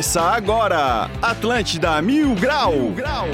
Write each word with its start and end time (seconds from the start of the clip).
Começa 0.00 0.22
agora, 0.22 1.10
Atlântida 1.20 2.00
Mil 2.00 2.34
Grau. 2.34 2.72
Mil 2.72 2.92
Grau. 2.92 3.28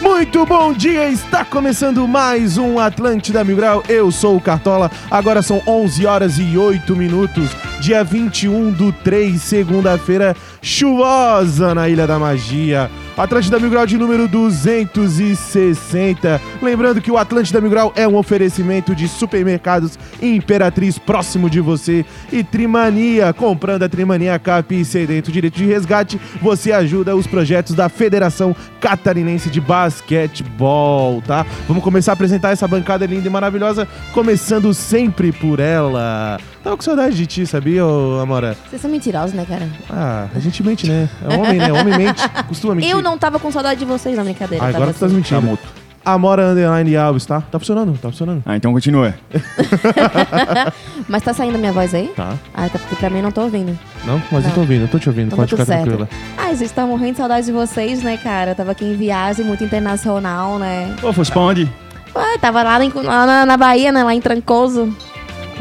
Muito 0.00 0.46
bom 0.46 0.72
dia, 0.72 1.08
está 1.08 1.44
começando 1.44 2.06
mais 2.06 2.56
um 2.56 2.78
Atlântida 2.78 3.42
Mil 3.42 3.56
Grau. 3.56 3.82
Eu 3.88 4.12
sou 4.12 4.36
o 4.36 4.40
Cartola, 4.40 4.92
agora 5.10 5.42
são 5.42 5.60
11 5.66 6.06
horas 6.06 6.38
e 6.38 6.56
8 6.56 6.94
minutos, 6.94 7.50
dia 7.80 8.04
21 8.04 8.70
do 8.70 8.92
3, 8.92 9.42
segunda-feira, 9.42 10.36
chuvosa 10.62 11.74
na 11.74 11.88
Ilha 11.88 12.06
da 12.06 12.16
Magia. 12.16 12.88
Atlântida 13.18 13.58
Mil 13.58 13.68
Grau 13.68 13.84
de 13.84 13.98
número 13.98 14.28
260. 14.28 16.40
Lembrando 16.62 17.00
que 17.00 17.10
o 17.10 17.18
Atlântida 17.18 17.60
Mil 17.60 17.68
Grau 17.68 17.92
é 17.96 18.06
um 18.06 18.14
oferecimento 18.14 18.94
de 18.94 19.08
supermercados 19.08 19.98
Imperatriz 20.22 20.98
próximo 20.98 21.50
de 21.50 21.60
você 21.60 22.06
e 22.32 22.44
Trimania. 22.44 23.32
Comprando 23.32 23.82
a 23.82 23.88
Trimania 23.88 24.38
Cap 24.38 24.72
e 24.72 24.84
dentro 25.04 25.32
direito 25.32 25.56
de 25.56 25.66
resgate, 25.66 26.20
você 26.40 26.70
ajuda 26.70 27.16
os 27.16 27.26
projetos 27.26 27.74
da 27.74 27.88
Federação 27.88 28.54
Catarinense 28.80 29.50
de 29.50 29.60
Basquetebol, 29.60 31.20
tá? 31.22 31.44
Vamos 31.66 31.82
começar 31.82 32.12
a 32.12 32.14
apresentar 32.14 32.52
essa 32.52 32.68
bancada 32.68 33.04
linda 33.04 33.26
e 33.26 33.30
maravilhosa, 33.30 33.88
começando 34.12 34.72
sempre 34.72 35.32
por 35.32 35.58
ela. 35.58 36.38
Tava 36.62 36.76
com 36.76 36.82
saudade 36.82 37.16
de 37.16 37.26
ti, 37.26 37.46
sabia, 37.46 37.86
ô, 37.86 38.20
Amora? 38.20 38.56
Vocês 38.68 38.82
são 38.82 38.90
mentirosos, 38.90 39.32
né, 39.32 39.46
cara? 39.48 39.68
Ah, 39.88 40.26
a 40.34 40.38
gente 40.40 40.62
mente, 40.62 40.88
né? 40.88 41.08
É 41.28 41.34
homem, 41.36 41.58
né? 41.58 41.72
Homem 41.72 41.96
mente, 41.96 42.22
costuma 42.48 42.74
mentir. 42.74 42.90
Eu 42.90 43.00
não 43.00 43.16
tava 43.16 43.38
com 43.38 43.50
saudade 43.50 43.78
de 43.80 43.86
vocês, 43.86 44.16
não, 44.16 44.24
brincadeira. 44.24 44.64
Ah, 44.64 44.66
tava 44.72 44.78
agora 44.84 44.92
tu 44.94 45.00
tá 45.00 45.06
assim. 45.06 45.14
mentindo. 45.16 45.58
Amora 46.04 46.48
Underline 46.52 46.96
Alves, 46.96 47.26
tá? 47.26 47.40
Tá 47.42 47.58
funcionando, 47.58 47.92
tá 47.98 48.08
funcionando. 48.10 48.42
Ah, 48.46 48.56
então 48.56 48.72
continua. 48.72 49.14
Mas 51.08 51.22
tá 51.22 51.32
saindo 51.34 51.56
a 51.56 51.58
minha 51.58 51.72
voz 51.72 51.94
aí? 51.94 52.08
Tá. 52.16 52.34
Ah, 52.54 52.68
tá 52.68 52.78
porque 52.78 52.96
pra 52.96 53.10
mim 53.10 53.18
eu 53.18 53.22
não 53.24 53.30
tô 53.32 53.42
ouvindo. 53.42 53.78
Não? 54.04 54.20
Mas 54.30 54.42
eu 54.44 54.48
Não. 54.48 54.54
tô 54.54 54.60
ouvindo, 54.60 54.82
eu 54.82 54.88
tô 54.88 54.98
te 54.98 55.08
ouvindo, 55.08 55.26
Então 55.26 55.36
pode 55.38 55.50
tá 55.50 55.56
ficar 55.56 55.66
certo. 55.66 55.84
tranquila. 55.84 56.08
Ai, 56.36 56.48
vocês 56.56 56.70
estão 56.70 56.88
morrendo 56.88 57.12
de 57.12 57.18
saudade 57.18 57.46
de 57.46 57.52
vocês, 57.52 58.02
né, 58.02 58.16
cara? 58.16 58.52
Eu 58.52 58.54
tava 58.54 58.70
aqui 58.72 58.84
em 58.84 58.96
viagem 58.96 59.44
muito 59.44 59.62
internacional, 59.64 60.58
né? 60.58 60.94
Ô, 61.02 61.12
fosse 61.12 61.30
pra 61.30 61.42
onde? 61.42 61.68
Ué, 62.14 62.38
tava 62.40 62.62
lá, 62.62 62.82
em- 62.82 62.90
lá 62.94 63.26
na, 63.26 63.46
na 63.46 63.56
Bahia, 63.56 63.92
né? 63.92 64.02
Lá 64.02 64.14
em 64.14 64.20
Trancoso. 64.20 64.94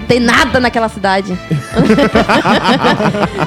Não 0.08 0.16
tem 0.16 0.19
nada 0.22 0.58
naquela 0.61 0.88
cidade. 0.88 1.38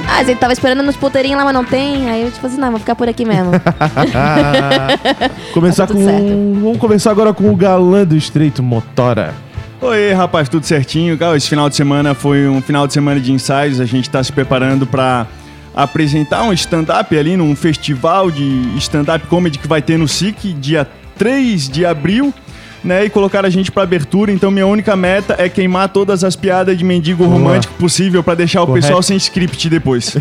ah, 0.06 0.18
a 0.18 0.24
gente 0.24 0.36
tava 0.36 0.52
esperando 0.52 0.82
nos 0.82 0.94
puteirinhos 0.94 1.38
lá, 1.38 1.44
mas 1.44 1.54
não 1.54 1.64
tem. 1.64 2.10
Aí 2.10 2.22
eu 2.22 2.30
tipo 2.30 2.46
assim, 2.46 2.58
não, 2.58 2.70
vou 2.70 2.78
ficar 2.78 2.94
por 2.94 3.08
aqui 3.08 3.24
mesmo. 3.24 3.52
começar 5.54 5.86
Tá 5.86 5.94
com. 5.94 6.04
certo. 6.04 6.26
Vamos 6.60 6.76
começar 6.78 7.10
agora 7.10 7.32
com 7.32 7.50
o 7.50 7.56
galã 7.56 8.04
do 8.04 8.14
Estreito 8.14 8.62
Motora. 8.62 9.32
Oi, 9.80 10.12
rapaz, 10.12 10.50
tudo 10.50 10.66
certinho? 10.66 11.18
Esse 11.34 11.48
final 11.48 11.70
de 11.70 11.76
semana 11.76 12.14
foi 12.14 12.46
um 12.46 12.60
final 12.60 12.86
de 12.86 12.92
semana 12.92 13.18
de 13.18 13.32
ensaios. 13.32 13.80
A 13.80 13.86
gente 13.86 14.10
tá 14.10 14.22
se 14.22 14.30
preparando 14.30 14.86
pra 14.86 15.26
apresentar 15.74 16.42
um 16.42 16.52
stand-up 16.52 17.16
ali 17.16 17.38
num 17.38 17.56
festival 17.56 18.30
de 18.30 18.76
stand-up 18.76 19.26
comedy 19.28 19.58
que 19.58 19.66
vai 19.66 19.80
ter 19.80 19.98
no 19.98 20.06
SIC, 20.06 20.52
dia 20.52 20.86
3 21.16 21.70
de 21.70 21.86
abril. 21.86 22.34
Né, 22.82 23.04
e 23.04 23.10
colocar 23.10 23.44
a 23.44 23.50
gente 23.50 23.70
pra 23.70 23.82
abertura, 23.82 24.32
então 24.32 24.50
minha 24.50 24.66
única 24.66 24.96
meta 24.96 25.34
é 25.38 25.50
queimar 25.50 25.90
todas 25.90 26.24
as 26.24 26.34
piadas 26.34 26.78
de 26.78 26.82
mendigo 26.82 27.24
Boa. 27.24 27.36
romântico 27.36 27.74
possível 27.74 28.22
pra 28.22 28.34
deixar 28.34 28.62
o 28.62 28.66
Correto. 28.66 28.86
pessoal 28.86 29.02
sem 29.02 29.18
script 29.18 29.68
depois. 29.68 30.16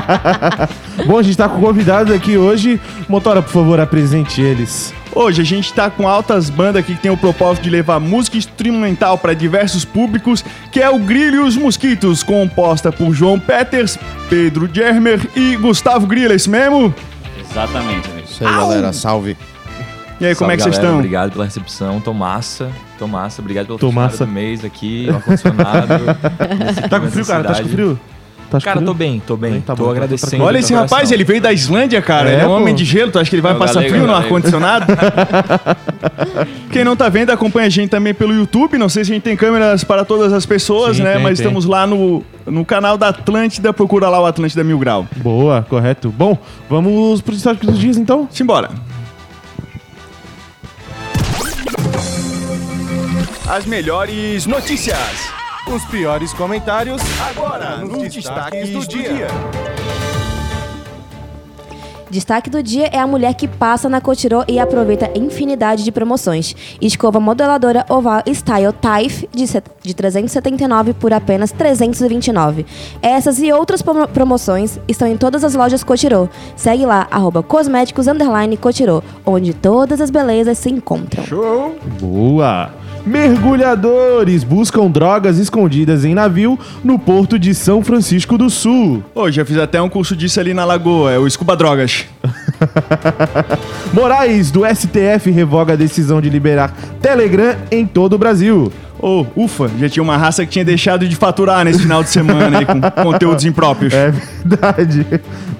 Bom, 1.06 1.18
a 1.18 1.22
gente 1.22 1.36
tá 1.36 1.46
com 1.46 1.60
convidados 1.60 2.10
aqui 2.14 2.38
hoje. 2.38 2.80
Motora, 3.06 3.42
por 3.42 3.52
favor, 3.52 3.78
apresente 3.78 4.40
eles. 4.40 4.94
Hoje 5.14 5.42
a 5.42 5.44
gente 5.44 5.72
tá 5.72 5.90
com 5.90 6.08
altas 6.08 6.50
bandas 6.50 6.76
aqui 6.76 6.94
que 6.94 7.02
tem 7.02 7.10
o 7.10 7.16
propósito 7.16 7.64
de 7.64 7.70
levar 7.70 8.00
música 8.00 8.36
instrumental 8.36 9.16
para 9.16 9.34
diversos 9.34 9.84
públicos, 9.84 10.44
que 10.72 10.80
é 10.80 10.88
o 10.90 10.98
Grilo 10.98 11.36
e 11.36 11.40
os 11.40 11.56
Mosquitos, 11.56 12.22
composta 12.22 12.90
por 12.90 13.12
João 13.12 13.38
Peters, 13.38 13.98
Pedro 14.28 14.68
Germer 14.72 15.20
e 15.36 15.54
Gustavo 15.56 16.06
Grilo, 16.06 16.32
é 16.32 16.36
isso 16.36 16.50
mesmo? 16.50 16.92
Exatamente, 17.48 18.10
amigo. 18.10 18.26
Isso 18.26 18.44
aí, 18.44 18.52
galera. 18.52 18.92
Salve. 18.92 19.36
E 20.20 20.26
aí, 20.26 20.34
como 20.34 20.50
é 20.50 20.56
que 20.56 20.62
vocês 20.62 20.76
estão? 20.76 20.96
Obrigado 20.96 21.32
pela 21.32 21.44
recepção. 21.44 22.00
Tô 22.00 22.14
massa. 22.14 22.70
Tô 22.98 23.06
massa. 23.08 23.42
Obrigado 23.42 23.66
pelo 23.66 23.78
Tô 23.78 23.86
funcionário 23.88 24.12
massa. 24.12 24.26
do 24.26 24.32
mês 24.32 24.64
aqui, 24.64 25.08
ar-condicionado. 25.10 25.94
Tá 26.88 27.00
com 27.00 27.10
frio, 27.10 27.26
cara? 27.26 27.44
Tá 27.44 27.62
com 27.62 27.68
frio? 27.68 28.00
Tá 28.50 28.60
Cara, 28.60 28.76
frio? 28.76 28.86
tô 28.86 28.94
bem, 28.94 29.22
tô 29.26 29.36
bem. 29.36 29.60
Tá 29.60 29.74
tô 29.74 29.82
bom, 29.82 29.88
tá 29.88 29.96
agradecendo. 29.96 30.44
Olha 30.44 30.58
esse 30.58 30.72
coração. 30.72 30.96
rapaz, 30.96 31.10
ele 31.10 31.24
veio 31.24 31.40
da 31.40 31.52
Islândia, 31.52 32.00
cara. 32.00 32.30
É, 32.30 32.34
ele 32.34 32.42
é 32.42 32.44
um 32.44 32.50
pô. 32.50 32.56
homem 32.56 32.74
de 32.74 32.84
gelo. 32.84 33.10
Tu 33.10 33.18
acha 33.18 33.28
que 33.28 33.34
ele 33.34 33.42
vai 33.42 33.54
o 33.54 33.58
passar 33.58 33.74
galego, 33.82 33.90
frio 33.94 34.06
no 34.06 34.12
galego. 34.12 34.26
ar-condicionado? 34.26 34.86
Quem 36.70 36.84
não 36.84 36.94
tá 36.94 37.08
vendo, 37.08 37.30
acompanha 37.30 37.66
a 37.66 37.70
gente 37.70 37.90
também 37.90 38.14
pelo 38.14 38.32
YouTube. 38.32 38.78
Não 38.78 38.88
sei 38.88 39.04
se 39.04 39.10
a 39.10 39.14
gente 39.14 39.24
tem 39.24 39.36
câmeras 39.36 39.82
para 39.82 40.04
todas 40.04 40.32
as 40.32 40.46
pessoas, 40.46 40.96
Sim, 40.98 41.02
né? 41.02 41.14
tem, 41.14 41.22
Mas 41.22 41.38
tem. 41.38 41.46
estamos 41.46 41.64
lá 41.64 41.86
no, 41.86 42.22
no 42.46 42.64
canal 42.64 42.96
da 42.96 43.08
Atlântida. 43.08 43.72
Procura 43.72 44.08
lá 44.08 44.20
o 44.20 44.26
Atlântida 44.26 44.62
Mil 44.62 44.78
Grau. 44.78 45.06
Boa, 45.16 45.66
correto. 45.68 46.10
Bom, 46.16 46.38
vamos 46.70 47.20
pros 47.20 47.38
destaques 47.38 47.68
dos 47.68 47.78
dias 47.78 47.96
então? 47.96 48.28
Simbora. 48.30 48.70
As 53.48 53.66
melhores 53.66 54.46
notícias. 54.46 54.98
Os 55.66 55.84
piores 55.86 56.32
comentários 56.32 57.00
Agora, 57.30 57.76
nos 57.78 58.12
destaques 58.12 58.70
do 58.70 58.86
dia. 58.86 59.28
Destaque 62.10 62.48
do 62.48 62.62
dia 62.62 62.86
é 62.92 62.98
a 62.98 63.06
mulher 63.08 63.34
que 63.34 63.48
passa 63.48 63.88
na 63.88 64.00
Cotirô 64.00 64.44
e 64.46 64.58
aproveita 64.60 65.10
infinidade 65.18 65.82
de 65.82 65.90
promoções. 65.90 66.54
Escova 66.80 67.18
modeladora 67.18 67.84
oval 67.88 68.22
Style 68.32 68.72
Taif 68.72 69.26
de, 69.32 69.48
set- 69.48 69.64
de 69.82 69.94
379 69.94 70.94
por 70.94 71.12
apenas 71.12 71.50
329. 71.50 72.64
Essas 73.02 73.40
e 73.40 73.52
outras 73.52 73.82
promo- 73.82 74.06
promoções 74.06 74.78
estão 74.86 75.08
em 75.08 75.16
todas 75.16 75.42
as 75.42 75.54
lojas 75.54 75.82
Cotirô. 75.82 76.28
Segue 76.54 76.86
lá, 76.86 77.08
arroba 77.10 77.42
cosméticos 77.42 78.06
underline 78.06 78.56
Cotirô, 78.56 79.02
onde 79.26 79.52
todas 79.52 80.00
as 80.00 80.10
belezas 80.10 80.56
se 80.58 80.70
encontram. 80.70 81.24
Boa! 82.00 82.70
Mergulhadores 83.06 84.42
buscam 84.42 84.90
drogas 84.90 85.38
escondidas 85.38 86.06
em 86.06 86.14
navio 86.14 86.58
no 86.82 86.98
porto 86.98 87.38
de 87.38 87.54
São 87.54 87.84
Francisco 87.84 88.38
do 88.38 88.48
Sul. 88.48 89.04
Hoje 89.14 89.40
eu 89.40 89.44
fiz 89.44 89.58
até 89.58 89.80
um 89.80 89.90
curso 89.90 90.16
disso 90.16 90.40
ali 90.40 90.54
na 90.54 90.64
Lagoa, 90.64 91.12
é 91.12 91.18
o 91.18 91.28
Scuba 91.28 91.54
Drogas. 91.54 92.06
Moraes 93.92 94.50
do 94.50 94.62
STF 94.64 95.30
revoga 95.30 95.74
a 95.74 95.76
decisão 95.76 96.18
de 96.18 96.30
liberar 96.30 96.74
Telegram 97.02 97.56
em 97.70 97.86
todo 97.86 98.14
o 98.14 98.18
Brasil. 98.18 98.72
Ô, 98.98 99.26
ufa, 99.36 99.70
já 99.78 99.86
tinha 99.86 100.02
uma 100.02 100.16
raça 100.16 100.46
que 100.46 100.52
tinha 100.52 100.64
deixado 100.64 101.06
de 101.06 101.14
faturar 101.14 101.62
nesse 101.62 101.80
final 101.80 102.02
de 102.02 102.08
semana 102.08 102.60
aí 102.60 102.64
com 102.64 102.80
conteúdos 103.02 103.44
impróprios. 103.44 103.92
É 103.92 104.10
verdade. 104.10 105.06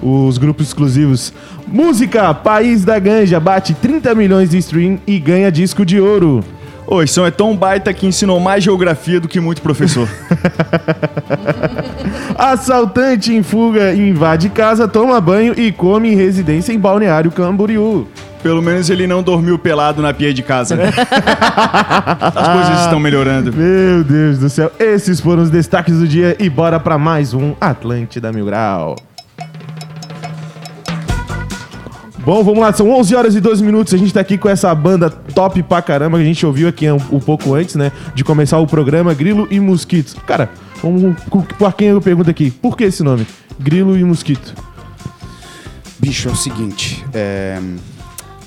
Os 0.01 0.39
grupos 0.39 0.67
exclusivos. 0.67 1.31
Música 1.67 2.33
País 2.33 2.83
da 2.83 2.97
Ganja 2.97 3.39
bate 3.39 3.75
30 3.75 4.15
milhões 4.15 4.49
de 4.49 4.57
stream 4.57 4.97
e 5.05 5.19
ganha 5.19 5.51
disco 5.51 5.85
de 5.85 5.99
ouro. 5.99 6.43
Ô, 6.87 7.01
esse 7.01 7.13
som 7.13 7.25
é 7.25 7.31
tão 7.31 7.55
baita 7.55 7.93
que 7.93 8.05
ensinou 8.05 8.39
mais 8.39 8.63
geografia 8.63 9.19
do 9.19 9.27
que 9.27 9.39
muito 9.39 9.61
professor. 9.61 10.07
Assaltante 12.37 13.33
em 13.33 13.41
fuga 13.41 13.93
invade 13.93 14.49
casa, 14.49 14.87
toma 14.87 15.19
banho 15.19 15.53
e 15.57 15.71
come 15.71 16.11
em 16.11 16.15
residência 16.15 16.71
em 16.73 16.79
Balneário 16.79 17.31
Camboriú. 17.31 18.07
Pelo 18.43 18.61
menos 18.61 18.91
ele 18.91 19.07
não 19.07 19.23
dormiu 19.23 19.57
pelado 19.57 20.03
na 20.03 20.13
pia 20.13 20.31
de 20.31 20.43
casa. 20.43 20.77
As 22.21 22.47
coisas 22.47 22.81
estão 22.81 22.99
melhorando. 22.99 23.51
Meu 23.51 24.03
Deus 24.03 24.37
do 24.37 24.49
céu, 24.51 24.71
esses 24.79 25.19
foram 25.19 25.41
os 25.41 25.49
destaques 25.49 25.97
do 25.97 26.07
dia 26.07 26.35
e 26.39 26.47
bora 26.47 26.79
pra 26.79 26.99
mais 26.99 27.33
um 27.33 27.55
Atlântida 27.59 28.31
Mil 28.31 28.45
Grau. 28.45 28.95
Bom, 32.25 32.43
vamos 32.43 32.59
lá, 32.59 32.73
são 32.73 32.89
11 32.89 33.15
horas 33.15 33.35
e 33.35 33.39
12 33.39 33.63
minutos. 33.63 33.93
A 33.93 33.97
gente 33.97 34.11
tá 34.11 34.19
aqui 34.19 34.35
com 34.35 34.49
essa 34.49 34.73
banda 34.73 35.11
top 35.11 35.61
pra 35.61 35.79
caramba 35.79 36.17
que 36.17 36.23
a 36.23 36.27
gente 36.27 36.43
ouviu 36.43 36.67
aqui 36.67 36.89
um, 36.89 36.95
um 37.11 37.19
pouco 37.19 37.53
antes, 37.53 37.75
né? 37.75 37.91
De 38.15 38.23
começar 38.23 38.57
o 38.57 38.65
programa 38.65 39.13
Grilo 39.13 39.47
e 39.51 39.59
Mosquitos. 39.59 40.15
Cara, 40.25 40.49
vamos, 40.81 41.15
por 41.59 41.73
quem 41.73 41.89
eu 41.89 42.01
pergunto 42.01 42.27
aqui, 42.27 42.49
por 42.49 42.75
que 42.75 42.85
esse 42.85 43.03
nome? 43.03 43.27
Grilo 43.59 43.95
e 43.95 44.03
Mosquito. 44.03 44.55
Bicho, 45.99 46.27
é 46.27 46.31
o 46.31 46.35
seguinte. 46.35 47.05
é, 47.13 47.59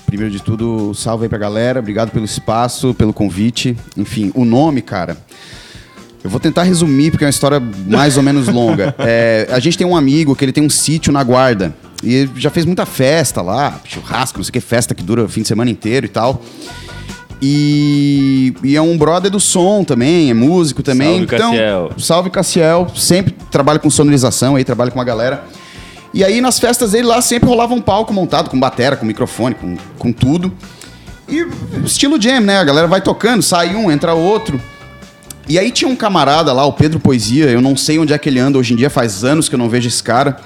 Primeiro 0.05 0.33
de 0.33 0.41
tudo, 0.41 0.93
salve 0.93 1.25
aí 1.25 1.29
pra 1.29 1.37
galera. 1.37 1.79
Obrigado 1.79 2.09
pelo 2.11 2.25
espaço, 2.25 2.93
pelo 2.93 3.13
convite. 3.13 3.77
Enfim, 3.95 4.31
o 4.35 4.43
nome, 4.43 4.81
cara. 4.81 5.15
Eu 6.21 6.29
vou 6.29 6.39
tentar 6.39 6.63
resumir, 6.63 7.11
porque 7.11 7.23
é 7.23 7.27
uma 7.27 7.31
história 7.31 7.61
mais 7.87 8.17
ou 8.17 8.23
menos 8.23 8.49
longa. 8.49 8.93
É, 8.99 9.47
a 9.51 9.59
gente 9.59 9.77
tem 9.77 9.87
um 9.87 9.95
amigo 9.95 10.35
que 10.35 10.43
ele 10.43 10.51
tem 10.51 10.63
um 10.65 10.69
sítio 10.69 11.13
na 11.13 11.23
guarda. 11.23 11.73
E 12.03 12.29
já 12.35 12.49
fez 12.49 12.65
muita 12.65 12.85
festa 12.85 13.41
lá, 13.41 13.79
churrasco, 13.83 14.37
não 14.37 14.43
sei 14.43 14.49
o 14.49 14.53
que, 14.53 14.59
festa 14.61 14.95
que 14.95 15.03
dura 15.03 15.23
o 15.23 15.29
fim 15.29 15.41
de 15.41 15.47
semana 15.47 15.69
inteiro 15.69 16.05
e 16.05 16.09
tal. 16.09 16.41
E, 17.41 18.53
e 18.63 18.75
é 18.75 18.81
um 18.81 18.97
brother 18.97 19.31
do 19.31 19.39
som 19.39 19.83
também, 19.83 20.29
é 20.29 20.33
músico 20.33 20.83
também. 20.83 21.19
Salve, 21.19 21.23
então, 21.23 21.51
Cassiel. 21.51 21.91
Salve 21.97 22.29
Cassiel, 22.29 22.87
sempre 22.95 23.35
trabalha 23.49 23.79
com 23.79 23.89
sonorização 23.89 24.55
aí, 24.55 24.63
trabalha 24.63 24.91
com 24.91 24.99
uma 24.99 25.05
galera. 25.05 25.43
E 26.13 26.23
aí 26.23 26.41
nas 26.41 26.59
festas 26.59 26.91
dele 26.91 27.07
lá 27.07 27.21
sempre 27.21 27.47
rolava 27.47 27.73
um 27.73 27.81
palco 27.81 28.13
montado 28.13 28.49
com 28.49 28.59
batera, 28.59 28.95
com 28.95 29.05
microfone, 29.05 29.55
com, 29.55 29.77
com 29.97 30.11
tudo. 30.11 30.51
E 31.27 31.45
estilo 31.85 32.19
jam, 32.19 32.41
né? 32.41 32.57
A 32.57 32.63
galera 32.63 32.87
vai 32.87 33.01
tocando, 33.01 33.41
sai 33.41 33.75
um, 33.75 33.91
entra 33.91 34.13
outro. 34.13 34.59
E 35.47 35.57
aí 35.57 35.71
tinha 35.71 35.89
um 35.89 35.95
camarada 35.95 36.51
lá, 36.51 36.65
o 36.65 36.73
Pedro 36.73 36.99
Poesia, 36.99 37.45
eu 37.45 37.61
não 37.61 37.75
sei 37.75 37.97
onde 37.99 38.13
é 38.13 38.17
que 38.17 38.29
ele 38.29 38.39
anda 38.39 38.57
hoje 38.57 38.73
em 38.73 38.75
dia, 38.75 38.89
faz 38.89 39.23
anos 39.23 39.47
que 39.47 39.55
eu 39.55 39.59
não 39.59 39.69
vejo 39.69 39.87
esse 39.87 40.01
cara. 40.01 40.37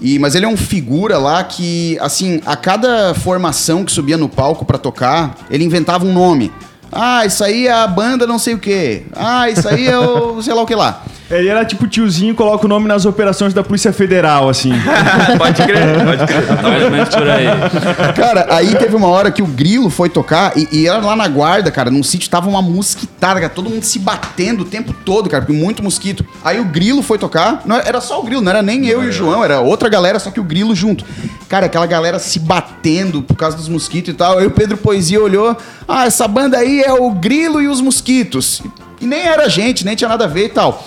E, 0.00 0.18
mas 0.18 0.34
ele 0.34 0.44
é 0.44 0.48
um 0.48 0.56
figura 0.56 1.18
lá 1.18 1.42
que, 1.42 1.98
assim, 2.00 2.40
a 2.46 2.56
cada 2.56 3.14
formação 3.14 3.84
que 3.84 3.92
subia 3.92 4.16
no 4.16 4.28
palco 4.28 4.64
pra 4.64 4.78
tocar, 4.78 5.36
ele 5.50 5.64
inventava 5.64 6.04
um 6.04 6.12
nome. 6.12 6.52
Ah, 6.90 7.26
isso 7.26 7.44
aí 7.44 7.66
é 7.66 7.72
a 7.72 7.86
banda 7.86 8.26
não 8.26 8.38
sei 8.38 8.54
o 8.54 8.58
quê. 8.58 9.02
Ah, 9.14 9.50
isso 9.50 9.68
aí 9.68 9.86
é 9.86 9.98
o 9.98 10.40
sei 10.40 10.54
lá 10.54 10.62
o 10.62 10.66
que 10.66 10.74
lá. 10.74 11.02
Ele 11.30 11.48
era 11.48 11.62
tipo 11.62 11.86
tiozinho, 11.86 12.34
coloca 12.34 12.64
o 12.64 12.68
nome 12.68 12.88
nas 12.88 13.04
operações 13.04 13.52
da 13.52 13.62
Polícia 13.62 13.92
Federal, 13.92 14.48
assim. 14.48 14.72
pode 15.36 15.62
crer, 15.62 16.04
pode 16.04 16.26
crer. 16.26 16.46
Tá 16.46 16.62
mais 16.62 16.84
ou 16.84 16.90
menos 16.90 17.08
por 17.10 17.28
aí. 17.28 17.46
Cara, 18.16 18.46
aí 18.50 18.74
teve 18.76 18.96
uma 18.96 19.08
hora 19.08 19.30
que 19.30 19.42
o 19.42 19.46
Grilo 19.46 19.90
foi 19.90 20.08
tocar 20.08 20.56
e, 20.56 20.66
e 20.72 20.88
era 20.88 20.98
lá 20.98 21.14
na 21.14 21.28
guarda, 21.28 21.70
cara, 21.70 21.90
num 21.90 22.02
sítio 22.02 22.30
tava 22.30 22.48
uma 22.48 22.62
mosquitada, 22.62 23.40
cara, 23.40 23.52
todo 23.52 23.68
mundo 23.68 23.82
se 23.82 23.98
batendo 23.98 24.62
o 24.62 24.64
tempo 24.64 24.94
todo, 25.04 25.28
cara, 25.28 25.44
porque 25.44 25.58
muito 25.58 25.82
mosquito. 25.82 26.24
Aí 26.42 26.58
o 26.58 26.64
Grilo 26.64 27.02
foi 27.02 27.18
tocar, 27.18 27.60
não, 27.66 27.76
era 27.76 28.00
só 28.00 28.20
o 28.20 28.22
Grilo, 28.22 28.40
não 28.40 28.50
era 28.50 28.62
nem 28.62 28.86
eu 28.86 29.04
e 29.04 29.08
o 29.08 29.12
João, 29.12 29.44
era 29.44 29.60
outra 29.60 29.90
galera, 29.90 30.18
só 30.18 30.30
que 30.30 30.40
o 30.40 30.44
Grilo 30.44 30.74
junto. 30.74 31.04
Cara, 31.46 31.66
aquela 31.66 31.86
galera 31.86 32.18
se 32.18 32.38
batendo 32.38 33.22
por 33.22 33.36
causa 33.36 33.54
dos 33.56 33.68
mosquitos 33.68 34.14
e 34.14 34.16
tal. 34.16 34.38
Aí 34.38 34.46
o 34.46 34.50
Pedro 34.50 34.78
Poesia 34.78 35.20
olhou, 35.20 35.54
ah, 35.86 36.06
essa 36.06 36.26
banda 36.26 36.56
aí 36.56 36.80
é 36.80 36.92
o 36.92 37.10
Grilo 37.10 37.60
e 37.60 37.68
os 37.68 37.82
mosquitos. 37.82 38.62
E 39.00 39.06
nem 39.06 39.20
era 39.20 39.48
gente, 39.48 39.84
nem 39.84 39.94
tinha 39.94 40.08
nada 40.08 40.24
a 40.24 40.28
ver 40.28 40.46
e 40.46 40.48
tal. 40.48 40.84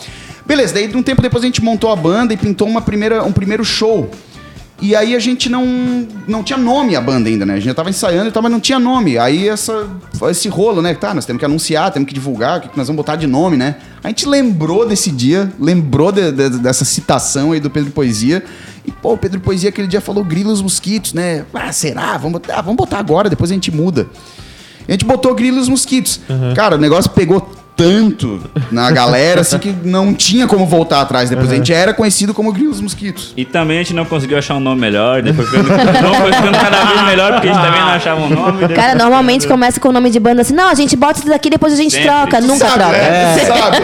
Beleza, 0.51 0.73
daí 0.73 0.93
um 0.93 1.01
tempo 1.01 1.21
depois 1.21 1.41
a 1.41 1.45
gente 1.47 1.63
montou 1.63 1.89
a 1.93 1.95
banda 1.95 2.33
e 2.33 2.37
pintou 2.37 2.67
uma 2.67 2.81
primeira, 2.81 3.23
um 3.23 3.31
primeiro 3.31 3.63
show. 3.63 4.11
E 4.81 4.93
aí 4.93 5.15
a 5.15 5.19
gente 5.19 5.47
não, 5.47 5.65
não 6.27 6.43
tinha 6.43 6.57
nome 6.57 6.93
a 6.93 6.99
banda 6.99 7.29
ainda, 7.29 7.45
né? 7.45 7.53
A 7.53 7.55
gente 7.55 7.67
já 7.67 7.73
tava 7.73 7.89
ensaiando 7.89 8.27
e 8.27 8.31
tal, 8.33 8.43
mas 8.43 8.51
não 8.51 8.59
tinha 8.59 8.77
nome. 8.77 9.17
Aí 9.17 9.47
essa, 9.47 9.87
esse 10.29 10.49
rolo, 10.49 10.81
né? 10.81 10.93
Tá, 10.93 11.13
nós 11.13 11.25
temos 11.25 11.39
que 11.39 11.45
anunciar, 11.45 11.89
temos 11.91 12.05
que 12.05 12.13
divulgar, 12.13 12.57
o 12.57 12.61
que 12.63 12.67
que 12.67 12.77
nós 12.77 12.85
vamos 12.87 12.97
botar 12.97 13.15
de 13.15 13.27
nome, 13.27 13.55
né? 13.55 13.75
A 14.03 14.09
gente 14.09 14.27
lembrou 14.27 14.85
desse 14.85 15.09
dia, 15.09 15.49
lembrou 15.57 16.11
de- 16.11 16.33
de- 16.33 16.49
dessa 16.59 16.83
citação 16.83 17.53
aí 17.53 17.61
do 17.61 17.69
Pedro 17.69 17.91
Poesia. 17.91 18.43
E, 18.85 18.91
pô, 18.91 19.13
o 19.13 19.17
Pedro 19.17 19.39
Poesia 19.39 19.69
aquele 19.69 19.87
dia 19.87 20.01
falou 20.01 20.21
grilos 20.21 20.61
mosquitos, 20.61 21.13
né? 21.13 21.45
Ah, 21.53 21.71
será? 21.71 22.17
Vamos 22.17 22.41
botar, 22.41 22.55
ah, 22.57 22.61
vamos 22.61 22.75
botar 22.75 22.97
agora, 22.99 23.29
depois 23.29 23.49
a 23.51 23.53
gente 23.53 23.71
muda. 23.71 24.07
A 24.85 24.91
gente 24.91 25.05
botou 25.05 25.33
grilos 25.33 25.69
mosquitos. 25.69 26.19
Cara, 26.55 26.75
o 26.75 26.79
negócio 26.79 27.09
pegou 27.11 27.49
tanto 27.75 28.39
na 28.71 28.91
galera 28.91 29.41
assim 29.41 29.57
que 29.57 29.75
não 29.83 30.13
tinha 30.13 30.47
como 30.47 30.65
voltar 30.65 31.01
atrás. 31.01 31.29
Depois 31.29 31.51
a 31.51 31.55
gente 31.55 31.73
era 31.73 31.93
conhecido 31.93 32.33
como 32.33 32.51
grilos 32.51 32.79
mosquitos. 32.79 33.33
E 33.35 33.43
também 33.45 33.77
a 33.79 33.81
gente 33.81 33.93
não 33.93 34.05
conseguiu 34.05 34.37
achar 34.37 34.55
um 34.55 34.59
nome 34.59 34.79
melhor, 34.81 35.21
depois 35.21 35.49
foi 35.49 35.59
ficando, 35.63 35.77
não 36.03 36.13
foi 36.15 36.33
ficando 36.33 36.57
cada 36.59 36.83
vez 36.85 37.01
melhor, 37.05 37.33
porque 37.33 37.47
a 37.49 37.53
gente 37.53 37.63
também 37.63 37.81
não 37.81 37.87
achava 37.89 38.21
um 38.21 38.29
nome. 38.29 38.59
depois- 38.59 38.77
Cara, 38.79 38.95
normalmente 38.95 39.47
começa 39.47 39.79
com 39.79 39.89
o 39.89 39.91
nome 39.91 40.09
de 40.09 40.19
banda 40.19 40.41
assim, 40.41 40.53
não, 40.53 40.69
a 40.69 40.75
gente 40.75 40.95
bota 40.95 41.19
isso 41.19 41.27
daqui 41.29 41.49
depois 41.49 41.73
a 41.73 41.77
gente 41.77 41.91
Sempre. 41.93 42.07
troca. 42.09 42.41
Nunca 42.41 42.65
Sabe, 42.67 42.73
troca. 42.83 42.97
né? 42.97 43.37
Sabe? 43.39 43.77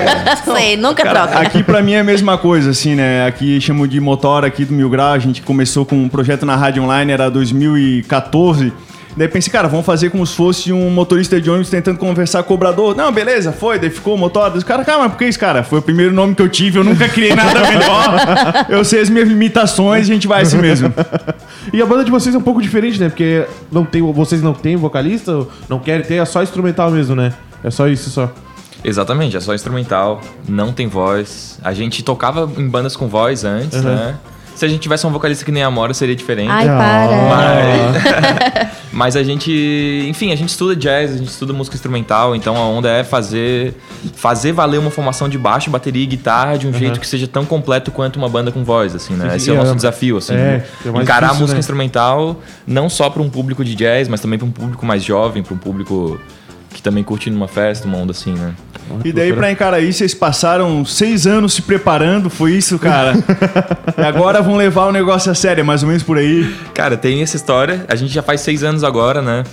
Sei, 0.59 0.77
nunca 0.77 1.03
troca. 1.09 1.39
Aqui 1.39 1.63
pra 1.63 1.81
mim 1.81 1.93
é 1.93 1.99
a 1.99 2.03
mesma 2.03 2.37
coisa, 2.37 2.69
assim, 2.71 2.95
né? 2.95 3.25
Aqui 3.25 3.59
chamo 3.59 3.87
de 3.87 3.99
motor 3.99 4.45
aqui 4.45 4.63
do 4.65 4.73
Mil 4.73 4.89
Grau. 4.89 5.13
A 5.13 5.19
gente 5.19 5.41
começou 5.41 5.85
com 5.85 5.95
um 5.95 6.09
projeto 6.09 6.45
na 6.45 6.55
rádio 6.55 6.83
online, 6.83 7.11
era 7.11 7.29
2014. 7.31 8.71
Daí 9.17 9.27
pensei, 9.27 9.51
cara, 9.51 9.67
vamos 9.67 9.83
fazer 9.83 10.11
como 10.11 10.23
se 10.27 10.35
fosse 10.35 10.71
um 10.71 10.91
motorista 10.91 11.41
de 11.41 11.49
ônibus 11.49 11.71
tentando 11.71 11.97
conversar 11.97 12.43
com 12.43 12.53
o 12.53 12.55
cobrador. 12.55 12.95
Não, 12.95 13.11
beleza, 13.11 13.51
foi, 13.51 13.79
daí 13.79 13.89
ficou 13.89 14.13
o 14.13 14.17
motor. 14.17 14.51
Daí, 14.51 14.63
cara, 14.63 14.85
cara, 14.85 14.99
mas 14.99 15.11
por 15.11 15.17
que 15.17 15.25
isso, 15.25 15.39
cara? 15.39 15.63
Foi 15.63 15.79
o 15.79 15.81
primeiro 15.81 16.13
nome 16.13 16.35
que 16.35 16.41
eu 16.43 16.47
tive, 16.47 16.77
eu 16.77 16.83
nunca 16.83 17.09
criei 17.09 17.33
nada 17.33 17.61
melhor. 17.61 18.67
Eu 18.69 18.85
sei 18.85 19.01
as 19.01 19.09
minhas 19.09 19.27
limitações, 19.27 20.03
a 20.03 20.13
gente 20.13 20.27
vai 20.27 20.43
assim 20.43 20.57
mesmo. 20.57 20.93
E 21.73 21.81
a 21.81 21.85
banda 21.85 22.05
de 22.05 22.09
vocês 22.09 22.33
é 22.33 22.37
um 22.37 22.41
pouco 22.41 22.61
diferente, 22.61 22.97
né? 22.97 23.09
Porque 23.09 23.45
não 23.69 23.83
tem, 23.83 24.01
vocês 24.01 24.41
não 24.41 24.53
têm 24.53 24.77
vocalista, 24.77 25.45
não 25.67 25.79
querem 25.79 26.05
ter, 26.05 26.15
é 26.15 26.23
só 26.23 26.41
instrumental 26.41 26.89
mesmo, 26.89 27.13
né? 27.13 27.33
É 27.61 27.69
só 27.69 27.89
isso 27.89 28.09
só. 28.09 28.31
Exatamente, 28.85 29.35
é 29.35 29.39
só 29.41 29.53
instrumental, 29.53 30.21
não 30.47 30.71
tem 30.71 30.87
voz. 30.87 31.59
A 31.61 31.73
gente 31.73 32.03
tocava 32.03 32.49
em 32.57 32.69
bandas 32.69 32.95
com 32.95 33.09
voz 33.09 33.43
antes, 33.43 33.83
né? 33.83 34.15
Se 34.57 34.65
a 34.65 34.67
gente 34.67 34.79
tivesse 34.81 35.05
um 35.05 35.11
vocalista 35.11 35.45
que 35.45 35.51
nem 35.51 35.61
a 35.61 35.67
Amora, 35.67 35.93
seria 35.93 36.15
diferente. 36.15 36.49
Ai, 36.49 36.65
para. 36.65 37.15
Mas, 37.29 38.73
mas 38.91 39.15
a 39.15 39.21
gente, 39.21 39.51
enfim, 40.09 40.31
a 40.31 40.35
gente 40.35 40.49
estuda 40.49 40.75
jazz, 40.75 41.13
a 41.13 41.17
gente 41.17 41.27
estuda 41.27 41.53
música 41.53 41.75
instrumental, 41.75 42.35
então 42.35 42.57
a 42.57 42.61
onda 42.61 42.89
é 42.89 43.03
fazer 43.03 43.75
fazer 44.15 44.53
valer 44.53 44.79
uma 44.79 44.89
formação 44.89 45.29
de 45.29 45.37
baixo, 45.37 45.69
bateria 45.69 46.01
e 46.01 46.07
guitarra 46.07 46.57
de 46.57 46.65
um 46.65 46.73
jeito 46.73 46.99
que 46.99 47.05
seja 47.05 47.27
tão 47.27 47.45
completo 47.45 47.91
quanto 47.91 48.15
uma 48.15 48.27
banda 48.27 48.51
com 48.51 48.63
voz, 48.63 48.95
assim, 48.95 49.13
né? 49.13 49.35
Esse 49.35 49.51
é 49.51 49.53
o 49.53 49.57
é, 49.57 49.59
nosso 49.59 49.75
desafio, 49.75 50.17
assim, 50.17 50.33
é, 50.33 50.65
é 50.83 50.89
encarar 50.89 51.17
a 51.17 51.21
difícil, 51.27 51.41
música 51.41 51.53
né? 51.53 51.59
instrumental 51.59 52.41
não 52.65 52.89
só 52.89 53.11
para 53.11 53.21
um 53.21 53.29
público 53.29 53.63
de 53.63 53.75
jazz, 53.75 54.07
mas 54.07 54.21
também 54.21 54.39
para 54.39 54.47
um 54.47 54.51
público 54.51 54.83
mais 54.87 55.03
jovem, 55.03 55.43
para 55.43 55.53
um 55.53 55.59
público 55.59 56.19
que 56.77 56.83
também 56.83 57.03
curte 57.03 57.27
numa 57.31 57.47
festa, 57.47 57.87
uma 57.87 57.97
onda 57.97 58.11
assim, 58.11 58.33
né? 58.33 58.53
E 59.03 59.11
daí 59.11 59.33
pra 59.33 59.51
encarar 59.51 59.79
isso, 59.79 59.97
vocês 59.97 60.13
passaram 60.13 60.85
seis 60.85 61.25
anos 61.25 61.53
se 61.55 61.63
preparando, 61.63 62.29
foi 62.29 62.53
isso, 62.53 62.77
cara? 62.77 63.13
e 63.97 64.01
agora 64.05 64.43
vão 64.43 64.55
levar 64.55 64.85
o 64.85 64.91
negócio 64.91 65.31
a 65.31 65.35
sério, 65.35 65.61
é 65.61 65.63
mais 65.63 65.81
ou 65.81 65.87
menos 65.87 66.03
por 66.03 66.19
aí. 66.19 66.55
Cara, 66.75 66.95
tem 66.95 67.23
essa 67.23 67.35
história. 67.35 67.83
A 67.87 67.95
gente 67.95 68.13
já 68.13 68.21
faz 68.21 68.41
seis 68.41 68.63
anos 68.63 68.83
agora, 68.83 69.23
né? 69.23 69.43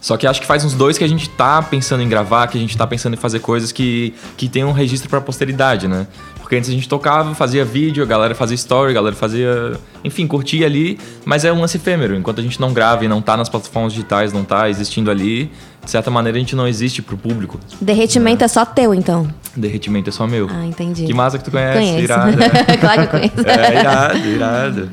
Só 0.00 0.16
que 0.16 0.24
acho 0.24 0.40
que 0.40 0.46
faz 0.46 0.64
uns 0.64 0.72
dois 0.72 0.96
que 0.96 1.02
a 1.02 1.08
gente 1.08 1.28
tá 1.30 1.60
pensando 1.60 2.00
em 2.00 2.08
gravar, 2.08 2.46
que 2.46 2.56
a 2.56 2.60
gente 2.60 2.76
tá 2.76 2.86
pensando 2.86 3.14
em 3.14 3.16
fazer 3.16 3.40
coisas 3.40 3.72
que, 3.72 4.14
que 4.36 4.48
tem 4.48 4.64
um 4.64 4.70
registro 4.70 5.10
pra 5.10 5.20
posteridade, 5.20 5.88
né? 5.88 6.06
Porque 6.50 6.56
antes 6.56 6.68
a 6.68 6.72
gente 6.72 6.88
tocava, 6.88 7.32
fazia 7.32 7.64
vídeo, 7.64 8.02
a 8.02 8.06
galera 8.06 8.34
fazia 8.34 8.56
story, 8.56 8.90
a 8.90 8.94
galera 8.94 9.14
fazia. 9.14 9.74
Enfim, 10.02 10.26
curtia 10.26 10.66
ali, 10.66 10.98
mas 11.24 11.44
é 11.44 11.52
um 11.52 11.60
lance 11.60 11.76
efêmero. 11.76 12.16
Enquanto 12.16 12.40
a 12.40 12.42
gente 12.42 12.60
não 12.60 12.72
grava 12.72 13.04
e 13.04 13.08
não 13.08 13.22
tá 13.22 13.36
nas 13.36 13.48
plataformas 13.48 13.92
digitais, 13.92 14.32
não 14.32 14.42
tá 14.42 14.68
existindo 14.68 15.12
ali, 15.12 15.48
de 15.84 15.88
certa 15.88 16.10
maneira 16.10 16.36
a 16.36 16.40
gente 16.40 16.56
não 16.56 16.66
existe 16.66 17.02
pro 17.02 17.16
público. 17.16 17.60
Derretimento 17.80 18.42
é 18.42 18.48
só 18.48 18.64
teu, 18.64 18.92
então. 18.92 19.32
Derretimento 19.54 20.10
é 20.10 20.12
só 20.12 20.26
meu. 20.26 20.48
Ah, 20.50 20.66
entendi. 20.66 21.06
Que 21.06 21.14
massa 21.14 21.38
que 21.38 21.44
tu 21.44 21.52
conhece, 21.52 21.78
Conheço. 21.78 22.00
irado. 22.00 22.36
claro 22.80 23.00
que 23.02 23.06
eu 23.06 23.20
conheço. 23.20 23.48
É, 23.48 23.78
irado, 23.78 24.18
irado. 24.18 24.90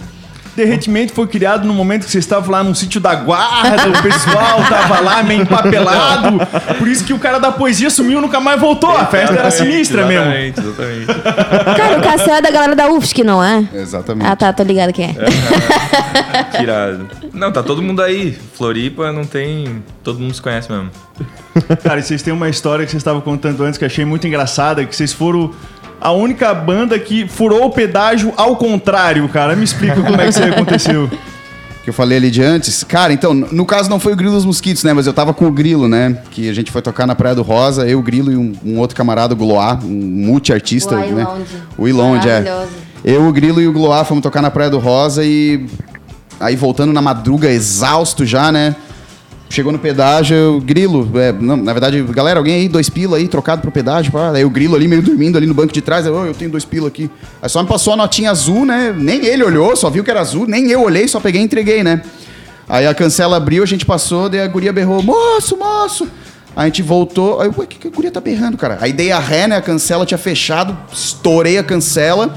Derretimento 0.57 1.13
foi 1.13 1.27
criado 1.27 1.67
no 1.67 1.73
momento 1.75 2.05
que 2.05 2.09
vocês 2.09 2.23
estavam 2.23 2.49
lá 2.49 2.63
num 2.63 2.73
sítio 2.73 2.99
da 2.99 3.13
guarda, 3.13 3.89
o 3.89 4.01
pessoal 4.01 4.63
tava 4.67 5.01
lá 5.01 5.21
meio 5.21 5.43
empapelado. 5.43 6.39
Por 6.79 6.87
isso 6.87 7.05
que 7.05 7.13
o 7.13 7.19
cara 7.19 7.37
da 7.37 7.51
poesia 7.51 7.91
sumiu 7.91 8.17
e 8.17 8.21
nunca 8.23 8.39
mais 8.39 8.59
voltou. 8.59 8.89
A 8.89 9.05
festa 9.05 9.35
era 9.35 9.51
sinistra 9.51 10.07
mesmo. 10.07 10.31
Exatamente, 10.31 10.59
exatamente. 10.59 11.77
Cara, 11.77 11.99
o 11.99 12.01
Cassel 12.01 12.33
é 12.33 12.41
da 12.41 12.49
galera 12.49 12.75
da 12.75 12.89
UFSC, 12.89 13.23
não 13.23 13.43
é? 13.43 13.67
Exatamente. 13.71 14.27
Ah, 14.27 14.35
tá, 14.35 14.51
tô 14.51 14.63
ligado 14.63 14.91
que 14.91 15.03
é. 15.03 15.13
Que 16.51 16.63
irado. 16.63 17.07
Não, 17.31 17.51
tá 17.51 17.61
todo 17.61 17.79
mundo 17.79 18.01
aí. 18.01 18.35
Floripa 18.55 19.11
não 19.11 19.25
tem. 19.25 19.83
Todo 20.03 20.19
mundo 20.19 20.33
se 20.33 20.41
conhece 20.41 20.71
mesmo. 20.71 20.89
Cara, 21.83 21.99
e 21.99 22.03
vocês 22.03 22.23
têm 22.23 22.33
uma 22.33 22.49
história 22.49 22.83
que 22.83 22.89
vocês 22.89 23.01
estavam 23.01 23.21
contando 23.21 23.63
antes 23.63 23.77
que 23.77 23.83
eu 23.83 23.87
achei 23.87 24.05
muito 24.05 24.25
engraçada, 24.25 24.83
que 24.85 24.95
vocês 24.95 25.13
foram 25.13 25.51
a 25.99 26.11
única 26.11 26.53
banda 26.53 26.97
que 26.99 27.27
furou 27.27 27.65
o 27.65 27.69
pedágio 27.71 28.33
ao 28.37 28.55
contrário, 28.55 29.27
cara. 29.29 29.55
Me 29.55 29.63
explica 29.63 30.01
como 30.01 30.19
é 30.21 30.25
que 30.25 30.29
isso 30.29 30.43
aí 30.43 30.51
aconteceu. 30.51 31.09
que 31.87 31.89
eu 31.89 31.93
falei 31.93 32.17
ali 32.17 32.29
de 32.29 32.43
antes. 32.43 32.83
Cara, 32.83 33.13
então, 33.13 33.33
no 33.33 33.65
caso 33.65 33.89
não 33.89 33.97
foi 33.97 34.11
o 34.11 34.15
Grilo 34.17 34.33
dos 34.33 34.43
Mosquitos, 34.43 34.83
né? 34.83 34.91
Mas 34.91 35.07
eu 35.07 35.13
tava 35.13 35.33
com 35.33 35.47
o 35.47 35.51
Grilo, 35.51 35.87
né? 35.87 36.17
Que 36.31 36.49
a 36.49 36.53
gente 36.53 36.69
foi 36.69 36.81
tocar 36.81 37.07
na 37.07 37.15
Praia 37.15 37.33
do 37.33 37.41
Rosa, 37.43 37.87
eu, 37.87 37.99
o 37.99 38.01
Grilo 38.01 38.29
e 38.29 38.35
um, 38.35 38.53
um 38.65 38.77
outro 38.77 38.93
camarada, 38.93 39.33
o 39.33 39.37
Gloá, 39.37 39.79
um 39.81 39.87
multi-artista, 39.87 40.95
O 40.95 40.99
né? 40.99 41.07
Ilonde. 41.07 41.45
O 41.77 41.87
Ilonde, 41.87 42.27
é. 42.27 42.41
Maravilhoso. 42.41 42.71
Eu, 43.05 43.25
o 43.25 43.31
Grilo 43.31 43.61
e 43.61 43.67
o 43.69 43.71
Gloá 43.71 44.03
fomos 44.03 44.21
tocar 44.21 44.41
na 44.41 44.51
Praia 44.51 44.69
do 44.69 44.79
Rosa 44.79 45.23
e... 45.23 45.65
Aí 46.39 46.57
voltando 46.57 46.91
na 46.91 47.01
madruga, 47.01 47.49
exausto 47.49 48.25
já, 48.25 48.51
né? 48.51 48.75
Chegou 49.49 49.71
no 49.71 49.79
pedágio, 49.79 50.35
eu, 50.35 50.61
Grilo, 50.61 51.09
é, 51.15 51.31
não, 51.31 51.55
na 51.55 51.71
verdade, 51.71 52.03
galera, 52.03 52.37
alguém 52.39 52.55
aí, 52.55 52.67
dois 52.67 52.89
pila 52.89 53.15
aí, 53.17 53.27
trocado 53.29 53.61
pro 53.61 53.71
pedágio, 53.71 54.11
pá. 54.11 54.31
Aí 54.31 54.43
o 54.43 54.49
Grilo 54.49 54.75
ali 54.75 54.87
meio 54.87 55.01
dormindo 55.01 55.37
ali 55.37 55.47
no 55.47 55.53
banco 55.53 55.71
de 55.73 55.81
trás, 55.81 56.05
eu, 56.05 56.13
"Ô, 56.13 56.25
eu 56.25 56.33
tenho 56.33 56.51
dois 56.51 56.65
pila 56.65 56.89
aqui. 56.89 57.09
Aí 57.41 57.49
só 57.49 57.61
me 57.63 57.67
passou 57.69 57.93
a 57.93 57.95
notinha 57.95 58.29
azul, 58.29 58.65
né? 58.65 58.93
Nem 58.95 59.25
ele 59.25 59.43
olhou, 59.43 59.75
só 59.75 59.89
viu 59.89 60.03
que 60.03 60.11
era 60.11 60.19
azul, 60.19 60.45
nem 60.45 60.69
eu 60.69 60.83
olhei, 60.83 61.07
só 61.07 61.19
peguei 61.19 61.41
e 61.41 61.45
entreguei, 61.45 61.81
né? 61.81 62.01
Aí 62.67 62.85
a 62.85 62.93
cancela 62.93 63.37
abriu, 63.37 63.63
a 63.63 63.65
gente 63.65 63.85
passou, 63.85 64.27
daí 64.27 64.41
a 64.41 64.47
guria 64.47 64.73
berrou, 64.73 65.01
moço, 65.01 65.55
moço! 65.57 66.07
A 66.53 66.65
gente 66.65 66.81
voltou, 66.81 67.39
aí, 67.39 67.49
ué, 67.55 67.65
que, 67.65 67.77
que 67.77 67.87
a 67.87 67.91
guria 67.91 68.11
tá 68.11 68.19
berrando, 68.19 68.57
cara? 68.57 68.79
Aí 68.81 68.91
dei 68.91 69.11
a 69.11 69.19
ré, 69.19 69.47
né? 69.47 69.55
A 69.55 69.61
cancela 69.61 70.05
tinha 70.05 70.17
fechado, 70.17 70.77
estourei 70.91 71.57
a 71.57 71.63
cancela. 71.63 72.35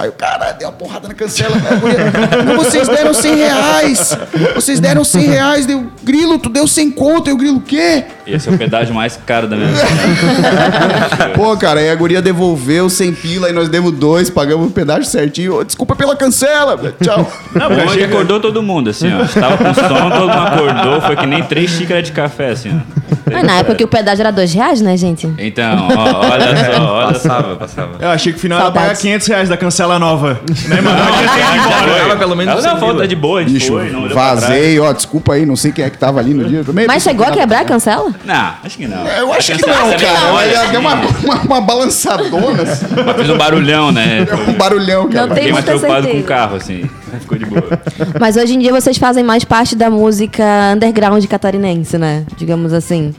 Aí 0.00 0.08
o 0.08 0.12
cara 0.12 0.52
deu 0.52 0.66
uma 0.66 0.72
porrada 0.72 1.06
na 1.08 1.12
cancela. 1.12 1.54
Guria, 1.78 2.10
não, 2.42 2.56
vocês 2.56 2.88
deram 2.88 3.12
100 3.12 3.34
reais! 3.36 4.16
Vocês 4.54 4.80
deram 4.80 5.04
100 5.04 5.20
reais, 5.26 5.66
deu 5.66 5.92
grilo, 6.02 6.38
tu 6.38 6.48
deu 6.48 6.66
100 6.66 6.90
conto, 6.92 7.30
o 7.30 7.36
grilo, 7.36 7.58
o 7.58 7.60
quê? 7.60 8.06
Esse 8.32 8.48
é 8.48 8.52
o 8.52 8.58
pedágio 8.58 8.94
mais 8.94 9.18
caro 9.26 9.46
da 9.46 9.56
minha 9.56 9.68
vida. 9.68 11.30
Pô, 11.34 11.56
cara, 11.56 11.80
aí 11.80 11.90
a 11.90 11.94
guria 11.94 12.22
devolveu 12.22 12.88
100 12.88 13.12
pila, 13.14 13.46
aí 13.48 13.52
nós 13.52 13.68
demos 13.68 13.92
dois, 13.92 14.30
pagamos 14.30 14.68
o 14.68 14.70
pedágio 14.70 15.04
certinho. 15.04 15.62
Desculpa 15.64 15.94
pela 15.96 16.16
cancela, 16.16 16.76
tchau. 17.02 17.30
Bom, 17.52 17.92
ele 17.92 18.04
acordou 18.04 18.40
todo 18.40 18.62
mundo, 18.62 18.90
assim, 18.90 19.08
ó. 19.12 19.24
Tava 19.40 19.56
com 19.56 19.74
sono, 19.74 20.10
todo 20.10 20.28
mundo 20.28 20.30
acordou. 20.32 21.00
Foi 21.02 21.16
que 21.16 21.26
nem 21.26 21.42
três 21.42 21.70
xícaras 21.70 22.04
de 22.04 22.12
café, 22.12 22.50
assim, 22.50 22.70
ó. 22.70 23.00
Mas 23.32 23.44
na 23.44 23.58
época 23.58 23.76
que 23.76 23.84
o 23.84 23.88
pedágio 23.88 24.22
era 24.22 24.30
dois 24.32 24.52
reais, 24.52 24.80
né, 24.80 24.96
gente? 24.96 25.32
Então, 25.38 25.88
ó, 25.96 26.30
olha 26.30 26.74
só, 26.74 26.92
olha 26.94 27.14
só. 27.18 27.28
Passava, 27.30 27.56
passava. 27.56 27.90
Eu 28.00 28.08
achei 28.10 28.32
que 28.32 28.38
o 28.38 28.40
final 28.40 28.58
era 28.58 28.66
Saudades. 28.66 28.88
pagar 28.88 29.00
500 29.00 29.26
reais 29.28 29.48
da 29.48 29.56
cancela 29.56 29.98
nova. 29.98 30.40
Né, 30.68 30.80
mano? 30.80 30.98
Pagava 30.98 32.16
pelo 32.16 32.34
menos 32.36 32.52
Ela 32.52 32.62
100 32.62 32.70
não, 32.70 32.78
pila. 32.78 32.92
volta 32.92 33.08
de 33.08 33.16
boa, 33.16 33.40
a 33.40 33.42
gente 33.42 33.52
Bicho, 33.52 33.72
foi, 33.72 33.90
não 33.90 34.08
vazei, 34.08 34.78
ó, 34.80 34.92
desculpa 34.92 35.34
aí, 35.34 35.46
não 35.46 35.56
sei 35.56 35.70
quem 35.72 35.84
é 35.84 35.90
que 35.90 35.98
tava 35.98 36.18
ali 36.18 36.34
no 36.34 36.44
dia. 36.44 36.64
Também 36.64 36.86
Mas 36.86 37.02
chegou 37.02 37.26
a 37.26 37.30
quebrar 37.30 37.60
a 37.60 37.64
cancela? 37.64 38.12
Não, 38.24 38.54
acho 38.62 38.76
que 38.76 38.86
não. 38.86 39.06
Eu 39.06 39.32
acho 39.32 39.52
que 39.52 39.66
não, 39.66 39.74
cara. 39.96 40.32
olha 40.32 40.46
Mas 40.48 40.58
assim. 40.58 40.70
deu 40.72 40.80
uma, 40.80 40.94
uma, 41.24 41.34
uma 41.42 41.60
balançadona, 41.60 42.62
assim. 42.62 42.86
Mas 43.04 43.16
fez 43.16 43.30
um 43.30 43.38
barulhão, 43.38 43.90
né? 43.92 44.26
É 44.30 44.50
um 44.50 44.54
barulhão, 44.54 45.08
cara. 45.08 45.26
Não 45.26 45.34
tem 45.34 45.44
Fiquei 45.44 45.52
mais 45.52 45.64
preocupado 45.64 45.94
com 46.02 46.02
certeza. 46.02 46.24
o 46.24 46.28
carro, 46.28 46.56
assim. 46.56 46.90
Ficou 47.20 47.38
de 47.38 47.46
boa. 47.46 47.80
Mas 48.20 48.36
hoje 48.36 48.54
em 48.54 48.58
dia 48.58 48.72
vocês 48.72 48.98
fazem 48.98 49.24
mais 49.24 49.44
parte 49.44 49.74
da 49.74 49.90
música 49.90 50.44
underground 50.74 51.24
catarinense, 51.26 51.96
né? 51.98 52.24
Digamos 52.36 52.72
assim. 52.72 53.14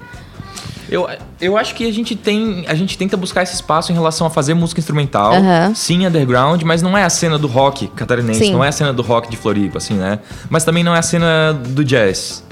Eu, 0.90 1.08
eu 1.40 1.58
acho 1.58 1.74
que 1.74 1.88
a 1.88 1.94
gente 1.94 2.16
tem. 2.18 2.66
A 2.68 2.76
gente 2.76 2.98
tenta 2.98 3.16
buscar 3.16 3.44
esse 3.44 3.56
espaço 3.56 3.92
em 3.94 3.96
relação 3.96 4.28
a 4.28 4.30
fazer 4.30 4.54
música 4.54 4.80
instrumental. 4.82 5.34
Aham. 5.34 5.72
Sim, 5.74 6.06
underground, 6.06 6.62
mas 6.64 6.82
não 6.82 6.98
é 6.98 7.04
a 7.04 7.10
cena 7.10 7.40
do 7.40 7.48
rock 7.48 7.88
catarinense, 7.96 8.40
Sim. 8.40 8.52
não 8.52 8.64
é 8.64 8.68
a 8.68 8.72
cena 8.74 8.92
do 8.92 9.02
rock 9.02 9.30
de 9.32 9.38
Floripa, 9.38 9.78
assim, 9.78 9.94
né? 9.94 10.20
Mas 10.50 10.66
também 10.66 10.84
não 10.84 10.94
é 10.94 11.00
a 11.00 11.02
cena 11.02 11.54
do 11.54 11.84
jazz. 11.86 12.44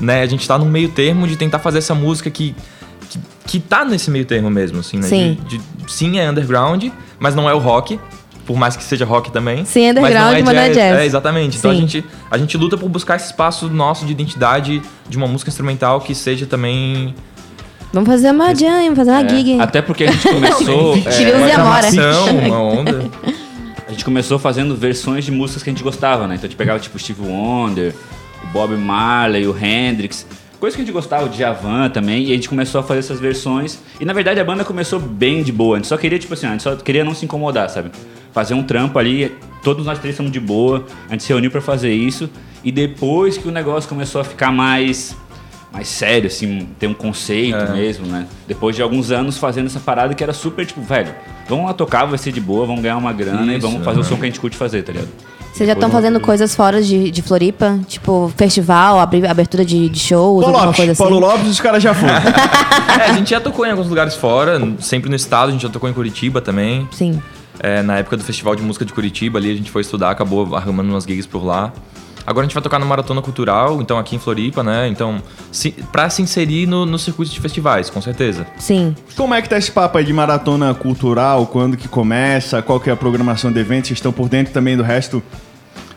Né? 0.00 0.22
A 0.22 0.26
gente 0.26 0.46
tá 0.46 0.58
no 0.58 0.64
meio 0.64 0.88
termo 0.88 1.26
de 1.26 1.36
tentar 1.36 1.58
fazer 1.58 1.78
essa 1.78 1.94
música 1.94 2.30
que. 2.30 2.54
Que, 3.08 3.18
que 3.46 3.60
tá 3.60 3.84
nesse 3.84 4.10
meio 4.10 4.24
termo 4.24 4.48
mesmo, 4.50 4.78
assim, 4.78 4.96
né? 4.98 5.08
Sim. 5.08 5.38
De- 5.48 5.58
de- 5.58 5.92
sim, 5.92 6.18
é 6.18 6.30
underground, 6.30 6.84
mas 7.18 7.34
não 7.34 7.48
é 7.48 7.54
o 7.54 7.58
rock. 7.58 7.98
Por 8.46 8.56
mais 8.56 8.76
que 8.76 8.82
seja 8.82 9.04
rock 9.04 9.30
também. 9.30 9.64
Sim, 9.64 9.86
é 9.86 9.90
underground, 9.90 10.40
mas 10.44 10.54
não 10.54 10.62
é 10.62 10.68
jazz. 10.70 10.98
É, 10.98 11.04
exatamente. 11.06 11.58
Então 11.58 11.70
a 11.70 11.74
gente, 11.74 12.04
a 12.30 12.38
gente 12.38 12.56
luta 12.56 12.76
por 12.76 12.88
buscar 12.88 13.16
esse 13.16 13.26
espaço 13.26 13.68
nosso 13.68 14.04
de 14.06 14.12
identidade 14.12 14.82
de 15.08 15.16
uma 15.16 15.26
música 15.26 15.50
instrumental 15.50 16.00
que 16.00 16.14
seja 16.14 16.46
também 16.46 17.14
Vamos 17.92 18.08
fazer 18.08 18.30
uma 18.30 18.54
jam, 18.54 18.82
vamos 18.82 18.96
fazer 18.98 19.10
uma 19.10 19.28
gig. 19.28 19.58
É, 19.58 19.62
Até 19.62 19.82
porque 19.82 20.04
a 20.04 20.12
gente 20.12 20.28
começou. 20.28 20.94
Tive 21.10 21.30
é, 21.32 21.48
e 21.48 21.52
Amora. 21.52 21.88
ação, 21.88 22.38
uma 22.38 22.62
onda. 22.62 23.10
a 23.86 23.90
gente 23.90 24.04
começou 24.04 24.38
fazendo 24.38 24.76
versões 24.76 25.24
de 25.24 25.32
músicas 25.32 25.64
que 25.64 25.70
a 25.70 25.72
gente 25.72 25.82
gostava, 25.82 26.28
né? 26.28 26.36
Então 26.36 26.46
a 26.46 26.48
gente 26.48 26.56
pegava 26.56 26.78
tipo 26.78 26.96
Steve 26.98 27.20
Wonder, 27.22 27.94
o 28.44 28.46
Bob 28.48 28.74
Marley, 28.76 29.46
o 29.46 29.56
Hendrix. 29.56 30.26
Coisa 30.58 30.76
que 30.76 30.82
a 30.82 30.84
gente 30.84 30.92
gostava, 30.92 31.24
o 31.24 31.28
Djavan 31.30 31.88
também, 31.88 32.24
e 32.24 32.32
a 32.32 32.34
gente 32.34 32.48
começou 32.48 32.80
a 32.80 32.84
fazer 32.84 33.00
essas 33.00 33.18
versões. 33.18 33.78
E 33.98 34.04
na 34.04 34.12
verdade 34.12 34.38
a 34.40 34.44
banda 34.44 34.62
começou 34.64 35.00
bem 35.00 35.42
de 35.42 35.50
boa. 35.52 35.76
A 35.76 35.78
gente 35.78 35.88
só 35.88 35.96
queria, 35.96 36.18
tipo 36.18 36.34
assim, 36.34 36.46
a 36.46 36.50
gente 36.50 36.62
só 36.62 36.76
queria 36.76 37.02
não 37.02 37.14
se 37.14 37.24
incomodar, 37.24 37.70
sabe? 37.70 37.90
Fazer 38.32 38.52
um 38.54 38.62
trampo 38.62 38.98
ali, 38.98 39.34
todos 39.62 39.86
nós 39.86 39.98
três 39.98 40.12
estamos 40.14 40.30
de 40.30 40.38
boa, 40.40 40.84
a 41.08 41.12
gente 41.12 41.22
se 41.22 41.30
reuniu 41.30 41.50
pra 41.50 41.62
fazer 41.62 41.92
isso. 41.94 42.28
E 42.62 42.70
depois 42.70 43.38
que 43.38 43.48
o 43.48 43.50
negócio 43.50 43.88
começou 43.88 44.20
a 44.20 44.24
ficar 44.24 44.52
mais 44.52 45.16
mais 45.72 45.86
sério, 45.86 46.26
assim, 46.26 46.66
ter 46.80 46.88
um 46.88 46.94
conceito 46.94 47.54
É. 47.56 47.72
mesmo, 47.72 48.04
né? 48.04 48.26
Depois 48.48 48.74
de 48.74 48.82
alguns 48.82 49.12
anos 49.12 49.38
fazendo 49.38 49.66
essa 49.66 49.78
parada 49.78 50.12
que 50.14 50.22
era 50.22 50.32
super, 50.32 50.66
tipo, 50.66 50.80
velho, 50.82 51.14
vamos 51.48 51.64
lá 51.66 51.72
tocar, 51.72 52.04
vai 52.06 52.18
ser 52.18 52.32
de 52.32 52.40
boa, 52.40 52.66
vamos 52.66 52.82
ganhar 52.82 52.96
uma 52.96 53.12
grana 53.12 53.52
e 53.52 53.56
Isso, 53.56 53.66
vamos 53.68 53.84
fazer 53.84 53.98
o 53.98 54.02
aham. 54.02 54.08
som 54.10 54.16
que 54.16 54.22
a 54.22 54.26
gente 54.26 54.40
curte 54.40 54.56
fazer, 54.56 54.82
tá 54.82 54.92
ligado? 54.92 55.08
Vocês 55.52 55.66
já 55.66 55.74
estão 55.74 55.90
fazendo 55.90 56.18
coisas 56.20 56.54
fora 56.54 56.80
de, 56.82 57.10
de 57.10 57.20
Floripa? 57.22 57.78
Tipo, 57.86 58.32
festival, 58.36 58.98
abri- 58.98 59.26
abertura 59.26 59.64
de, 59.64 59.88
de 59.88 59.98
shows, 59.98 60.42
Paulo 60.42 60.46
alguma 60.46 60.64
Lopes, 60.66 60.76
coisa 60.76 60.92
assim? 60.92 61.02
Paulo 61.02 61.18
Lopes, 61.18 61.48
os 61.48 61.60
caras 61.60 61.82
já 61.82 61.92
foram. 61.94 62.14
É, 63.00 63.04
a 63.10 63.12
gente 63.14 63.30
já 63.30 63.40
tocou 63.40 63.64
em 63.64 63.70
alguns 63.70 63.86
lugares 63.88 64.14
fora, 64.14 64.60
sempre 64.80 65.08
no 65.08 65.14
estado, 65.16 65.48
a 65.50 65.52
gente 65.52 65.62
já 65.62 65.68
tocou 65.68 65.88
em 65.88 65.92
Curitiba 65.92 66.40
também. 66.40 66.88
Sim. 66.92 67.22
É, 67.58 67.82
na 67.82 67.98
época 67.98 68.16
do 68.16 68.24
Festival 68.24 68.56
de 68.56 68.62
Música 68.62 68.84
de 68.84 68.92
Curitiba, 68.92 69.38
ali 69.38 69.50
a 69.52 69.54
gente 69.54 69.70
foi 69.70 69.82
estudar, 69.82 70.10
acabou 70.10 70.54
arrumando 70.56 70.88
umas 70.90 71.04
gigs 71.04 71.26
por 71.28 71.44
lá. 71.44 71.72
Agora 72.26 72.44
a 72.44 72.46
gente 72.46 72.54
vai 72.54 72.62
tocar 72.62 72.78
no 72.78 72.86
Maratona 72.86 73.22
Cultural, 73.22 73.80
então 73.80 73.98
aqui 73.98 74.16
em 74.16 74.18
Floripa, 74.18 74.62
né? 74.62 74.88
Então, 74.88 75.22
se, 75.50 75.72
pra 75.90 76.08
se 76.10 76.22
inserir 76.22 76.66
no, 76.66 76.86
no 76.86 76.98
circuito 76.98 77.32
de 77.32 77.40
festivais, 77.40 77.90
com 77.90 78.00
certeza. 78.00 78.46
Sim. 78.58 78.94
Como 79.16 79.34
é 79.34 79.42
que 79.42 79.48
tá 79.48 79.58
esse 79.58 79.72
papo 79.72 79.98
aí 79.98 80.04
de 80.04 80.12
maratona 80.12 80.72
cultural? 80.74 81.46
Quando 81.46 81.76
que 81.76 81.88
começa? 81.88 82.62
Qual 82.62 82.78
que 82.78 82.90
é 82.90 82.92
a 82.92 82.96
programação 82.96 83.50
de 83.50 83.58
eventos? 83.58 83.88
Vocês 83.88 83.98
estão 83.98 84.12
por 84.12 84.28
dentro 84.28 84.52
também 84.52 84.76
do 84.76 84.82
resto? 84.82 85.22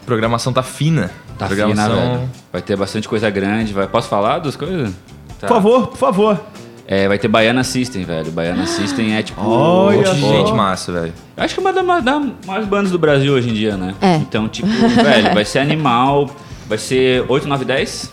A 0.01 0.05
programação 0.05 0.51
tá 0.51 0.63
fina. 0.63 1.11
Tá 1.37 1.47
programação... 1.47 1.95
fina, 1.95 2.17
velho. 2.17 2.29
Vai 2.51 2.61
ter 2.61 2.75
bastante 2.75 3.07
coisa 3.07 3.29
grande, 3.29 3.73
vai... 3.73 3.87
Posso 3.87 4.07
falar 4.07 4.39
das 4.39 4.55
coisas? 4.55 4.93
Tá. 5.39 5.47
Por 5.47 5.55
favor, 5.55 5.87
por 5.87 5.97
favor. 5.97 6.41
É, 6.85 7.07
vai 7.07 7.17
ter 7.17 7.27
Baiana 7.27 7.63
System, 7.63 8.03
velho. 8.03 8.31
Baiana 8.31 8.65
System 8.65 9.15
é 9.15 9.23
tipo... 9.23 9.41
Olha 9.41 10.11
Um 10.11 10.15
gente 10.15 10.53
massa, 10.53 10.91
velho. 10.91 11.13
Acho 11.37 11.53
que 11.53 11.59
é 11.59 11.63
uma 11.63 11.73
das 11.73 12.03
das 12.03 12.25
maiores 12.45 12.67
bandas 12.67 12.91
do 12.91 12.99
Brasil 12.99 13.33
hoje 13.33 13.49
em 13.49 13.53
dia, 13.53 13.77
né? 13.77 13.95
É. 14.01 14.15
Então, 14.15 14.47
tipo, 14.49 14.67
velho, 14.67 15.33
vai 15.33 15.45
ser 15.45 15.59
animal, 15.59 16.29
vai 16.67 16.77
ser 16.77 17.23
8, 17.27 17.47
9, 17.47 17.65
10 17.65 18.11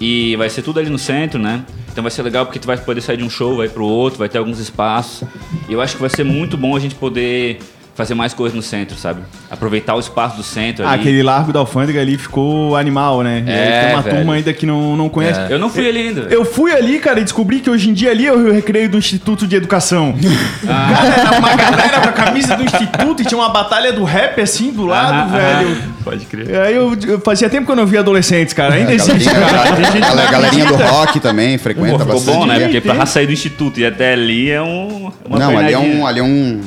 e 0.00 0.36
vai 0.36 0.48
ser 0.48 0.62
tudo 0.62 0.78
ali 0.78 0.88
no 0.88 0.98
centro, 0.98 1.38
né? 1.38 1.64
Então 1.90 2.02
vai 2.02 2.10
ser 2.10 2.22
legal 2.22 2.46
porque 2.46 2.58
tu 2.58 2.66
vai 2.66 2.78
poder 2.78 3.00
sair 3.00 3.18
de 3.18 3.24
um 3.24 3.28
show, 3.30 3.56
vai 3.56 3.68
pro 3.68 3.84
outro, 3.84 4.18
vai 4.18 4.28
ter 4.28 4.38
alguns 4.38 4.58
espaços. 4.58 5.28
E 5.68 5.72
eu 5.72 5.80
acho 5.80 5.96
que 5.96 6.00
vai 6.00 6.08
ser 6.10 6.24
muito 6.24 6.56
bom 6.56 6.74
a 6.74 6.80
gente 6.80 6.94
poder 6.94 7.58
fazer 8.02 8.14
mais 8.14 8.34
coisas 8.34 8.54
no 8.56 8.62
centro, 8.62 8.96
sabe? 8.96 9.20
Aproveitar 9.50 9.94
o 9.94 10.00
espaço 10.00 10.36
do 10.36 10.42
centro 10.42 10.84
Ah, 10.84 10.90
ali. 10.92 11.00
aquele 11.02 11.22
largo 11.22 11.52
da 11.52 11.60
alfândega 11.60 12.00
ali 12.00 12.18
ficou 12.18 12.76
animal, 12.76 13.22
né? 13.22 13.44
E 13.46 13.50
aí 13.50 13.56
É, 13.58 13.80
tem 13.84 13.94
uma 13.94 14.02
velho. 14.02 14.16
turma 14.16 14.34
ainda 14.34 14.52
que 14.52 14.66
não, 14.66 14.96
não 14.96 15.08
conhece. 15.08 15.40
Eu 15.48 15.58
não 15.58 15.70
fui 15.70 15.88
ali 15.88 15.98
ainda. 16.08 16.20
Eu 16.22 16.44
fui 16.44 16.72
ali, 16.72 16.98
cara, 16.98 17.20
e 17.20 17.22
descobri 17.22 17.60
que 17.60 17.70
hoje 17.70 17.88
em 17.88 17.92
dia 17.92 18.10
ali 18.10 18.26
é 18.26 18.32
o 18.32 18.52
recreio 18.52 18.88
do 18.88 18.98
Instituto 18.98 19.46
de 19.46 19.54
Educação. 19.56 20.14
Cara, 20.66 21.20
era 21.28 21.38
uma 21.38 21.54
galera 21.54 22.00
com 22.00 22.08
a 22.08 22.12
camisa 22.12 22.56
do 22.56 22.64
Instituto 22.64 23.22
e 23.22 23.24
tinha 23.24 23.38
uma 23.38 23.48
batalha 23.50 23.92
do 23.92 24.02
rap 24.04 24.40
assim 24.40 24.72
do 24.72 24.84
lado, 24.86 25.12
Aham, 25.34 25.38
velho. 25.62 25.76
Pode 26.04 26.24
crer. 26.26 26.60
Aí 26.60 26.74
eu, 26.74 26.96
eu 27.06 27.20
fazia 27.20 27.48
tempo 27.48 27.66
que 27.66 27.72
eu 27.72 27.76
não 27.76 27.86
via 27.86 28.00
adolescentes, 28.00 28.52
cara. 28.52 28.74
Ainda 28.74 28.90
A 28.90 28.94
existe, 28.94 29.24
galerinha, 29.24 29.52
cara. 29.62 29.76
Tem 29.76 29.84
gente 29.84 29.98
que 30.12 30.20
a 30.20 30.30
galerinha 30.30 30.66
do 30.66 30.74
rock 30.76 31.20
também 31.20 31.56
frequenta 31.58 31.92
Pô, 31.92 31.98
ficou 32.00 32.14
bastante. 32.14 32.36
bom, 32.36 32.46
né? 32.46 32.58
Porque 32.60 32.80
pra 32.80 33.06
sair 33.06 33.26
do 33.26 33.32
instituto 33.32 33.78
e 33.78 33.86
até 33.86 34.12
ali 34.14 34.50
é 34.50 34.60
um, 34.60 35.12
uma 35.28 35.38
Não, 35.38 35.56
ali 35.58 35.72
é 35.72 35.78
um, 35.78 36.06
ali 36.06 36.18
é 36.20 36.22
um, 36.22 36.60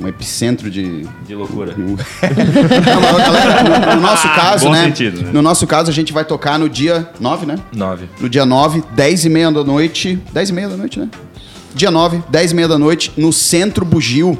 um 0.00 0.08
epicentro 0.08 0.70
de. 0.70 1.06
de 1.26 1.34
loucura. 1.34 1.74
Não, 1.76 1.96
mas, 3.00 3.16
galera, 3.26 3.62
no, 3.62 3.96
no 3.96 4.00
nosso 4.02 4.28
caso, 4.28 4.64
Bom 4.66 4.72
né? 4.72 4.84
sentido, 4.84 5.22
né? 5.22 5.30
No 5.32 5.42
nosso 5.42 5.66
caso, 5.66 5.90
a 5.90 5.92
gente 5.92 6.12
vai 6.12 6.24
tocar 6.24 6.58
no 6.58 6.68
dia 6.68 7.08
9, 7.20 7.46
né? 7.46 7.56
Nove. 7.74 8.08
No 8.20 8.28
dia 8.28 8.44
9, 8.46 8.82
10 8.94 9.24
e 9.24 9.28
meia 9.28 9.50
da 9.50 9.64
noite. 9.64 10.18
10 10.32 10.50
e 10.50 10.52
meia 10.52 10.68
da 10.68 10.76
noite, 10.76 10.98
né? 10.98 11.08
Dia 11.74 11.90
9, 11.90 12.22
10 12.28 12.52
e 12.52 12.54
meia 12.54 12.68
da 12.68 12.78
noite, 12.78 13.12
no 13.16 13.32
Centro 13.32 13.84
Bugio, 13.84 14.38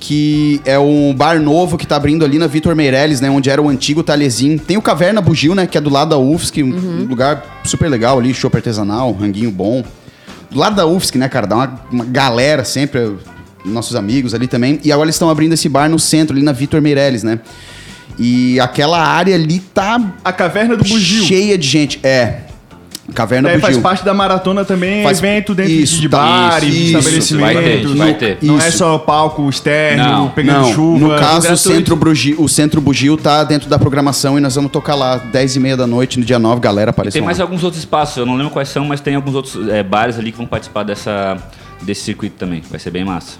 que 0.00 0.60
é 0.64 0.78
um 0.78 1.14
bar 1.14 1.38
novo 1.40 1.76
que 1.76 1.86
tá 1.86 1.96
abrindo 1.96 2.24
ali 2.24 2.38
na 2.38 2.46
Vitor 2.46 2.74
Meirelles, 2.74 3.20
né? 3.20 3.30
Onde 3.30 3.50
era 3.50 3.60
o 3.60 3.68
antigo 3.68 4.02
Talhezinho. 4.02 4.58
Tem 4.58 4.76
o 4.76 4.82
Caverna 4.82 5.20
Bugio, 5.20 5.54
né? 5.54 5.66
Que 5.66 5.78
é 5.78 5.80
do 5.80 5.90
lado 5.90 6.10
da 6.10 6.18
UFSC, 6.18 6.62
um 6.62 6.70
Uhum. 6.74 7.06
lugar 7.08 7.60
super 7.64 7.88
legal 7.88 8.18
ali, 8.18 8.32
chopp 8.34 8.56
artesanal, 8.56 9.12
ranguinho 9.12 9.50
bom. 9.50 9.84
Do 10.50 10.58
lado 10.58 10.76
da 10.76 10.86
UFSC, 10.86 11.18
né, 11.18 11.28
cara? 11.28 11.46
Dá 11.46 11.56
uma, 11.56 11.80
uma 11.90 12.04
galera 12.04 12.64
sempre, 12.64 13.14
nossos 13.64 13.96
amigos 13.96 14.34
ali 14.34 14.46
também. 14.46 14.78
E 14.84 14.92
agora 14.92 15.06
eles 15.06 15.14
estão 15.16 15.30
abrindo 15.30 15.52
esse 15.54 15.68
bar 15.68 15.88
no 15.88 15.98
centro, 15.98 16.36
ali 16.36 16.44
na 16.44 16.52
Vitor 16.52 16.80
Meirelles, 16.80 17.22
né? 17.22 17.40
E 18.18 18.60
aquela 18.60 19.00
área 19.04 19.34
ali 19.34 19.58
tá 19.58 20.00
A 20.24 20.32
caverna 20.32 20.76
do 20.76 20.84
Bugio. 20.84 21.24
cheia 21.24 21.58
de 21.58 21.66
gente. 21.66 21.98
É. 22.02 22.40
Caverna 23.12 23.50
É, 23.50 23.58
faz 23.58 23.74
Bugio. 23.74 23.82
parte 23.82 24.02
da 24.04 24.14
maratona 24.14 24.64
também, 24.64 25.02
Faz- 25.02 25.18
evento 25.18 25.54
dentro 25.54 25.72
isso, 25.72 26.00
de 26.00 26.08
tá, 26.08 26.16
bares, 26.18 26.74
isso, 26.74 26.96
estabelecimentos. 26.98 27.54
vai 27.54 27.62
ter, 27.62 27.86
vai 27.96 28.14
ter. 28.14 28.38
Não 28.40 28.58
é 28.58 28.68
Isso. 28.68 28.78
só 28.78 28.96
palco 28.96 29.46
externo, 29.50 30.02
Não, 30.04 30.28
pegando 30.30 30.60
Não, 30.62 30.72
chuva. 30.72 30.98
no 30.98 31.18
caso, 31.18 31.52
o. 31.52 31.56
Centro, 31.56 31.96
Bugio, 31.96 32.40
o 32.40 32.48
Centro 32.48 32.80
Bugio 32.80 33.16
tá 33.18 33.44
dentro 33.44 33.68
da 33.68 33.78
programação 33.78 34.38
e 34.38 34.40
nós 34.40 34.54
vamos 34.54 34.72
tocar 34.72 34.94
lá 34.94 35.16
10 35.18 35.56
e 35.56 35.60
meia 35.60 35.76
da 35.76 35.86
noite, 35.86 36.18
no 36.18 36.24
dia 36.24 36.38
9, 36.38 36.62
galera, 36.62 36.92
apareça 36.92 37.12
Tem 37.12 37.22
mais 37.22 37.36
lá. 37.38 37.44
alguns 37.44 37.62
outros 37.62 37.80
espaços, 37.82 38.16
eu 38.16 38.24
não 38.24 38.36
lembro 38.36 38.50
quais 38.52 38.70
são, 38.70 38.86
mas 38.86 39.02
tem 39.02 39.14
alguns 39.16 39.34
outros 39.34 39.68
é, 39.68 39.82
bares 39.82 40.18
ali 40.18 40.32
que 40.32 40.38
vão 40.38 40.46
participar 40.46 40.82
dessa, 40.82 41.36
desse 41.82 42.00
circuito 42.04 42.36
também. 42.38 42.62
Vai 42.70 42.80
ser 42.80 42.90
bem 42.90 43.04
massa. 43.04 43.36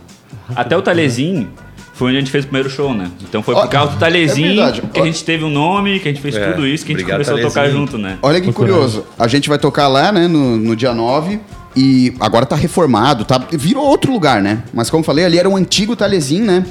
Até 0.55 0.77
o 0.77 0.83
Talhezinho 0.83 1.49
foi 1.95 2.09
onde 2.09 2.17
a 2.17 2.21
gente 2.21 2.31
fez 2.31 2.45
o 2.45 2.49
primeiro 2.49 2.69
show, 2.69 2.93
né? 2.93 3.11
Então 3.23 3.43
foi 3.43 3.55
por 3.55 3.69
causa 3.69 3.93
do 3.93 3.97
é 3.97 4.01
Talhezinho 4.01 4.57
verdade. 4.57 4.83
que 4.93 5.01
a 5.01 5.05
gente 5.05 5.25
teve 5.25 5.45
um 5.45 5.51
nome, 5.51 6.01
que 6.01 6.09
a 6.09 6.13
gente 6.13 6.21
fez 6.21 6.35
É, 6.35 6.51
tudo 6.51 6.67
isso, 6.67 6.85
que 6.85 6.93
a 6.93 6.97
gente 6.99 7.09
começou 7.09 7.35
a 7.37 7.41
tocar 7.41 7.53
Talezinho. 7.53 7.81
junto, 7.81 7.99
né? 7.99 8.19
Olha 8.21 8.41
que 8.41 8.53
curioso, 8.53 9.05
a 9.19 9.29
gente 9.29 9.49
vai 9.49 9.59
tocar 9.59 9.87
lá, 9.89 10.11
né, 10.11 10.27
no, 10.27 10.57
no 10.57 10.75
dia 10.75 10.93
9 10.93 11.39
e 11.77 12.15
agora 12.21 12.45
tá 12.47 12.57
reformado, 12.57 13.25
tá, 13.25 13.39
virou 13.53 13.85
outro 13.85 14.13
lugar, 14.13 14.43
né? 14.43 14.63
Mas 14.73 14.91
como 14.91 15.01
eu 15.03 15.05
falei, 15.05 15.25
ali 15.25 15.39
era 15.39 15.49
o 15.49 15.57
antigo 15.57 15.95
Talhezinho, 15.95 16.45
né? 16.45 16.67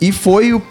E 0.00 0.10
foi 0.10 0.52
o 0.54 0.62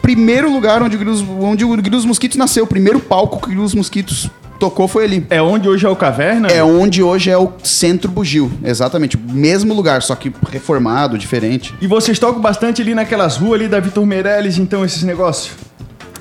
primeiro 0.00 0.52
lugar 0.52 0.82
onde 0.82 0.96
o 0.96 0.98
Grilo, 0.98 1.44
onde 1.44 1.64
o 1.64 1.68
Grilo 1.68 1.90
dos 1.90 2.04
Mosquitos 2.04 2.36
nasceu, 2.36 2.64
o 2.64 2.66
primeiro 2.66 3.00
palco 3.00 3.38
que 3.38 3.44
o 3.46 3.48
Grilo 3.48 3.62
dos 3.64 3.74
Mosquitos 3.74 4.30
tocou 4.62 4.86
foi 4.86 5.04
ali. 5.04 5.26
É 5.28 5.42
onde 5.42 5.68
hoje 5.68 5.84
é 5.84 5.88
o 5.88 5.96
caverna? 5.96 6.46
É 6.46 6.62
onde 6.62 7.02
hoje 7.02 7.28
é 7.28 7.36
o 7.36 7.52
Centro 7.64 8.08
Bugio, 8.08 8.48
exatamente. 8.62 9.18
Mesmo 9.18 9.74
lugar, 9.74 10.02
só 10.02 10.14
que 10.14 10.32
reformado, 10.48 11.18
diferente. 11.18 11.74
E 11.80 11.88
vocês 11.88 12.16
tocam 12.16 12.40
bastante 12.40 12.80
ali 12.80 12.94
naquelas 12.94 13.36
ruas 13.36 13.54
ali 13.54 13.68
da 13.68 13.80
Vitor 13.80 14.06
Meirelles, 14.06 14.58
então, 14.58 14.84
esses 14.84 15.02
negócios? 15.02 15.52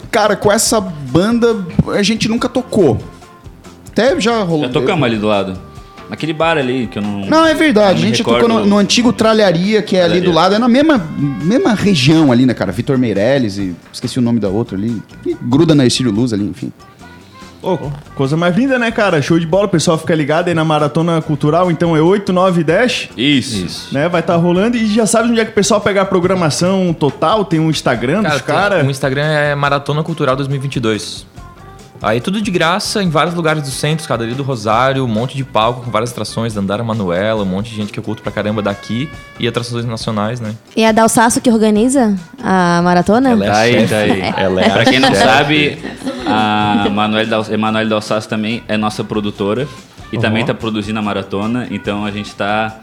Cara, 0.09 0.35
com 0.35 0.51
essa 0.51 0.81
banda 0.81 1.63
a 1.89 2.01
gente 2.01 2.27
nunca 2.27 2.49
tocou. 2.49 2.97
Até 3.89 4.19
já 4.19 4.41
rolou. 4.41 4.65
Já 4.65 4.73
tocamos 4.73 5.03
ali 5.03 5.17
do 5.17 5.27
lado. 5.27 5.55
Naquele 6.09 6.33
bar 6.33 6.57
ali 6.57 6.87
que 6.87 6.97
eu 6.97 7.03
não. 7.03 7.25
Não, 7.25 7.45
é 7.45 7.53
verdade. 7.53 7.99
não 7.99 8.07
A 8.07 8.07
gente 8.07 8.23
tocou 8.23 8.49
no, 8.49 8.65
no 8.65 8.77
antigo 8.77 9.13
Tralharia, 9.13 9.83
que 9.83 9.95
é 9.95 9.99
ali 10.03 10.19
Tralharia. 10.19 10.29
do 10.29 10.35
lado. 10.35 10.55
É 10.55 10.59
na 10.59 10.67
mesma, 10.67 10.97
mesma 11.43 11.73
região 11.73 12.31
ali, 12.31 12.45
né, 12.45 12.53
cara? 12.53 12.71
Vitor 12.71 12.97
Meirelles 12.97 13.57
e... 13.57 13.73
Esqueci 13.93 14.17
o 14.19 14.21
nome 14.21 14.39
da 14.39 14.49
outra 14.49 14.75
ali. 14.75 15.01
E 15.25 15.37
gruda 15.41 15.73
na 15.75 15.85
Estilo 15.85 16.11
Luz 16.11 16.33
ali, 16.33 16.43
enfim. 16.43 16.73
Ô, 17.61 17.77
coisa 18.15 18.35
mais 18.35 18.55
linda, 18.55 18.79
né, 18.79 18.89
cara? 18.91 19.21
Show 19.21 19.37
de 19.39 19.45
bola, 19.45 19.65
o 19.65 19.69
pessoal 19.69 19.97
fica 19.97 20.15
ligado 20.15 20.47
aí 20.47 20.53
na 20.53 20.65
Maratona 20.65 21.21
Cultural, 21.21 21.69
então 21.69 21.95
é 21.95 22.01
8, 22.01 22.33
9 22.33 22.61
e 22.61 22.63
10, 22.63 23.09
Isso. 23.15 23.93
né? 23.93 24.09
Vai 24.09 24.21
estar 24.21 24.35
rolando 24.37 24.77
e 24.77 24.85
já 24.87 25.05
sabe 25.05 25.29
onde 25.29 25.39
é 25.39 25.45
que 25.45 25.51
o 25.51 25.53
pessoal 25.53 25.79
pega 25.79 26.01
a 26.01 26.05
programação 26.05 26.91
total, 26.93 27.45
tem 27.45 27.59
um 27.59 27.69
Instagram 27.69 28.23
dos 28.23 28.31
Cara, 28.31 28.39
tem- 28.39 28.55
caras. 28.55 28.87
o 28.87 28.89
Instagram 28.89 29.23
é 29.25 29.53
Maratona 29.55 30.01
Cultural 30.03 30.35
2022. 30.35 31.25
Aí 32.01 32.19
tudo 32.19 32.41
de 32.41 32.49
graça 32.49 33.03
em 33.03 33.09
vários 33.09 33.35
lugares 33.35 33.61
do 33.61 33.69
centro, 33.69 34.01
escadaria 34.01 34.33
do 34.33 34.41
Rosário, 34.41 35.05
um 35.05 35.07
monte 35.07 35.37
de 35.37 35.43
palco 35.43 35.81
com 35.85 35.91
várias 35.91 36.11
atrações, 36.11 36.53
Dandara 36.53 36.83
Manuela, 36.83 37.43
um 37.43 37.45
monte 37.45 37.69
de 37.69 37.75
gente 37.75 37.93
que 37.93 37.99
eu 37.99 38.03
curto 38.03 38.23
pra 38.23 38.31
caramba 38.31 38.59
daqui 38.61 39.07
e 39.39 39.47
atrações 39.47 39.85
nacionais, 39.85 40.39
né? 40.39 40.55
E 40.75 40.83
a 40.83 40.91
Dalsaço 40.91 41.39
que 41.39 41.51
organiza 41.51 42.15
a 42.43 42.81
maratona? 42.83 43.29
Ela 43.29 43.45
é 43.45 43.49
Tá 43.51 43.57
aí, 43.59 43.73
chefe. 43.73 43.87
tá 43.87 43.97
aí. 43.97 44.21
Ela 44.35 44.61
é 44.61 44.69
pra 44.69 44.85
quem 44.85 44.99
não 44.99 45.13
sabe, 45.13 45.77
a 46.25 46.85
Emanuele 47.51 47.89
Dalsasso 47.89 48.27
também 48.27 48.63
é 48.67 48.75
nossa 48.77 49.03
produtora 49.03 49.67
e 50.11 50.17
também 50.17 50.43
tá 50.43 50.53
produzindo 50.55 50.97
a 50.97 51.01
maratona, 51.03 51.67
então 51.69 52.03
a 52.03 52.09
gente 52.11 52.33
tá 52.33 52.79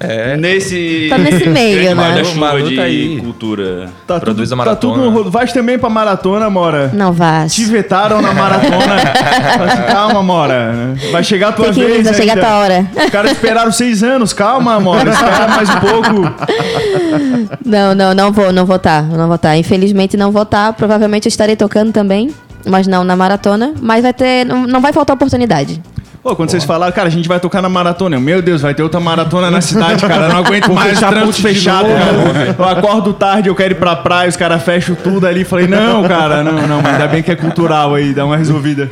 É. 0.00 0.36
nesse 0.36 1.06
Tá 1.10 1.18
nesse 1.18 1.46
meio, 1.50 1.94
né? 1.94 2.22
Manu 2.36 2.68
de 2.68 2.76
tá 2.76 2.82
aí. 2.82 3.18
cultura. 3.20 3.90
Tá 4.06 4.20
tudo, 4.20 4.42
a 4.42 4.46
tá 4.46 4.46
tudo 4.46 4.56
maratona. 4.56 4.96
no 5.04 5.10
rolo. 5.10 5.30
Vai 5.30 5.46
também 5.48 5.78
pra 5.78 5.90
maratona, 5.90 6.48
Mora. 6.48 6.90
Não 6.94 7.12
vai. 7.12 7.48
Te 7.48 7.64
vetaram 7.64 8.22
na 8.22 8.32
maratona. 8.32 8.96
Calma, 9.90 10.22
Mora. 10.22 10.94
Vai 11.10 11.24
chegar 11.24 11.48
a 11.48 11.52
tua 11.52 11.72
Tem 11.72 11.84
vez. 11.84 12.04
vai 12.04 12.14
chegar 12.14 12.38
a 12.38 12.40
tua 12.40 12.58
hora. 12.58 12.86
Os 13.04 13.10
caras 13.10 13.32
esperaram 13.32 13.72
seis 13.72 14.02
anos. 14.02 14.32
Calma, 14.32 14.78
Mora. 14.78 15.10
Espera 15.10 15.48
mais 15.48 15.68
um 15.68 15.80
pouco. 15.80 17.58
Não, 17.64 17.94
não, 17.94 18.14
não 18.14 18.32
vou, 18.32 18.52
não 18.52 18.64
vou 18.66 18.78
tá, 18.78 19.02
não 19.02 19.26
vou 19.28 19.38
tá. 19.38 19.56
Infelizmente 19.56 20.16
não 20.16 20.30
vou 20.30 20.44
tá. 20.44 20.72
Provavelmente 20.72 21.26
eu 21.26 21.30
estarei 21.30 21.56
tocando 21.56 21.92
também, 21.92 22.30
mas 22.64 22.86
não 22.86 23.02
na 23.04 23.16
maratona. 23.16 23.74
Mas 23.80 24.02
vai 24.02 24.12
ter, 24.12 24.44
não, 24.46 24.66
não 24.66 24.80
vai 24.80 24.92
faltar 24.92 25.14
oportunidade. 25.14 25.80
Pô, 26.28 26.36
quando 26.36 26.50
vocês 26.50 26.62
falaram, 26.64 26.92
cara, 26.92 27.08
a 27.08 27.10
gente 27.10 27.26
vai 27.26 27.40
tocar 27.40 27.62
na 27.62 27.70
maratona. 27.70 28.16
Eu, 28.16 28.20
meu 28.20 28.42
Deus, 28.42 28.60
vai 28.60 28.74
ter 28.74 28.82
outra 28.82 29.00
maratona 29.00 29.50
na 29.50 29.62
cidade, 29.62 30.04
cara. 30.06 30.26
Eu 30.26 30.28
não 30.28 30.36
aguento 30.44 30.70
mais 30.74 31.02
a 31.02 31.08
trânsito 31.08 31.40
fechado, 31.40 31.88
novo. 31.88 32.34
cara. 32.34 32.54
Eu 32.58 32.64
acordo 32.66 33.14
tarde, 33.14 33.48
eu 33.48 33.54
quero 33.54 33.72
ir 33.72 33.76
pra 33.76 33.96
praia, 33.96 34.28
os 34.28 34.36
caras 34.36 34.62
fecham 34.62 34.94
tudo 34.94 35.26
ali. 35.26 35.42
Falei, 35.42 35.66
não, 35.66 36.06
cara, 36.06 36.44
não, 36.44 36.66
não, 36.68 36.82
mas 36.82 36.92
ainda 36.92 37.08
bem 37.08 37.22
que 37.22 37.30
é 37.32 37.34
cultural 37.34 37.94
aí, 37.94 38.12
dá 38.12 38.26
uma 38.26 38.36
resolvida. 38.36 38.90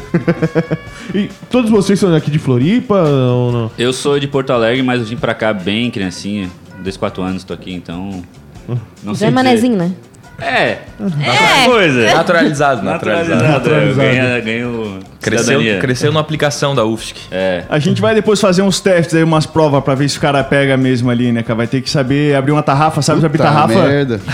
E 1.15 1.29
todos 1.51 1.71
vocês 1.71 2.01
são 2.01 2.11
daqui 2.11 2.31
de 2.31 2.39
Floripa 2.39 3.03
ou 3.03 3.53
não? 3.53 3.71
Eu 3.79 3.93
sou 3.93 4.19
de 4.19 4.27
Porto 4.27 4.51
Alegre, 4.55 4.83
mas 4.83 5.01
eu 5.01 5.07
vim 5.07 5.17
pra 5.17 5.35
cá 5.35 5.53
bem 5.53 5.91
criancinha. 5.91 6.49
Dois, 6.83 6.97
quatro 6.97 7.23
anos 7.23 7.45
tô 7.45 7.53
aqui, 7.53 7.71
então. 7.75 8.23
Não 8.67 9.13
Já 9.13 9.19
sei 9.19 9.29
é 9.29 9.31
dizer. 9.31 9.31
manezinho, 9.31 9.77
né? 9.77 9.93
É. 10.39 10.79
É. 11.23 11.65
Coisa. 11.65 12.15
Naturalizado, 12.15 12.83
naturalizado. 12.83 13.43
Naturalizado. 13.43 14.09
Eu 14.09 14.43
ganho, 14.43 14.99
Cresceu, 15.21 15.45
cidadania. 15.61 15.79
cresceu 15.81 16.13
na 16.13 16.21
aplicação 16.21 16.75
da 16.75 16.85
UFSC. 16.85 17.15
É. 17.33 17.63
A 17.69 17.79
gente 17.79 18.01
vai 18.03 18.15
depois 18.15 18.41
fazer 18.41 18.61
uns 18.63 18.79
testes 18.79 19.15
aí, 19.15 19.25
umas 19.25 19.47
provas 19.47 19.83
pra 19.83 19.95
ver 19.95 20.09
se 20.09 20.19
o 20.19 20.21
cara 20.21 20.45
pega 20.45 20.77
mesmo 20.77 21.11
ali, 21.11 21.33
né, 21.33 21.43
cara? 21.43 21.57
Vai 21.57 21.67
ter 21.67 21.81
que 21.81 21.89
saber 21.91 22.37
abrir 22.37 22.53
uma 22.53 22.63
tarrafa, 22.63 23.01
sabe 23.03 23.25
abrir 23.25 23.39
Tá 23.39 23.45
tarrafa? 23.45 23.83
merda. 23.83 24.21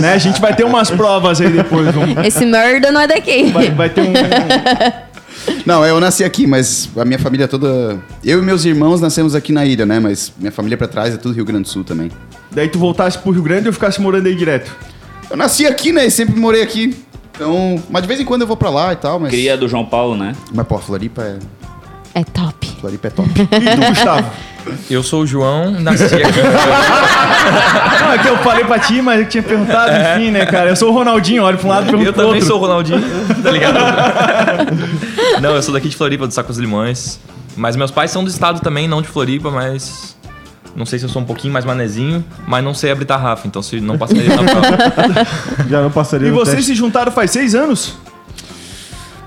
Né? 0.00 0.12
A 0.14 0.18
gente 0.18 0.40
vai 0.40 0.54
ter 0.54 0.64
umas 0.64 0.90
provas 0.90 1.40
aí 1.40 1.48
depois. 1.50 1.92
vamos- 1.94 2.24
Esse 2.24 2.44
merda 2.46 2.90
não 2.92 3.00
é 3.00 3.06
daqui. 3.08 3.50
Vai, 3.50 3.70
vai 3.70 3.88
ter 3.88 4.00
um. 4.02 4.12
Não, 5.64 5.84
eu 5.84 6.00
nasci 6.00 6.24
aqui, 6.24 6.46
mas 6.46 6.88
a 6.96 7.04
minha 7.04 7.18
família 7.18 7.46
toda. 7.46 8.02
Eu 8.24 8.40
e 8.40 8.42
meus 8.42 8.64
irmãos 8.64 9.00
nascemos 9.00 9.34
aqui 9.34 9.52
na 9.52 9.64
ilha, 9.64 9.84
né? 9.86 9.98
Mas 10.00 10.32
minha 10.38 10.52
família 10.52 10.76
pra 10.76 10.88
trás 10.88 11.14
é 11.14 11.16
tudo 11.16 11.34
Rio 11.34 11.44
Grande 11.44 11.64
do 11.64 11.68
Sul 11.68 11.84
também. 11.84 12.10
Daí 12.50 12.68
tu 12.68 12.78
voltasse 12.78 13.18
pro 13.18 13.30
Rio 13.30 13.42
Grande 13.42 13.66
e 13.66 13.68
eu 13.68 13.72
ficasse 13.72 14.00
morando 14.00 14.26
aí 14.26 14.34
direto. 14.34 14.74
Eu 15.30 15.36
nasci 15.36 15.66
aqui, 15.66 15.92
né? 15.92 16.06
E 16.06 16.10
sempre 16.10 16.38
morei 16.38 16.62
aqui. 16.62 16.96
Então, 17.34 17.82
mas 17.88 18.02
de 18.02 18.08
vez 18.08 18.20
em 18.20 18.24
quando 18.24 18.42
eu 18.42 18.46
vou 18.46 18.56
pra 18.56 18.68
lá 18.70 18.92
e 18.92 18.96
tal, 18.96 19.18
mas. 19.20 19.30
Cria 19.30 19.56
do 19.56 19.68
João 19.68 19.86
Paulo, 19.86 20.16
né? 20.16 20.34
Mas, 20.52 20.66
pô, 20.66 20.78
Floripa 20.78 21.22
é. 21.22 21.38
É 22.14 22.24
top. 22.24 22.66
Floripa 22.80 23.06
é 23.06 23.10
top. 23.10 23.30
E 23.40 23.76
tu, 23.76 23.88
Gustavo? 23.88 24.30
Eu 24.90 25.02
sou 25.02 25.22
o 25.22 25.26
João, 25.26 25.70
nasci 25.80 26.04
aqui. 26.04 26.22
Não, 28.00 28.12
é 28.12 28.18
que 28.18 28.28
eu 28.28 28.36
falei 28.38 28.64
pra 28.64 28.78
ti, 28.78 29.00
mas 29.02 29.20
eu 29.20 29.26
tinha 29.28 29.42
perguntado, 29.42 29.92
enfim, 29.92 30.30
né, 30.30 30.46
cara? 30.46 30.70
Eu 30.70 30.76
sou 30.76 30.90
o 30.90 30.92
Ronaldinho, 30.92 31.42
olha 31.44 31.56
pra 31.56 31.66
um 31.66 31.70
lado 31.70 31.82
e 31.86 31.90
pergunto 31.90 32.08
Eu 32.08 32.12
também 32.12 32.32
outro. 32.32 32.46
sou 32.46 32.56
o 32.56 32.60
Ronaldinho, 32.60 33.02
tá 33.42 33.50
ligado? 33.50 33.78
não, 35.40 35.54
eu 35.54 35.62
sou 35.62 35.72
daqui 35.74 35.88
de 35.88 35.96
Floripa, 35.96 36.26
do 36.26 36.34
Sacos 36.34 36.58
Limões. 36.58 37.18
Mas 37.56 37.76
meus 37.76 37.90
pais 37.90 38.10
são 38.10 38.22
do 38.24 38.30
estado 38.30 38.60
também, 38.60 38.86
não 38.88 39.02
de 39.02 39.08
Floripa, 39.08 39.50
mas. 39.50 40.16
Não 40.76 40.86
sei 40.86 41.00
se 41.00 41.04
eu 41.04 41.08
sou 41.08 41.20
um 41.20 41.24
pouquinho 41.24 41.52
mais 41.52 41.64
manezinho, 41.64 42.24
mas 42.46 42.62
não 42.62 42.72
sei 42.72 42.92
abrir 42.92 43.04
tarrafa, 43.04 43.46
então 43.46 43.60
se 43.60 43.80
não 43.80 43.98
passaria 43.98 44.28
na 44.36 44.42
prova. 44.44 45.26
Já 45.68 45.82
não 45.82 45.90
passaria 45.90 46.28
E 46.28 46.30
vocês 46.30 46.56
teste. 46.58 46.70
se 46.72 46.74
juntaram 46.76 47.10
faz 47.10 47.32
seis 47.32 47.56
anos? 47.56 47.96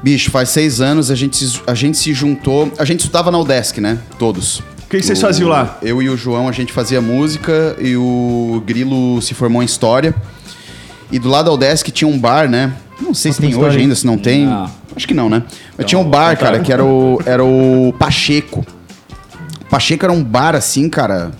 Bicho, 0.02 0.32
faz 0.32 0.50
seis 0.50 0.80
anos 0.82 1.12
a 1.12 1.16
gente, 1.16 1.36
se, 1.38 1.62
a 1.68 1.74
gente 1.74 1.98
se 1.98 2.14
juntou. 2.14 2.72
A 2.78 2.86
gente 2.86 3.02
estudava 3.02 3.30
na 3.30 3.38
UDESC, 3.38 3.82
né? 3.82 3.98
Todos. 4.18 4.64
O 4.94 4.96
que, 4.96 5.00
que 5.00 5.08
vocês 5.08 5.18
O- 5.18 5.22
faziam 5.22 5.50
lá? 5.50 5.80
Eu 5.82 6.04
e 6.04 6.10
o 6.10 6.16
João, 6.16 6.48
a 6.48 6.52
gente 6.52 6.72
fazia 6.72 7.02
música 7.02 7.76
e 7.80 7.98
o 7.98 8.62
Grilo 8.64 9.20
se 9.24 9.34
formou 9.34 9.64
em 9.64 9.66
História. 9.66 10.14
E 11.12 11.18
do 11.18 11.30
lado 11.30 11.46
da 11.46 11.52
UDESC 11.54 11.90
tinha 11.92 12.08
um 12.08 12.20
bar, 12.20 12.48
né? 12.48 12.72
Não 13.02 13.12
sei 13.12 13.34
se 13.34 13.42
tem 13.42 13.50
história 13.50 13.70
hoje 13.70 13.80
ainda, 13.80 13.96
se 13.96 14.06
não 14.06 14.20
tem. 14.20 14.46
Não. 14.46 14.70
Acho 14.96 15.08
que 15.08 15.14
não, 15.16 15.32
né? 15.32 15.42
Mas 15.76 15.88
tinha 15.88 15.98
um 15.98 16.08
bar, 16.08 16.38
cara, 16.38 16.60
que 16.60 16.72
era 16.72 16.86
o, 16.86 17.20
era 17.26 17.44
o 17.44 17.92
Pacheco. 17.98 18.64
O 19.62 19.66
Pacheco 19.66 20.06
era 20.06 20.14
um 20.14 20.24
bar 20.24 20.54
assim, 20.56 20.88
cara. 20.88 21.32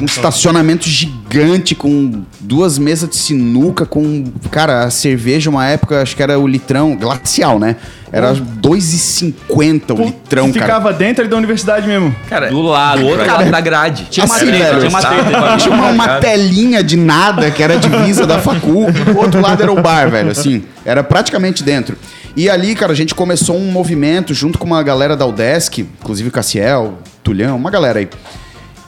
Um 0.00 0.04
estacionamento 0.04 0.88
gigante 0.88 1.74
com 1.74 2.22
duas 2.38 2.78
mesas 2.78 3.08
de 3.08 3.16
sinuca, 3.16 3.84
com. 3.84 4.22
Cara, 4.52 4.84
a 4.84 4.90
cerveja, 4.90 5.50
uma 5.50 5.66
época, 5.66 6.00
acho 6.00 6.14
que 6.14 6.22
era 6.22 6.38
o 6.38 6.46
litrão, 6.46 6.94
glacial, 6.94 7.58
né? 7.58 7.74
Era 8.12 8.32
2,50 8.34 9.98
o 9.98 10.04
litrão, 10.04 10.52
cara. 10.52 10.64
Ficava 10.66 10.92
dentro 10.92 11.22
ali 11.22 11.30
da 11.30 11.36
universidade 11.36 11.86
mesmo. 11.86 12.14
Cara, 12.28 12.48
Do 12.48 12.62
lado, 12.62 13.00
do 13.00 13.06
outro 13.06 13.24
cara. 13.24 13.38
lado 13.38 13.50
da 13.50 13.60
grade. 13.60 14.06
Tinha 14.10 14.24
uma 14.26 14.36
Assim, 14.36 14.46
treta, 14.46 14.64
velho, 14.64 14.78
tinha 14.78 14.90
uma 14.90 15.00
treta. 15.00 15.56
Tinha 15.58 15.74
uma, 15.74 15.88
uma 15.90 16.08
telinha 16.18 16.82
de 16.84 16.96
nada 16.96 17.50
que 17.50 17.62
era 17.62 17.74
a 17.74 17.76
divisa 17.76 18.26
da 18.26 18.38
facul 18.38 18.86
e 19.06 19.10
o 19.10 19.18
outro 19.18 19.40
lado 19.40 19.62
era 19.62 19.72
o 19.72 19.80
bar, 19.82 20.08
velho, 20.10 20.30
assim. 20.30 20.62
Era 20.84 21.02
praticamente 21.02 21.62
dentro. 21.64 21.96
E 22.36 22.48
ali, 22.50 22.74
cara, 22.74 22.92
a 22.92 22.94
gente 22.94 23.14
começou 23.14 23.56
um 23.56 23.70
movimento 23.72 24.32
junto 24.34 24.58
com 24.58 24.66
uma 24.66 24.82
galera 24.82 25.16
da 25.16 25.26
UDESC, 25.26 25.86
inclusive 26.00 26.28
o 26.28 26.32
Cassiel, 26.32 26.98
Tulhão, 27.24 27.56
uma 27.56 27.70
galera 27.70 27.98
aí. 27.98 28.08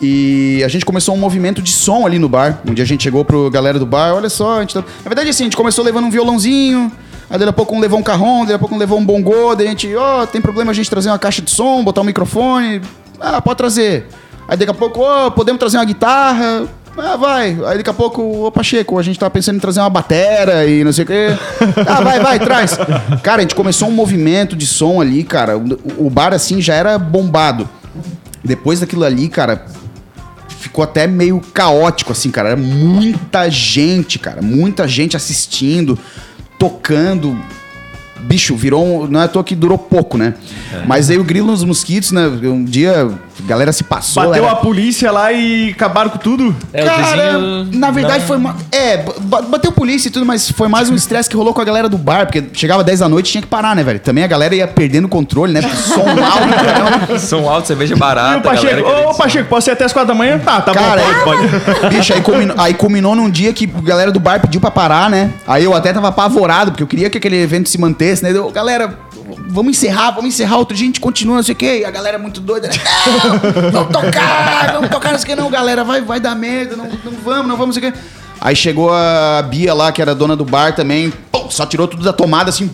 E 0.01 0.63
a 0.65 0.69
gente 0.69 0.85
começou 0.85 1.15
um 1.15 1.19
movimento 1.19 1.61
de 1.61 1.73
som 1.73 2.07
ali 2.07 2.19
no 2.19 2.29
bar. 2.29 2.61
Um 2.65 2.73
dia 2.73 2.85
a 2.85 2.87
gente 2.87 3.03
chegou 3.03 3.25
pro 3.25 3.51
galera 3.51 3.79
do 3.79 3.87
bar, 3.87 4.15
olha 4.15 4.29
só, 4.29 4.59
a 4.59 4.61
gente 4.61 4.75
tá... 4.75 4.81
Na 4.81 5.09
verdade, 5.09 5.31
assim, 5.31 5.43
a 5.45 5.47
gente 5.47 5.57
começou 5.57 5.85
levando 5.85 6.05
um 6.05 6.11
violãozinho, 6.11 6.93
aí 7.31 7.39
daqui 7.39 7.51
a 7.51 7.53
pouco 7.53 7.75
um 7.75 7.81
levou 7.81 7.99
um 7.99 8.03
carrom, 8.03 8.41
daqui 8.41 8.55
a 8.55 8.59
pouco 8.59 8.75
um 8.75 8.79
levou 8.79 8.99
um 8.99 9.05
bongô, 9.05 9.55
daí 9.55 9.67
a 9.67 9.71
gente, 9.71 9.95
ó, 9.95 10.27
tem 10.27 10.41
problema 10.41 10.71
a 10.71 10.75
gente 10.75 10.89
trazer 10.89 11.09
uma 11.09 11.19
caixa 11.19 11.43
de 11.43 11.51
som, 11.51 11.83
botar 11.85 12.01
um 12.01 12.05
microfone? 12.05 12.81
Ah, 13.21 13.41
pode 13.41 13.57
trazer. 13.57 14.07
Aí 14.47 14.57
daqui 14.57 14.71
a 14.71 14.75
pouco, 14.75 15.01
ó, 15.01 15.31
podemos 15.31 15.59
trazer 15.59 15.77
uma 15.77 15.85
guitarra? 15.85 16.67
Ah, 16.97 17.17
vai. 17.17 17.51
Aí 17.67 17.77
daqui 17.77 17.91
a 17.91 17.95
pouco, 17.95 18.47
ô 18.47 18.51
Pacheco, 18.51 18.99
a 18.99 19.03
gente 19.03 19.19
tá 19.19 19.31
pensando 19.31 19.57
em 19.57 19.61
trazer 19.61 19.79
uma 19.81 19.91
batera 19.91 20.67
e 20.67 20.83
não 20.83 20.93
sei 20.93 21.05
o 21.05 21.07
quê. 21.07 21.29
Ah, 21.87 22.01
vai, 22.01 22.19
vai, 22.19 22.39
traz. 22.41 22.77
Cara, 23.23 23.39
a 23.39 23.41
gente 23.43 23.55
começou 23.55 23.89
um 23.89 23.93
movimento 23.93 24.57
de 24.57 24.67
som 24.67 25.01
ali, 25.01 25.23
cara. 25.23 25.57
O 25.57 26.11
bar, 26.11 26.35
assim, 26.35 26.61
já 26.61 26.75
era 26.75 26.99
bombado. 26.99 27.69
Depois 28.43 28.81
daquilo 28.81 29.05
ali, 29.05 29.29
cara, 29.29 29.65
ficou 30.49 30.83
até 30.83 31.07
meio 31.07 31.41
caótico, 31.55 32.11
assim, 32.11 32.31
cara. 32.31 32.49
Era 32.51 32.57
muita 32.57 33.49
gente, 33.49 34.19
cara. 34.19 34.43
Muita 34.43 34.89
gente 34.89 35.17
assistindo, 35.17 35.97
tocando. 36.59 37.58
Bicho, 38.21 38.55
virou 38.57 38.85
um. 39.05 39.07
Não 39.07 39.21
é 39.21 39.25
à 39.25 39.29
toa 39.29 39.43
que 39.45 39.55
durou 39.55 39.79
pouco, 39.79 40.19
né? 40.19 40.35
Mas 40.87 41.09
aí 41.11 41.19
o 41.19 41.25
grilo 41.25 41.47
nos 41.47 41.65
mosquitos, 41.65 42.13
né? 42.13 42.27
Um 42.27 42.65
dia 42.65 43.09
a 43.43 43.47
galera 43.47 43.73
se 43.73 43.85
passou. 43.85 44.25
Bateu 44.25 44.43
era- 44.45 44.53
a 44.53 44.57
polícia 44.57 45.11
lá 45.13 45.33
e 45.33 45.71
acabaram 45.71 46.11
com 46.11 46.19
tudo. 46.19 46.55
É, 46.73 46.83
o 46.83 46.87
Cara, 46.87 47.03
vizinho 47.05 47.69
na 47.79 47.91
verdade 47.91 48.21
não- 48.21 48.27
foi. 48.27 48.39
ma- 48.39 48.57
É, 48.73 49.05
ba- 49.21 49.43
bateu 49.43 49.71
polícia 49.73 50.09
e 50.09 50.11
tudo, 50.11 50.27
mas 50.27 50.51
foi 50.51 50.69
mais 50.69 50.91
um 50.91 50.95
estresse 50.95 51.29
que 51.31 51.37
rolou 51.37 51.55
com 51.55 51.61
a 51.61 51.65
galera 51.65 51.89
do 51.89 51.97
bar, 51.97 52.27
porque 52.27 52.45
chegava 52.53 52.83
10 52.85 52.99
da 53.01 53.09
noite 53.09 53.29
e 53.29 53.33
tinha 53.33 53.43
que 53.43 53.49
parar, 53.49 53.75
né, 53.77 53.83
velho? 53.85 54.01
Também 54.01 54.25
a 54.25 54.27
galera 54.27 54.55
ia 54.55 54.67
perdendo 54.67 55.05
o 55.05 55.09
controle, 55.09 55.53
né? 55.53 55.63
Porque 55.63 55.77
som 55.77 56.01
alto. 56.03 57.19
Som 57.21 57.49
alto, 57.49 57.69
cerveja 57.69 57.95
E 57.95 57.99
barata. 57.99 58.39
o 58.39 58.43
Pacheco, 58.43 58.89
ô. 58.89 59.15
Pacheco, 59.15 59.49
posso 59.49 59.71
ir 59.71 59.73
até 59.73 59.85
as 59.85 59.93
quatro 59.93 60.09
da 60.09 60.15
manhã? 60.15 60.39
Tá, 60.39 60.61
tá 60.61 60.73
Cara, 60.73 61.01
bom, 61.01 61.25
pode, 61.25 61.49
pode. 61.49 61.95
Bicho, 61.95 62.13
aí 62.13 62.21
culminou, 62.21 62.57
aí 62.59 62.75
culminou 62.75 63.15
num 63.15 63.31
dia 63.31 63.53
que 63.53 63.71
a 63.73 63.81
galera 63.83 64.11
do 64.11 64.19
bar 64.21 64.41
pediu 64.41 64.61
pra 64.61 64.71
parar, 64.71 65.09
né? 65.09 65.31
Aí 65.47 65.65
eu 65.65 65.75
até 65.75 65.93
tava 65.93 66.09
apavorado, 66.09 66.73
porque 66.73 66.83
eu 66.83 66.87
queria 66.87 67.09
que 67.09 67.19
aquele 67.19 67.37
evento 67.41 67.69
se 67.69 67.79
mantesse, 67.79 68.08
né? 68.23 68.31
Eu, 68.33 68.51
galera, 68.51 68.99
vamos 69.49 69.71
encerrar, 69.71 70.11
vamos 70.11 70.35
encerrar, 70.35 70.59
outro 70.59 70.77
dia 70.77 70.85
a 70.85 70.89
gente 70.89 71.01
continua, 71.01 71.37
não 71.37 71.43
sei 71.43 71.55
o 71.55 71.57
quê. 71.57 71.81
E 71.81 71.85
a 71.85 71.91
galera 71.91 72.17
é 72.17 72.21
muito 72.21 72.41
doida, 72.41 72.69
né? 72.69 72.75
Não, 73.73 73.85
vamos 73.85 73.93
tocar, 73.93 74.73
vamos 74.73 74.91
tocar, 74.91 75.13
não 75.13 75.19
sei 75.19 75.25
o 75.25 75.37
que, 75.37 75.43
não, 75.43 75.51
galera, 75.51 75.85
vai, 75.85 76.01
vai 76.01 76.21
dar 76.21 76.35
merda, 76.35 76.77
não, 76.77 76.87
não 76.87 77.13
vamos, 77.25 77.49
não 77.49 77.57
vamos, 77.57 77.75
não 77.77 77.83
sei 77.83 77.89
o 77.89 77.93
quê. 77.93 77.99
Aí 78.41 78.55
chegou 78.55 78.93
a 78.93 79.43
Bia 79.43 79.75
lá, 79.75 79.91
que 79.91 80.01
era 80.01 80.15
dona 80.15 80.37
do 80.37 80.45
bar 80.45 80.75
também, 80.75 81.13
pum, 81.33 81.51
só 81.51 81.67
tirou 81.67 81.89
tudo 81.89 82.05
da 82.05 82.13
tomada, 82.13 82.51
assim, 82.51 82.71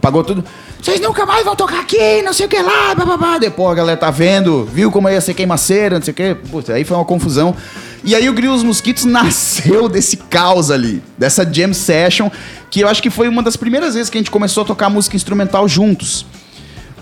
pagou 0.00 0.22
tudo. 0.22 0.44
Vocês 0.80 1.00
nunca 1.00 1.24
mais 1.24 1.44
vão 1.44 1.56
tocar 1.56 1.80
aqui, 1.80 2.20
não 2.22 2.32
sei 2.32 2.44
o 2.46 2.48
que 2.48 2.60
lá. 2.60 2.94
Depois 3.40 3.72
a 3.72 3.74
galera 3.74 3.96
tá 3.96 4.10
vendo, 4.10 4.68
viu 4.70 4.90
como 4.90 5.08
ia 5.08 5.20
ser 5.20 5.32
queimaceira, 5.32 5.96
não 5.96 6.04
sei 6.04 6.12
o 6.12 6.14
que. 6.14 6.34
Putz, 6.50 6.68
aí 6.68 6.84
foi 6.84 6.96
uma 6.96 7.06
confusão. 7.06 7.56
E 8.04 8.14
aí 8.14 8.28
o 8.28 8.34
Grilos 8.34 8.62
Mosquitos 8.62 9.04
nasceu 9.06 9.88
desse 9.88 10.16
caos 10.16 10.70
ali, 10.70 11.02
dessa 11.16 11.44
jam 11.50 11.72
session, 11.72 12.30
que 12.70 12.80
eu 12.80 12.88
acho 12.88 13.02
que 13.02 13.10
foi 13.10 13.28
uma 13.28 13.42
das 13.42 13.56
primeiras 13.56 13.94
vezes 13.94 14.10
que 14.10 14.18
a 14.18 14.20
gente 14.20 14.30
começou 14.30 14.62
a 14.62 14.66
tocar 14.66 14.90
música 14.90 15.16
instrumental 15.16 15.66
juntos. 15.66 16.26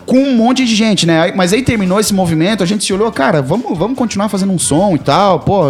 Com 0.07 0.19
um 0.19 0.37
monte 0.37 0.65
de 0.65 0.75
gente, 0.75 1.07
né? 1.07 1.33
Mas 1.33 1.53
aí 1.53 1.63
terminou 1.63 1.99
esse 1.99 2.13
movimento, 2.13 2.63
a 2.63 2.67
gente 2.67 2.85
se 2.85 2.93
olhou, 2.93 3.11
cara, 3.11 3.41
vamos, 3.41 3.77
vamos 3.77 3.97
continuar 3.97 4.29
fazendo 4.29 4.53
um 4.53 4.59
som 4.59 4.95
e 4.95 4.99
tal, 4.99 5.41
pô. 5.41 5.63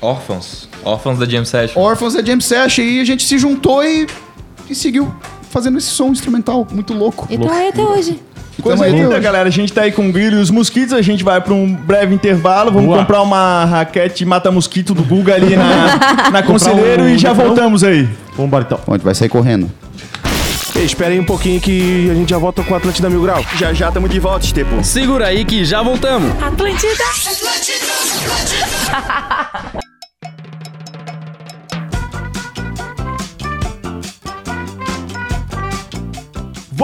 Órfãos. 0.00 0.68
Órfãos 0.82 1.18
da 1.18 1.26
Jam 1.26 1.44
Session. 1.44 1.80
Orphans 1.80 2.14
da 2.14 2.22
Jam 2.22 2.40
Session, 2.40 2.82
e 2.82 3.00
a 3.00 3.04
gente 3.04 3.24
se 3.24 3.38
juntou 3.38 3.82
e, 3.84 4.06
e 4.68 4.74
seguiu. 4.74 5.14
fazendo 5.50 5.78
esse 5.78 5.88
som 5.88 6.08
instrumental 6.08 6.66
muito 6.72 6.92
louco. 6.92 7.26
Então 7.30 7.50
aí 7.50 7.68
até 7.68 7.82
hoje. 7.82 8.20
Coisa 8.62 8.84
aí, 8.84 8.92
linda, 8.92 9.08
hoje. 9.10 9.20
galera. 9.20 9.48
A 9.48 9.52
gente 9.52 9.72
tá 9.72 9.82
aí 9.82 9.92
com 9.92 10.08
o 10.08 10.12
Grilo 10.12 10.36
e 10.36 10.40
os 10.40 10.50
mosquitos. 10.50 10.92
A 10.92 11.02
gente 11.02 11.24
vai 11.24 11.40
pra 11.40 11.54
um 11.54 11.74
breve 11.74 12.14
intervalo. 12.14 12.70
Vamos 12.70 12.86
Boa. 12.86 12.98
comprar 13.00 13.22
uma 13.22 13.64
raquete 13.64 14.24
mata-mosquito 14.24 14.94
do 14.94 15.02
Guga 15.02 15.34
ali 15.34 15.56
na, 15.56 15.98
na 16.30 16.42
Conselheiro 16.42 17.04
um 17.04 17.08
e 17.08 17.18
já 17.18 17.30
litrão? 17.30 17.46
voltamos 17.48 17.82
aí. 17.84 18.08
Vambora 18.36 18.64
então. 18.66 18.78
Bom, 18.86 18.92
a 18.92 18.96
gente 18.96 19.04
vai 19.04 19.14
sair 19.14 19.28
correndo. 19.28 19.70
Ei, 20.76 20.84
espera 20.84 21.12
aí 21.12 21.20
um 21.20 21.24
pouquinho 21.24 21.60
que 21.60 22.10
a 22.10 22.14
gente 22.14 22.30
já 22.30 22.38
volta 22.38 22.62
com 22.64 22.74
o 22.74 22.76
Atlântida 22.76 23.08
Mil 23.08 23.22
Grau. 23.22 23.44
Já 23.56 23.72
já 23.72 23.88
estamos 23.88 24.10
de 24.10 24.18
volta, 24.18 24.44
Estepo. 24.44 24.82
Segura 24.82 25.28
aí 25.28 25.44
que 25.44 25.64
já 25.64 25.82
voltamos. 25.82 26.32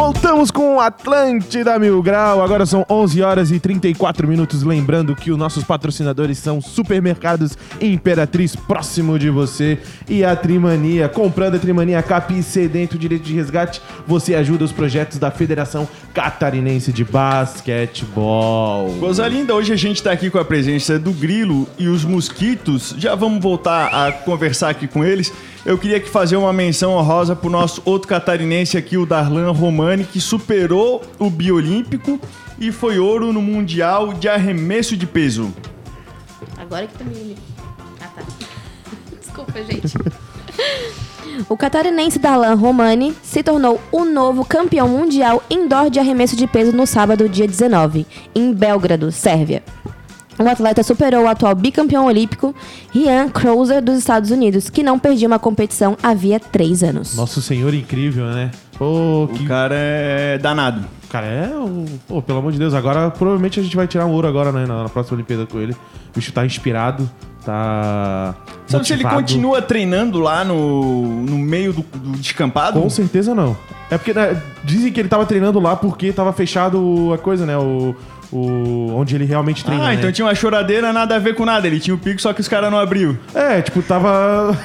Voltamos 0.01 0.51
com 0.51 0.77
o 0.77 0.81
Atlântida 0.81 1.79
Mil 1.79 2.03
Grau. 2.03 2.43
Agora 2.43 2.65
são 2.65 2.87
11 2.89 3.21
horas 3.21 3.51
e 3.51 3.61
34 3.61 4.27
minutos. 4.27 4.63
Lembrando 4.63 5.15
que 5.15 5.31
os 5.31 5.37
nossos 5.37 5.63
patrocinadores 5.63 6.39
são 6.39 6.59
Supermercados 6.59 7.57
Imperatriz, 7.79 8.57
próximo 8.57 9.19
de 9.19 9.29
você, 9.29 9.79
e 10.09 10.25
a 10.25 10.35
Trimania. 10.35 11.07
Comprando 11.07 11.57
a 11.57 11.59
Trimania 11.59 12.03
Cap 12.03 12.33
e 12.33 12.43
cedendo 12.43 12.97
direito 12.97 13.25
de 13.25 13.35
resgate, 13.35 13.83
você 14.07 14.35
ajuda 14.35 14.65
os 14.65 14.73
projetos 14.73 15.19
da 15.19 15.31
Federação 15.31 15.87
Catarinense 16.15 16.95
de 16.95 17.05
Basquetebol. 17.05 18.97
Coisa 18.99 19.29
linda, 19.29 19.55
hoje 19.55 19.75
a 19.75 19.77
gente 19.77 20.03
tá 20.03 20.13
aqui 20.13 20.31
com 20.31 20.39
a 20.39 20.45
presença 20.47 20.99
do 20.99 21.13
Grilo 21.13 21.69
e 21.79 21.89
os 21.89 22.07
mosquitos. 22.07 22.95
Já 22.97 23.15
vamos 23.15 23.43
voltar 23.43 23.89
a 23.89 24.11
conversar 24.11 24.71
aqui 24.71 24.89
com 24.89 25.05
eles. 25.05 25.31
Eu 25.65 25.77
queria 25.77 26.01
que 26.01 26.09
fazer 26.09 26.37
uma 26.37 26.53
menção 26.53 26.93
honrosa 26.93 27.37
pro 27.37 27.51
nosso 27.51 27.83
outro 27.85 28.09
catarinense 28.09 28.79
aqui, 28.79 28.97
o 28.97 29.05
Darlan 29.05 29.53
Romani, 29.53 30.05
que 30.05 30.21
superou 30.21 31.03
o 31.19 31.29
biolímpico 31.29 32.19
e 32.59 32.73
foi 32.73 32.99
ouro 32.99 33.33
no 33.33 33.43
Mundial 33.43 34.15
de 34.15 34.29
Arremesso 34.29 34.97
de 34.97 35.07
Peso. 35.07 35.53
Agora 36.57 36.87
que 36.87 36.95
tá 36.95 37.05
me. 37.05 37.37
Ah, 38.01 38.09
tá. 38.15 38.23
Desculpa, 39.21 39.63
gente. 39.63 39.95
O 41.49 41.57
catarinense 41.57 42.19
Darlan 42.19 42.55
Romani 42.55 43.15
se 43.23 43.43
tornou 43.43 43.81
o 43.93 44.05
novo 44.05 44.45
campeão 44.45 44.89
mundial 44.89 45.43
indoor 45.51 45.91
de 45.91 45.99
arremesso 45.99 46.37
de 46.37 46.47
peso 46.47 46.73
no 46.73 46.87
sábado, 46.87 47.29
dia 47.29 47.47
19, 47.47 48.07
em 48.35 48.53
Belgrado, 48.53 49.13
Sérvia. 49.13 49.63
O 50.41 50.49
atleta 50.49 50.83
superou 50.83 51.25
o 51.25 51.29
atual 51.29 51.55
bicampeão 51.55 52.07
olímpico 52.07 52.55
Ryan 52.95 53.29
Crouser 53.29 53.83
dos 53.83 53.99
Estados 53.99 54.31
Unidos, 54.31 54.71
que 54.71 54.83
não 54.83 54.99
perdia 54.99 55.29
uma 55.29 55.39
competição 55.39 55.97
havia 56.03 56.41
três 56.41 56.83
anos. 56.83 57.15
Nosso 57.15 57.43
senhor 57.43 57.75
incrível, 57.75 58.25
né? 58.27 58.51
Pô, 58.79 59.25
O 59.25 59.29
que 59.29 59.47
cara 59.47 59.75
é 59.77 60.39
danado. 60.39 60.83
Cara, 61.11 61.27
é. 61.27 61.49
o- 61.55 61.85
Pô, 62.09 62.23
pelo 62.23 62.39
amor 62.39 62.53
de 62.53 62.59
Deus, 62.59 62.73
agora 62.73 63.11
provavelmente 63.11 63.61
a 63.61 63.63
gente 63.63 63.77
vai 63.77 63.87
tirar 63.87 64.07
um 64.07 64.13
ouro 64.13 64.27
agora, 64.27 64.51
né? 64.51 64.65
Na, 64.65 64.85
na 64.85 64.89
próxima 64.89 65.17
Olimpíada 65.17 65.45
com 65.45 65.59
ele. 65.59 65.73
O 65.73 65.79
bicho 66.15 66.33
tá 66.33 66.47
inspirado, 66.47 67.09
tá. 67.45 68.35
Sabe 68.67 68.87
se 68.87 68.93
ele 68.95 69.05
continua 69.05 69.61
treinando 69.61 70.21
lá 70.21 70.45
no, 70.45 71.05
no 71.23 71.37
meio 71.37 71.73
do, 71.73 71.83
do 71.83 72.13
descampado? 72.19 72.81
Com 72.81 72.89
certeza 72.89 73.35
não. 73.35 73.57
É 73.91 73.99
porque 73.99 74.15
né, 74.15 74.41
dizem 74.65 74.91
que 74.93 75.01
ele 75.01 75.09
tava 75.09 75.27
treinando 75.27 75.59
lá 75.61 75.77
porque 75.77 76.13
tava 76.13 76.33
fechado 76.33 77.11
a 77.13 77.19
coisa, 77.19 77.45
né? 77.45 77.59
O. 77.59 77.95
o 78.33 78.95
onde 78.97 79.15
ele 79.15 79.25
realmente 79.25 79.65
treina. 79.65 79.85
Ah, 79.85 79.89
né? 79.89 79.95
então 79.95 80.13
tinha 80.13 80.25
uma 80.27 80.35
choradeira 80.35 80.93
nada 80.93 81.17
a 81.17 81.19
ver 81.19 81.35
com 81.35 81.45
nada. 81.45 81.67
Ele 81.67 81.81
tinha 81.81 81.95
o 81.95 81.99
pico, 81.99 82.21
só 82.21 82.33
que 82.33 82.41
os 82.41 82.49
caras 82.49 82.71
não 82.71 82.79
abriu. 82.79 83.19
É, 83.35 83.61
tipo, 83.61 83.83
tava. 83.83 84.57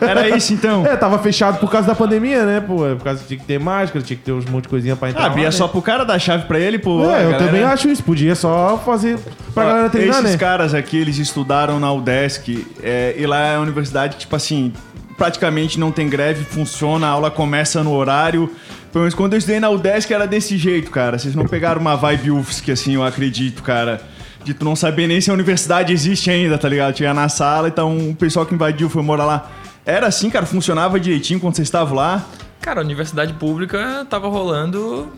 Era 0.00 0.28
isso 0.36 0.52
então. 0.52 0.84
é, 0.86 0.96
tava 0.96 1.18
fechado 1.18 1.58
por 1.58 1.70
causa 1.70 1.86
da 1.88 1.94
pandemia, 1.94 2.44
né? 2.44 2.60
Pô, 2.60 2.86
é 2.86 2.94
por 2.94 3.04
causa 3.04 3.20
que 3.22 3.28
tinha 3.28 3.40
que 3.40 3.46
ter 3.46 3.58
máscara, 3.58 4.04
tinha 4.04 4.16
que 4.16 4.22
ter 4.22 4.32
uns 4.32 4.44
monte 4.44 4.64
de 4.64 4.68
coisinha 4.68 4.94
pra 4.94 5.10
entrar. 5.10 5.22
Ah, 5.24 5.26
abria 5.26 5.46
lá, 5.46 5.52
só 5.52 5.64
né? 5.64 5.70
pro 5.72 5.82
cara 5.82 6.04
dar 6.04 6.18
chave 6.18 6.44
pra 6.46 6.58
ele, 6.58 6.78
pô. 6.78 7.00
É, 7.02 7.24
eu 7.24 7.30
galera- 7.30 7.38
também 7.38 7.62
acho 7.64 7.88
isso. 7.88 8.02
Podia 8.04 8.34
só 8.34 8.80
fazer 8.84 9.18
pra 9.54 9.64
Ó, 9.64 9.66
galera 9.66 9.90
treinar, 9.90 10.18
Esses 10.20 10.32
né? 10.32 10.38
caras 10.38 10.74
aqui, 10.74 10.96
eles 10.98 11.18
estudaram 11.18 11.80
na 11.80 11.92
UDESC. 11.92 12.66
é, 12.82 13.14
e 13.18 13.26
lá 13.26 13.38
é 13.40 13.56
a 13.56 13.60
universidade 13.60 14.16
tipo 14.18 14.36
assim, 14.36 14.72
praticamente 15.16 15.80
não 15.80 15.90
tem 15.90 16.08
greve, 16.08 16.44
funciona, 16.44 17.06
a 17.06 17.10
aula 17.10 17.30
começa 17.30 17.82
no 17.82 17.92
horário. 17.92 18.50
Pelo 18.92 19.02
menos 19.02 19.14
quando 19.14 19.34
eu 19.34 19.38
estudei 19.38 19.60
na 19.60 19.68
UDESC 19.70 20.12
era 20.12 20.26
desse 20.26 20.56
jeito, 20.56 20.90
cara. 20.90 21.18
Vocês 21.18 21.34
não 21.34 21.46
pegaram 21.46 21.80
uma 21.80 21.96
vibe 21.96 22.30
UFSC, 22.30 22.72
assim, 22.72 22.94
eu 22.94 23.04
acredito, 23.04 23.62
cara. 23.62 24.00
De 24.44 24.54
tu 24.54 24.64
não 24.64 24.74
saber 24.74 25.06
nem 25.06 25.20
se 25.20 25.30
a 25.30 25.34
universidade 25.34 25.92
existe 25.92 26.30
ainda, 26.30 26.56
tá 26.56 26.68
ligado? 26.68 26.94
Tinha 26.94 27.12
na 27.12 27.28
sala, 27.28 27.68
então 27.68 28.10
o 28.10 28.14
pessoal 28.14 28.46
que 28.46 28.54
invadiu 28.54 28.88
foi 28.88 29.02
morar 29.02 29.24
lá. 29.24 29.50
Era 29.84 30.06
assim, 30.06 30.30
cara? 30.30 30.46
Funcionava 30.46 30.98
direitinho 30.98 31.38
quando 31.38 31.56
vocês 31.56 31.68
estavam 31.68 31.96
lá? 31.96 32.24
Cara, 32.60 32.80
a 32.80 32.84
universidade 32.84 33.32
pública 33.34 34.06
tava 34.08 34.28
rolando. 34.28 35.10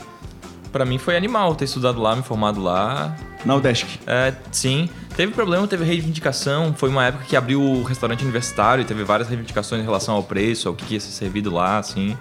Pra 0.73 0.85
mim 0.85 0.99
foi 0.99 1.17
animal 1.17 1.55
ter 1.55 1.65
estudado 1.65 2.01
lá, 2.01 2.15
me 2.15 2.23
formado 2.23 2.61
lá. 2.61 3.17
Na 3.45 3.57
UDESC. 3.57 3.87
É, 4.07 4.35
sim. 4.53 4.89
Teve 5.17 5.33
problema, 5.33 5.67
teve 5.67 5.85
reivindicação. 5.85 6.75
Foi 6.77 6.89
uma 6.89 7.07
época 7.07 7.25
que 7.25 7.37
abriu 7.37 7.61
o 7.61 7.83
restaurante 7.83 8.23
universitário 8.23 8.83
e 8.83 8.85
teve 8.85 9.03
várias 9.03 9.29
reivindicações 9.29 9.81
em 9.81 9.85
relação 9.85 10.15
ao 10.15 10.23
preço, 10.23 10.69
ao 10.69 10.75
que 10.75 10.85
que 10.85 10.95
ia 10.95 11.01
ser 11.01 11.11
servido 11.11 11.53
lá, 11.53 11.79
assim. 11.79 12.17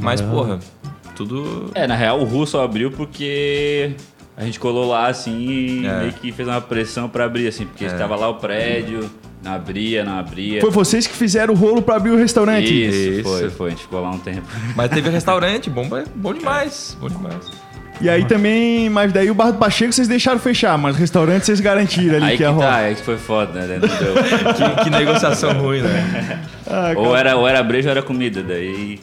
Mas, 0.00 0.20
porra, 0.20 0.58
tudo. 1.16 1.70
É, 1.74 1.86
na 1.86 1.94
real, 1.96 2.20
o 2.20 2.24
Ru 2.24 2.46
só 2.46 2.62
abriu 2.64 2.90
porque 2.90 3.92
a 4.36 4.44
gente 4.44 4.60
colou 4.60 4.86
lá, 4.88 5.08
assim, 5.08 5.80
e 5.82 5.86
É. 5.86 5.98
meio 6.00 6.12
que 6.12 6.30
fez 6.30 6.46
uma 6.46 6.60
pressão 6.60 7.08
pra 7.08 7.24
abrir, 7.24 7.48
assim, 7.48 7.64
porque 7.66 7.84
estava 7.84 8.14
lá 8.16 8.28
o 8.28 8.34
prédio, 8.34 9.10
não 9.42 9.52
abria, 9.54 10.04
não 10.04 10.18
abria. 10.18 10.60
Foi 10.60 10.70
vocês 10.70 11.06
que 11.06 11.14
fizeram 11.14 11.54
o 11.54 11.56
rolo 11.56 11.80
pra 11.80 11.96
abrir 11.96 12.10
o 12.10 12.16
restaurante. 12.16 12.64
Isso, 12.66 12.96
Isso. 13.20 13.22
foi, 13.28 13.50
foi. 13.50 13.66
A 13.68 13.70
gente 13.70 13.82
ficou 13.82 14.00
lá 14.00 14.10
um 14.10 14.18
tempo. 14.18 14.46
Mas 14.76 14.90
teve 14.90 15.08
restaurante, 15.08 15.70
bom, 15.70 15.88
bom 16.14 16.34
demais. 16.34 16.96
Bom 17.00 17.08
demais. 17.08 17.50
E 17.98 18.10
aí 18.10 18.26
também, 18.26 18.90
mas 18.90 19.10
daí 19.10 19.30
o 19.30 19.34
Bar 19.34 19.52
do 19.52 19.58
Pacheco 19.58 19.90
vocês 19.90 20.06
deixaram 20.06 20.38
fechar, 20.38 20.76
mas 20.76 20.96
restaurante 20.96 21.46
vocês 21.46 21.60
garantiram 21.60 22.16
ali 22.16 22.24
Aí 22.26 22.30
que 22.32 22.36
que 22.36 22.42
ia 22.42 22.50
rolar. 22.50 22.66
tá, 22.68 22.76
aí 22.76 22.94
que 22.94 23.00
foi 23.00 23.16
foda, 23.16 23.58
né? 23.62 23.80
Que, 23.88 24.84
que 24.84 24.90
negociação 24.90 25.54
ruim, 25.54 25.80
né? 25.80 26.42
Ah, 26.66 26.92
ou, 26.94 27.16
era, 27.16 27.34
ou 27.38 27.48
era 27.48 27.62
brejo 27.62 27.88
ou 27.88 27.92
era 27.92 28.02
comida, 28.02 28.42
daí... 28.42 29.00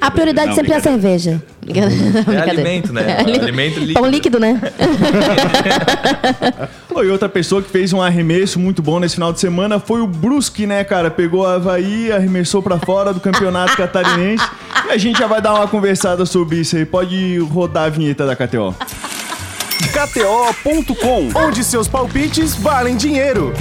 A 0.00 0.10
prioridade 0.10 0.48
não, 0.48 0.54
sempre 0.54 0.72
é 0.72 0.76
a 0.76 0.80
cerveja. 0.80 1.42
Brincadeira. 1.62 2.50
alimento, 2.50 2.92
né? 2.92 3.18
Alimento 3.18 3.80
líquido. 3.80 4.00
Pão 4.00 4.06
líquido, 4.06 4.40
né? 4.40 4.60
Pô, 6.88 7.02
E 7.02 7.10
outra 7.10 7.28
pessoa 7.28 7.62
que 7.62 7.68
fez 7.68 7.92
um 7.92 8.00
arremesso 8.00 8.58
muito 8.58 8.82
bom 8.82 8.98
nesse 8.98 9.14
final 9.14 9.32
de 9.32 9.40
semana 9.40 9.78
foi 9.78 10.00
o 10.00 10.06
Brusque, 10.06 10.66
né, 10.66 10.84
cara? 10.84 11.10
Pegou 11.10 11.46
a 11.46 11.54
Havaí, 11.54 12.12
arremessou 12.12 12.62
pra 12.62 12.78
fora 12.78 13.12
do 13.12 13.20
campeonato 13.20 13.74
catarinense. 13.76 14.44
E 14.86 14.90
a 14.90 14.96
gente 14.96 15.18
já 15.18 15.26
vai 15.26 15.40
dar 15.42 15.54
uma 15.54 15.68
conversada 15.68 16.24
sobre 16.24 16.58
isso 16.58 16.76
aí. 16.76 16.84
Pode 16.84 17.38
rodar 17.38 17.84
a 17.84 17.88
vinheta 17.88 18.26
da 18.26 18.36
KTO. 18.36 18.74
KTO.com, 19.92 21.30
onde 21.34 21.64
seus 21.64 21.88
palpites 21.88 22.54
valem 22.54 22.96
dinheiro. 22.96 23.52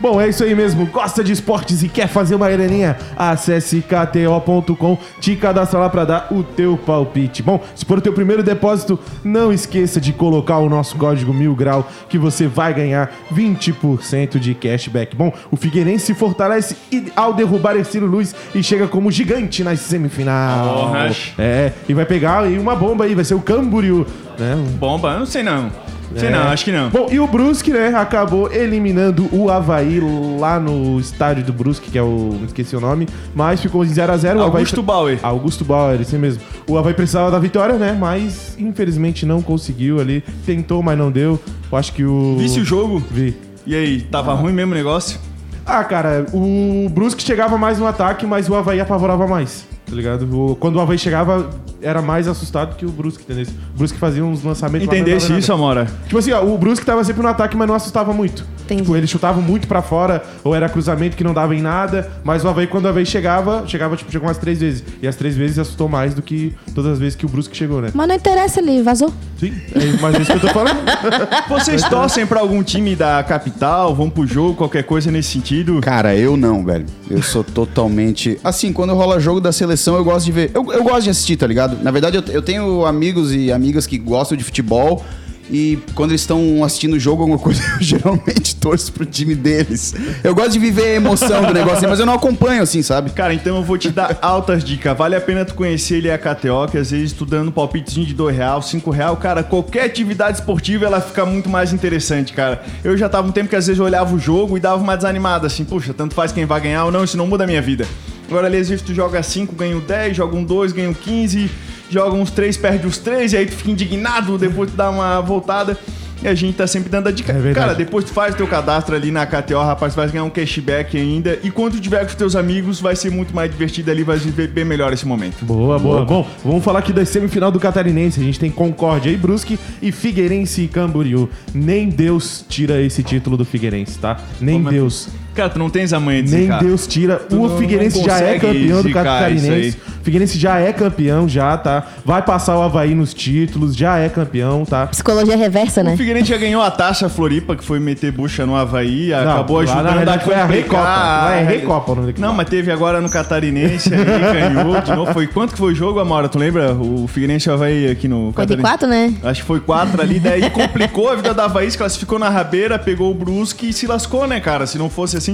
Bom, 0.00 0.20
é 0.20 0.28
isso 0.28 0.44
aí 0.44 0.54
mesmo. 0.54 0.86
Gosta 0.86 1.24
de 1.24 1.32
esportes 1.32 1.82
e 1.82 1.88
quer 1.88 2.06
fazer 2.06 2.34
uma 2.34 2.48
graninha? 2.48 2.96
Acesse 3.16 3.82
kto.com, 3.82 4.96
te 5.20 5.34
cadastra 5.36 5.78
lá 5.80 5.88
pra 5.88 6.04
dar 6.04 6.28
o 6.30 6.42
teu 6.42 6.76
palpite. 6.76 7.42
Bom, 7.42 7.60
se 7.74 7.84
for 7.84 7.98
o 7.98 8.00
teu 8.00 8.12
primeiro 8.12 8.42
depósito, 8.42 8.98
não 9.24 9.52
esqueça 9.52 10.00
de 10.00 10.12
colocar 10.12 10.58
o 10.58 10.68
nosso 10.68 10.96
código 10.96 11.34
mil 11.34 11.54
grau 11.54 11.88
que 12.08 12.16
você 12.18 12.46
vai 12.46 12.72
ganhar 12.72 13.10
20% 13.34 14.38
de 14.38 14.54
cashback. 14.54 15.16
Bom, 15.16 15.32
o 15.50 15.56
Figueirense 15.56 16.06
se 16.06 16.14
fortalece 16.14 16.76
e- 16.92 17.12
ao 17.16 17.32
derrubar 17.34 17.76
Ercílio 17.76 18.06
Luz 18.08 18.34
e 18.54 18.62
chega 18.62 18.86
como 18.86 19.10
gigante 19.10 19.64
na 19.64 19.74
semifinal. 19.76 20.86
Porra. 20.86 21.10
É, 21.38 21.72
e 21.88 21.94
vai 21.94 22.04
pegar 22.04 22.44
aí 22.44 22.58
uma 22.58 22.74
bomba 22.76 23.04
aí, 23.04 23.14
vai 23.14 23.24
ser 23.24 23.34
o 23.34 23.40
Camboriú, 23.40 24.06
né? 24.38 24.56
Bomba? 24.78 25.12
Eu 25.12 25.18
não 25.20 25.26
sei 25.26 25.42
não. 25.42 25.70
Sei 26.16 26.28
É. 26.28 26.32
não, 26.32 26.42
acho 26.48 26.64
que 26.64 26.72
não. 26.72 26.88
Bom, 26.88 27.08
e 27.10 27.20
o 27.20 27.26
Brusque, 27.26 27.70
né, 27.70 27.88
acabou 27.94 28.50
eliminando 28.50 29.28
o 29.30 29.50
Havaí 29.50 30.00
lá 30.38 30.58
no 30.58 30.98
estádio 30.98 31.44
do 31.44 31.52
Brusque, 31.52 31.90
que 31.90 31.98
é 31.98 32.02
o. 32.02 32.30
não 32.38 32.46
esqueci 32.46 32.74
o 32.74 32.80
nome, 32.80 33.06
mas 33.34 33.60
ficou 33.60 33.84
em 33.84 33.88
0x0. 33.88 34.40
Augusto 34.40 34.82
Bauer. 34.82 35.18
Augusto 35.22 35.64
Bauer, 35.64 36.00
esse 36.00 36.16
mesmo. 36.16 36.42
O 36.66 36.78
Havaí 36.78 36.94
precisava 36.94 37.30
da 37.30 37.38
vitória, 37.38 37.76
né, 37.76 37.96
mas 37.98 38.56
infelizmente 38.58 39.26
não 39.26 39.42
conseguiu 39.42 40.00
ali. 40.00 40.24
Tentou, 40.46 40.82
mas 40.82 40.96
não 40.96 41.10
deu. 41.10 41.38
Eu 41.70 41.78
acho 41.78 41.92
que 41.92 42.04
o. 42.04 42.36
Visse 42.38 42.60
o 42.60 42.64
jogo? 42.64 43.02
Vi. 43.10 43.36
E 43.66 43.74
aí, 43.74 44.00
tava 44.00 44.32
ruim 44.32 44.52
mesmo 44.54 44.72
o 44.72 44.74
negócio? 44.74 45.20
Ah, 45.66 45.84
cara, 45.84 46.24
o 46.32 46.88
Brusque 46.88 47.22
chegava 47.22 47.58
mais 47.58 47.78
no 47.78 47.86
ataque, 47.86 48.26
mas 48.26 48.48
o 48.48 48.54
Havaí 48.54 48.80
apavorava 48.80 49.26
mais. 49.26 49.67
Tá 49.88 49.94
ligado? 49.96 50.28
O- 50.30 50.56
quando 50.56 50.76
o 50.76 50.80
Havaí 50.80 50.98
chegava, 50.98 51.48
era 51.80 52.02
mais 52.02 52.28
assustado 52.28 52.76
que 52.76 52.84
o 52.84 52.90
Brusque, 52.90 53.22
entendeu? 53.22 53.46
O 53.74 53.78
Brusque 53.78 53.98
fazia 53.98 54.24
uns 54.24 54.42
lançamentos 54.42 54.86
lá, 54.86 54.92
mas 54.92 54.98
não 55.00 55.06
Entendesse 55.06 55.28
dava 55.28 55.38
isso, 55.40 55.50
nada. 55.52 55.62
Amora? 55.62 55.86
Tipo 56.04 56.18
assim, 56.18 56.32
ó, 56.32 56.44
o 56.44 56.58
Brusque 56.58 56.84
tava 56.84 57.02
sempre 57.04 57.22
no 57.22 57.28
ataque, 57.28 57.56
mas 57.56 57.66
não 57.68 57.74
assustava 57.74 58.12
muito. 58.12 58.44
Entendi. 58.64 58.82
Tipo, 58.82 58.96
eles 58.96 59.08
chutavam 59.08 59.40
muito 59.42 59.66
pra 59.66 59.80
fora, 59.80 60.22
ou 60.44 60.54
era 60.54 60.68
cruzamento 60.68 61.16
que 61.16 61.24
não 61.24 61.32
dava 61.32 61.54
em 61.54 61.62
nada, 61.62 62.10
mas 62.22 62.44
o 62.44 62.48
Havaí, 62.48 62.66
quando 62.66 62.84
o 62.84 62.88
Havaí 62.88 63.06
chegava, 63.06 63.64
chegava, 63.66 63.96
tipo, 63.96 64.12
chegou 64.12 64.28
umas 64.28 64.36
três 64.36 64.60
vezes. 64.60 64.84
E 65.00 65.08
as 65.08 65.16
três 65.16 65.34
vezes 65.36 65.58
assustou 65.58 65.88
mais 65.88 66.12
do 66.12 66.20
que 66.20 66.54
todas 66.74 66.92
as 66.92 66.98
vezes 66.98 67.14
que 67.16 67.24
o 67.24 67.28
Brusque 67.28 67.56
chegou, 67.56 67.80
né? 67.80 67.90
Mas 67.94 68.08
não 68.08 68.14
interessa, 68.14 68.60
ele 68.60 68.82
vazou. 68.82 69.12
Sim, 69.40 69.54
é, 69.74 70.00
mas 70.02 70.14
é 70.16 70.18
isso 70.22 70.30
que 70.32 70.36
eu 70.36 70.40
tô 70.40 70.48
falando. 70.48 70.78
Vocês 71.48 71.82
torcem 71.88 72.26
pra 72.26 72.40
algum 72.40 72.62
time 72.62 72.94
da 72.94 73.22
capital? 73.22 73.94
Vão 73.94 74.10
pro 74.10 74.26
jogo, 74.26 74.54
qualquer 74.54 74.82
coisa 74.82 75.10
nesse 75.10 75.30
sentido? 75.30 75.80
Cara, 75.80 76.14
eu 76.14 76.36
não, 76.36 76.62
velho. 76.64 76.84
Eu 77.08 77.22
sou 77.22 77.42
totalmente. 77.44 78.38
Assim, 78.44 78.72
quando 78.72 78.92
rola 78.94 79.18
jogo 79.18 79.40
da 79.40 79.52
seleção 79.78 79.96
eu 79.96 80.04
gosto 80.04 80.26
de 80.26 80.32
ver. 80.32 80.50
Eu, 80.52 80.70
eu 80.72 80.82
gosto 80.82 81.04
de 81.04 81.10
assistir, 81.10 81.36
tá 81.36 81.46
ligado? 81.46 81.82
Na 81.82 81.90
verdade, 81.90 82.16
eu, 82.16 82.24
eu 82.28 82.42
tenho 82.42 82.84
amigos 82.84 83.32
e 83.32 83.52
amigas 83.52 83.86
que 83.86 83.96
gostam 83.96 84.36
de 84.36 84.44
futebol. 84.44 85.04
E 85.50 85.78
quando 85.94 86.10
eles 86.10 86.20
estão 86.20 86.62
assistindo 86.62 86.92
o 86.92 87.00
jogo, 87.00 87.22
alguma 87.22 87.38
coisa, 87.40 87.62
eu 87.62 87.80
geralmente 87.80 88.54
torço 88.56 88.92
pro 88.92 89.06
time 89.06 89.34
deles. 89.34 89.94
Eu 90.22 90.34
gosto 90.34 90.50
de 90.50 90.58
viver 90.58 90.82
a 90.82 90.94
emoção 90.96 91.42
do 91.42 91.54
negócio, 91.54 91.88
mas 91.88 91.98
eu 91.98 92.04
não 92.04 92.12
acompanho 92.12 92.62
assim, 92.62 92.82
sabe? 92.82 93.08
Cara, 93.12 93.32
então 93.32 93.56
eu 93.56 93.62
vou 93.62 93.78
te 93.78 93.88
dar 93.88 94.18
altas 94.20 94.62
dicas. 94.62 94.94
Vale 94.94 95.16
a 95.16 95.20
pena 95.22 95.46
tu 95.46 95.54
conhecer 95.54 95.96
ele 95.96 96.08
e 96.08 96.10
a 96.10 96.18
KTO, 96.18 96.70
que 96.70 96.76
às 96.76 96.90
vezes 96.90 97.14
tu 97.14 97.24
dando 97.24 97.50
palpitezinho 97.50 98.04
de 98.04 98.12
2 98.12 98.36
real, 98.36 98.60
5 98.60 98.90
real, 98.90 99.16
cara, 99.16 99.42
qualquer 99.42 99.84
atividade 99.84 100.38
esportiva 100.38 100.84
ela 100.84 101.00
fica 101.00 101.24
muito 101.24 101.48
mais 101.48 101.72
interessante, 101.72 102.34
cara. 102.34 102.62
Eu 102.84 102.94
já 102.98 103.08
tava 103.08 103.26
um 103.26 103.32
tempo 103.32 103.48
que 103.48 103.56
às 103.56 103.66
vezes 103.66 103.80
eu 103.80 103.86
olhava 103.86 104.14
o 104.14 104.18
jogo 104.18 104.58
e 104.58 104.60
dava 104.60 104.82
uma 104.82 104.96
desanimada, 104.96 105.46
assim, 105.46 105.64
puxa, 105.64 105.94
tanto 105.94 106.14
faz 106.14 106.30
quem 106.30 106.44
vai 106.44 106.60
ganhar 106.60 106.84
ou 106.84 106.92
não, 106.92 107.04
isso 107.04 107.16
não 107.16 107.26
muda 107.26 107.44
a 107.44 107.46
minha 107.46 107.62
vida. 107.62 107.86
Agora 108.28 108.46
ali 108.46 108.58
às 108.58 108.68
vezes 108.68 108.82
tu 108.84 108.94
joga 108.94 109.22
5, 109.22 109.54
ganha 109.54 109.76
um 109.76 109.80
10, 109.80 110.16
joga 110.16 110.36
um 110.36 110.44
2, 110.44 110.72
ganha 110.72 110.90
um 110.90 110.94
15, 110.94 111.50
joga 111.90 112.14
uns 112.14 112.30
3, 112.30 112.56
perde 112.56 112.86
os 112.86 112.98
3, 112.98 113.32
e 113.32 113.36
aí 113.38 113.46
tu 113.46 113.52
fica 113.56 113.70
indignado, 113.70 114.36
depois 114.36 114.70
tu 114.70 114.76
dá 114.76 114.90
uma 114.90 115.20
voltada. 115.20 115.76
E 116.20 116.26
a 116.26 116.34
gente 116.34 116.56
tá 116.56 116.66
sempre 116.66 116.88
dando 116.90 117.08
a 117.08 117.12
dica. 117.12 117.32
É. 117.32 117.52
Cara, 117.54 117.74
depois 117.74 118.04
tu 118.04 118.10
faz 118.12 118.34
o 118.34 118.36
teu 118.36 118.46
cadastro 118.48 118.94
ali 118.96 119.10
na 119.12 119.24
KTO, 119.24 119.60
rapaz, 119.62 119.94
vai 119.94 120.08
ganhar 120.08 120.24
um 120.24 120.30
cashback 120.30 120.96
ainda. 120.96 121.38
E 121.44 121.50
quando 121.50 121.74
tu 121.74 121.80
tiver 121.80 122.00
com 122.00 122.06
os 122.06 122.14
teus 122.16 122.34
amigos, 122.34 122.80
vai 122.80 122.96
ser 122.96 123.08
muito 123.10 123.32
mais 123.32 123.48
divertido 123.48 123.88
ali, 123.92 124.02
vai 124.02 124.16
viver 124.16 124.48
bem 124.48 124.64
melhor 124.64 124.92
esse 124.92 125.06
momento. 125.06 125.44
Boa, 125.44 125.78
boa. 125.78 126.04
Bom, 126.04 126.28
vamos 126.44 126.64
falar 126.64 126.80
aqui 126.80 126.92
da 126.92 127.04
semifinal 127.04 127.52
do 127.52 127.60
Catarinense. 127.60 128.20
A 128.20 128.24
gente 128.24 128.40
tem 128.40 128.50
Concórdia 128.50 129.10
e 129.10 129.16
Brusque 129.16 129.56
e 129.80 129.92
Figueirense 129.92 130.62
e 130.62 130.66
Camboriú. 130.68 131.28
Nem 131.54 131.88
Deus 131.88 132.44
tira 132.48 132.82
esse 132.82 133.04
título 133.04 133.36
do 133.36 133.44
Figueirense, 133.44 133.96
tá? 134.00 134.16
Nem 134.40 134.56
Como 134.56 134.70
é- 134.70 134.72
Deus. 134.72 135.08
Cara, 135.38 135.50
tu 135.50 135.58
não 135.60 135.70
tens 135.70 135.92
a 135.92 136.00
manha 136.00 136.20
de 136.20 136.32
Nem 136.32 136.42
zicar. 136.42 136.58
Deus 136.64 136.84
tira. 136.86 137.14
Tu 137.16 137.40
o 137.40 137.48
não- 137.48 137.56
Figueirense 137.58 137.98
não 137.98 138.04
já 138.04 138.18
é 138.18 138.38
campeão 138.40 138.82
do 138.82 138.90
Catarinense. 138.90 139.76
Figueirense 140.02 140.38
já 140.38 140.58
é 140.58 140.72
campeão, 140.72 141.28
já, 141.28 141.56
tá? 141.56 141.86
Vai 142.04 142.22
passar 142.22 142.56
o 142.56 142.62
Havaí 142.62 142.94
nos 142.94 143.12
títulos, 143.14 143.76
já 143.76 143.98
é 143.98 144.08
campeão, 144.08 144.64
tá? 144.64 144.86
Psicologia 144.88 145.36
reversa, 145.36 145.80
O 145.82 145.84
né? 145.84 145.96
Figueirense 145.96 146.28
já 146.30 146.36
ganhou 146.38 146.60
a 146.62 146.70
taça 146.70 147.08
Floripa, 147.08 147.54
que 147.54 147.62
foi 147.62 147.78
meter 147.78 148.10
bucha 148.10 148.44
no 148.46 148.56
Havaí, 148.56 149.12
acabou 149.12 149.58
lá 149.58 149.62
ajudando 149.64 149.84
na 149.84 149.92
verdade 149.94 150.22
a 150.22 150.24
foi 150.24 150.34
a 150.34 150.46
Recopa. 150.46 150.82
Lá 150.82 151.34
é 151.36 151.40
a- 151.40 151.46
Recopa 151.48 151.92
o 151.92 151.94
nome 151.94 152.14
Não, 152.18 152.32
mas 152.34 152.48
teve 152.48 152.72
agora 152.72 153.00
no 153.00 153.08
Catarinense, 153.08 153.90
aí 153.94 154.00
ganhou 154.54 154.80
de 154.80 154.90
novo. 154.96 155.12
Foi 155.12 155.26
quanto 155.26 155.52
que 155.52 155.58
foi 155.58 155.72
o 155.72 155.74
jogo, 155.76 156.00
Amora? 156.00 156.28
Tu 156.28 156.38
lembra? 156.38 156.72
O 156.72 157.06
Figueirense 157.06 157.48
o 157.50 157.52
Havaí 157.52 157.88
aqui 157.90 158.08
no 158.08 158.32
Foi 158.34 158.44
de 158.46 158.56
quatro, 158.56 158.88
né? 158.88 159.12
Acho 159.22 159.42
que 159.42 159.46
foi 159.46 159.60
quatro 159.60 160.00
ali, 160.02 160.18
daí 160.18 160.48
complicou 160.50 161.10
a 161.10 161.16
vida 161.16 161.32
da 161.34 161.44
Havaí, 161.44 161.70
se 161.70 161.76
classificou 161.78 162.18
na 162.18 162.28
rabeira, 162.30 162.78
pegou 162.78 163.10
o 163.10 163.14
Brusque 163.14 163.68
e 163.68 163.72
se 163.74 163.86
lascou, 163.86 164.26
né, 164.26 164.40
cara? 164.40 164.66
Se 164.66 164.78
não 164.78 164.88
fosse 164.88 165.16
assim. 165.18 165.27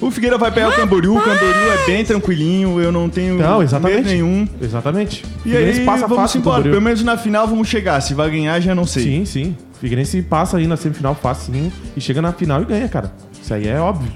O 0.00 0.10
Figueira 0.10 0.36
vai 0.36 0.50
pegar 0.50 0.68
o 0.68 0.72
Camboriú, 0.72 1.16
o 1.16 1.20
Camboriú 1.20 1.72
é 1.72 1.86
bem 1.86 2.04
tranquilinho, 2.04 2.80
eu 2.80 2.92
não 2.92 3.08
tenho 3.08 3.38
Não, 3.38 3.52
medo 3.52 3.62
exatamente. 3.62 4.08
nenhum. 4.08 4.46
Exatamente. 4.60 5.24
E 5.38 5.42
Figueirense 5.50 5.80
aí, 5.80 5.86
passa 5.86 6.06
vamos 6.06 6.34
embora. 6.34 6.62
Pelo 6.62 6.82
menos 6.82 7.02
na 7.02 7.16
final 7.16 7.46
vamos 7.46 7.68
chegar. 7.68 8.00
Se 8.00 8.12
vai 8.12 8.30
ganhar, 8.30 8.60
já 8.60 8.74
não 8.74 8.86
sei. 8.86 9.02
Sim, 9.04 9.24
sim. 9.24 9.56
Figueirense 9.80 10.20
passa 10.22 10.56
aí 10.58 10.66
na 10.66 10.76
semifinal 10.76 11.14
facinho 11.14 11.72
e 11.96 12.00
chega 12.00 12.20
na 12.20 12.32
final 12.32 12.60
e 12.62 12.64
ganha, 12.64 12.88
cara. 12.88 13.12
Isso 13.40 13.54
aí 13.54 13.66
é 13.68 13.78
óbvio. 13.78 14.10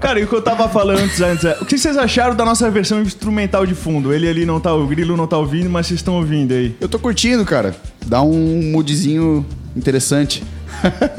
Cara, 0.00 0.20
e 0.20 0.24
o 0.24 0.26
que 0.26 0.34
eu 0.34 0.42
tava 0.42 0.68
falando 0.68 0.98
antes, 1.00 1.20
antes 1.20 1.44
é, 1.44 1.56
o 1.60 1.64
que 1.64 1.78
vocês 1.78 1.96
acharam 1.96 2.34
da 2.34 2.44
nossa 2.44 2.70
versão 2.70 3.00
instrumental 3.00 3.66
de 3.66 3.74
fundo? 3.74 4.12
Ele 4.12 4.28
ali 4.28 4.44
não 4.44 4.60
tá, 4.60 4.74
o 4.74 4.86
grilo 4.86 5.16
não 5.16 5.26
tá 5.26 5.38
ouvindo, 5.38 5.70
mas 5.70 5.86
vocês 5.86 6.00
estão 6.00 6.16
ouvindo 6.16 6.52
aí. 6.52 6.76
Eu 6.80 6.88
tô 6.88 6.98
curtindo, 6.98 7.44
cara. 7.44 7.74
Dá 8.06 8.22
um 8.22 8.70
moodzinho 8.72 9.46
interessante. 9.76 10.42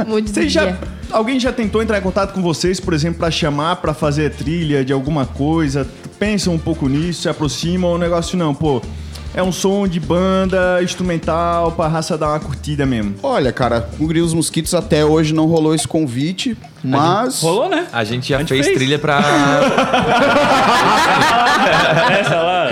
Vocês 0.08 0.52
já, 0.52 0.78
alguém 1.12 1.40
já 1.40 1.52
tentou 1.52 1.82
entrar 1.82 1.98
em 1.98 2.02
contato 2.02 2.34
com 2.34 2.42
vocês, 2.42 2.80
por 2.80 2.94
exemplo, 2.94 3.20
pra 3.20 3.32
chamar 3.32 3.78
pra 3.78 3.94
fazer 3.94 4.32
trilha 4.32 4.84
de 4.84 4.92
alguma 4.92 5.26
coisa? 5.26 5.88
Pensam 6.20 6.54
um 6.54 6.60
pouco 6.60 6.88
nisso, 6.88 7.24
se 7.24 7.30
aproximam 7.30 7.92
ou 7.92 7.96
o 7.96 8.00
negócio 8.00 8.38
não, 8.38 8.54
pô. 8.54 8.82
É 9.36 9.42
um 9.42 9.52
som 9.52 9.88
de 9.88 10.00
banda, 10.00 10.80
instrumental, 10.84 11.72
pra 11.72 11.88
raça 11.88 12.16
dar 12.16 12.30
uma 12.30 12.40
curtida 12.40 12.86
mesmo. 12.86 13.16
Olha, 13.24 13.52
cara, 13.52 13.90
o 14.00 14.06
Grilos 14.06 14.34
Mosquitos 14.34 14.76
até 14.76 15.04
hoje 15.04 15.34
não 15.34 15.48
rolou 15.48 15.74
esse 15.74 15.88
convite, 15.88 16.56
mas. 16.84 17.42
Rolou, 17.42 17.70
né? 17.70 17.86
A 17.94 18.04
gente 18.04 18.30
já 18.30 18.36
A 18.38 18.40
gente 18.40 18.50
fez, 18.50 18.66
fez. 18.66 18.78
trilha 18.78 19.00
pra. 19.00 19.20
Essa 22.20 22.36
lá. 22.42 22.70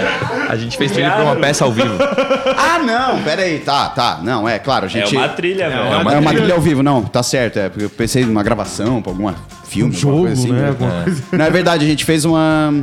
A 0.50 0.56
gente 0.56 0.78
fez 0.78 0.92
trilha 0.92 1.12
pra 1.12 1.24
uma 1.24 1.36
peça 1.36 1.64
ao 1.66 1.72
vivo. 1.72 1.96
Ah, 2.64 2.80
não, 2.80 3.22
pera 3.24 3.44
aí, 3.44 3.60
tá, 3.60 3.90
tá. 3.90 4.20
Não, 4.22 4.48
é 4.48 4.58
claro, 4.60 4.86
a 4.86 4.88
É 4.88 4.90
gente. 4.90 5.16
uma 5.16 5.28
trilha, 5.30 5.70
velho. 5.70 5.82
É 5.82 5.98
uma, 5.98 6.14
é 6.14 6.20
uma 6.20 6.34
trilha 6.34 6.54
ao 6.54 6.60
vivo, 6.62 6.82
não, 6.84 7.02
tá 7.04 7.22
certo. 7.24 7.58
É, 7.60 7.70
porque 7.70 7.86
eu 7.86 7.90
pensei 7.90 8.26
numa 8.26 8.44
gravação, 8.44 9.02
pra 9.02 9.12
alguma 9.12 9.36
filme, 9.66 9.94
Um 9.94 9.98
alguma 9.98 10.14
jogo, 10.14 10.28
coisa 10.28 10.42
assim, 10.42 10.52
né? 10.52 10.76
né? 10.80 11.16
Não, 11.32 11.46
é 11.46 11.50
verdade, 11.50 11.86
a 11.86 11.88
gente 11.88 12.04
fez 12.06 12.26
uma. 12.26 12.74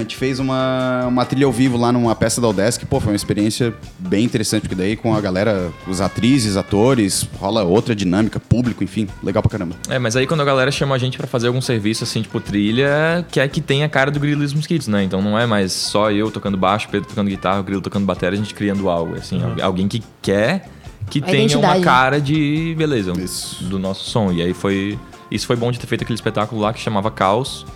A 0.00 0.02
gente 0.02 0.16
fez 0.16 0.38
uma, 0.40 1.04
uma 1.06 1.24
trilha 1.24 1.46
ao 1.46 1.52
vivo 1.52 1.76
lá 1.76 1.92
numa 1.92 2.14
peça 2.14 2.40
da 2.40 2.48
Udesc. 2.48 2.84
Pô, 2.86 2.98
foi 3.00 3.12
uma 3.12 3.16
experiência 3.16 3.74
bem 3.98 4.24
interessante, 4.24 4.62
porque 4.62 4.74
daí 4.74 4.96
com 4.96 5.14
a 5.14 5.20
galera, 5.20 5.70
os 5.86 6.00
atrizes, 6.00 6.56
atores, 6.56 7.28
rola 7.38 7.62
outra 7.64 7.94
dinâmica, 7.94 8.40
público, 8.40 8.82
enfim, 8.82 9.06
legal 9.22 9.42
pra 9.42 9.50
caramba. 9.50 9.76
É, 9.88 9.98
mas 9.98 10.16
aí 10.16 10.26
quando 10.26 10.40
a 10.40 10.44
galera 10.44 10.70
chama 10.70 10.94
a 10.94 10.98
gente 10.98 11.16
pra 11.18 11.26
fazer 11.26 11.48
algum 11.48 11.60
serviço 11.60 12.04
assim, 12.04 12.22
tipo 12.22 12.40
trilha, 12.40 13.24
que 13.30 13.38
é 13.38 13.46
que 13.46 13.60
tem 13.60 13.84
a 13.84 13.88
cara 13.88 14.10
do 14.10 14.18
Grilo 14.18 14.42
e 14.42 14.46
os 14.46 14.54
Mosquitos, 14.54 14.88
né? 14.88 15.04
Então 15.04 15.20
não 15.20 15.38
é 15.38 15.46
mais 15.46 15.72
só 15.72 16.10
eu 16.10 16.30
tocando 16.30 16.56
baixo, 16.56 16.88
Pedro 16.90 17.08
tocando 17.08 17.28
guitarra, 17.28 17.60
o 17.60 17.62
Grilo 17.62 17.80
tocando 17.82 18.06
bateria, 18.06 18.38
a 18.38 18.42
gente 18.42 18.54
criando 18.54 18.88
algo, 18.88 19.14
assim, 19.16 19.42
al- 19.42 19.56
alguém 19.62 19.86
que 19.86 20.02
quer 20.22 20.68
que 21.10 21.18
A 21.18 21.22
tenha 21.22 21.58
uma 21.58 21.78
cara 21.80 22.20
de 22.20 22.74
beleza 22.78 23.12
Isso. 23.20 23.64
do 23.64 23.78
nosso 23.78 24.08
som. 24.08 24.32
E 24.32 24.40
aí 24.42 24.54
foi 24.54 24.98
isso 25.30 25.46
foi 25.46 25.56
bom 25.56 25.70
de 25.70 25.78
ter 25.78 25.86
feito 25.86 26.02
aquele 26.02 26.14
espetáculo 26.16 26.60
lá 26.60 26.72
que 26.72 26.80
chamava 26.80 27.10
Caos, 27.10 27.66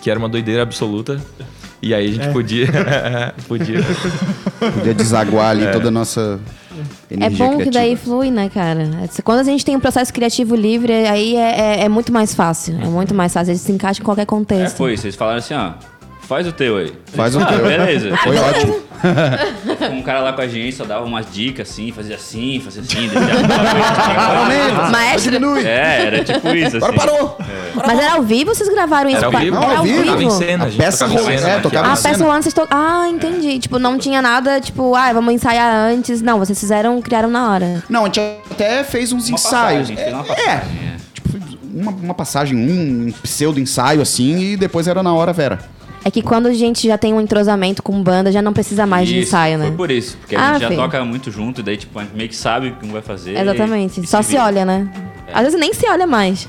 que 0.00 0.10
era 0.10 0.18
uma 0.18 0.28
doideira 0.28 0.62
absoluta. 0.62 1.20
E 1.84 1.92
aí 1.92 2.08
a 2.08 2.12
gente 2.12 2.28
podia 2.32 2.66
podia 3.46 3.80
Podia 4.74 4.94
desaguar 4.94 5.50
ali 5.50 5.70
toda 5.70 5.88
a 5.88 5.90
nossa 5.90 6.40
É 7.10 7.14
energia 7.14 7.38
bom 7.38 7.50
que 7.50 7.56
criativa. 7.64 7.72
daí 7.84 7.96
flui, 7.96 8.30
né, 8.30 8.48
cara? 8.52 8.88
Quando 9.22 9.40
a 9.40 9.44
gente 9.44 9.64
tem 9.64 9.76
um 9.76 9.80
processo 9.80 10.12
criativo 10.12 10.54
livre, 10.56 10.92
aí 10.92 11.36
é, 11.36 11.60
é- 11.60 11.84
é 11.84 11.88
muito 11.88 12.10
mais 12.10 12.34
fácil. 12.34 12.74
É 12.80 12.86
muito 12.86 13.14
mais 13.14 13.32
fácil. 13.34 13.50
Ele 13.52 13.58
se 13.58 13.70
encaixa 13.70 14.00
em 14.00 14.04
qualquer 14.04 14.22
É, 14.22 14.26
contexto. 14.26 14.76
foi. 14.76 14.96
Vocês 14.96 15.14
falaram 15.14 15.38
assim, 15.38 15.52
ó. 15.54 15.72
Faz 16.22 16.46
o 16.46 16.52
teu 16.52 16.78
aí. 16.78 16.90
Faz 17.14 17.36
o 17.36 17.40
Ah, 17.40 17.44
teu. 17.44 17.66
Beleza. 17.66 18.16
Foi 18.24 18.36
ótimo. 18.38 18.76
Um 19.92 20.00
cara 20.02 20.20
lá 20.20 20.32
com 20.32 20.40
a 20.40 20.46
gente 20.48 20.74
só 20.74 20.84
dava 20.86 21.04
umas 21.04 21.26
dicas 21.30 21.68
assim, 21.68 21.92
fazia 21.92 22.16
assim, 22.16 22.58
fazia 22.64 22.80
assim, 22.80 23.10
Aumenta, 24.38 24.90
Maestro. 24.90 25.32
diminui. 25.32 25.62
É, 25.66 26.06
era 26.06 26.24
tipo 26.24 26.48
isso, 26.48 26.78
assim. 26.78 26.86
Agora 26.86 26.92
parou. 26.94 27.38
Mas 27.74 27.98
era 27.98 28.14
ao 28.14 28.22
vivo 28.22 28.50
ou 28.50 28.54
vocês 28.54 28.68
gravaram 28.68 29.08
isso? 29.10 29.18
Era 29.18 29.26
ao 29.26 29.32
vivo, 29.32 29.56
Não, 29.56 29.76
ao 29.76 29.82
vivo. 29.82 30.04
tava 30.04 30.22
em 30.22 30.30
cena, 30.30 30.64
a 30.64 30.68
gente 30.70 30.78
peça 30.82 31.08
tocava 31.08 31.32
em 31.32 31.38
cena, 31.38 31.48
é, 31.50 31.54
né? 31.56 31.60
tocava 31.60 31.88
Ah, 31.88 31.92
a 31.92 31.96
peça 31.96 32.26
lá 32.26 32.40
vocês 32.42 32.54
to... 32.54 32.66
Ah, 32.70 33.06
entendi. 33.08 33.58
Tipo, 33.58 33.78
não 33.78 33.98
tinha 33.98 34.20
nada, 34.22 34.60
tipo, 34.60 34.94
ah, 34.94 35.12
vamos 35.12 35.34
ensaiar 35.34 35.74
antes. 35.74 36.22
Não, 36.22 36.38
vocês 36.38 36.58
fizeram, 36.58 37.00
criaram 37.02 37.30
na 37.30 37.50
hora. 37.50 37.82
Não, 37.88 38.02
a 38.02 38.04
gente 38.06 38.20
até 38.50 38.84
fez 38.84 39.12
uns 39.12 39.28
Uma 39.28 39.34
ensaios. 39.34 39.88
passagem, 39.90 39.96
fez 39.96 40.12
uma 40.12 40.22
é, 40.22 40.26
passagem, 40.26 40.48
é, 40.48 40.84
é. 40.84 40.96
tipo, 41.12 41.38
uma, 41.74 41.90
uma 41.90 42.14
passagem, 42.14 42.56
um 42.56 43.12
pseudo 43.22 43.58
ensaio 43.60 44.00
assim, 44.00 44.38
e 44.38 44.56
depois 44.56 44.86
era 44.88 45.02
na 45.02 45.12
hora 45.14 45.32
Vera. 45.32 45.58
É 46.06 46.10
que 46.10 46.20
quando 46.20 46.48
a 46.48 46.52
gente 46.52 46.86
já 46.86 46.98
tem 46.98 47.14
um 47.14 47.20
entrosamento 47.20 47.82
com 47.82 48.02
banda, 48.02 48.30
já 48.30 48.42
não 48.42 48.52
precisa 48.52 48.84
mais 48.84 49.08
de 49.08 49.20
Isso, 49.20 49.28
ensaio, 49.28 49.56
né? 49.56 49.68
Foi 49.68 49.74
por 49.74 49.90
isso, 49.90 50.18
porque 50.18 50.36
a 50.36 50.50
Ah, 50.50 50.52
gente 50.52 50.60
já 50.62 50.68
sim. 50.68 50.76
toca 50.76 51.02
muito 51.02 51.30
junto, 51.30 51.62
e 51.62 51.64
daí 51.64 51.78
tipo, 51.78 51.98
a 51.98 52.02
gente 52.02 52.14
meio 52.14 52.28
que 52.28 52.36
sabe 52.36 52.68
o 52.68 52.76
que 52.76 52.86
um 52.86 52.92
vai 52.92 53.00
fazer. 53.00 53.38
Exatamente. 53.38 54.00
e 54.02 54.06
Só 54.06 54.20
se 54.20 54.32
vira. 54.32 54.44
olha, 54.44 54.64
né? 54.66 54.86
Às 55.32 55.44
vezes 55.44 55.58
nem 55.58 55.72
se 55.72 55.88
olha 55.88 56.06
mais. 56.06 56.46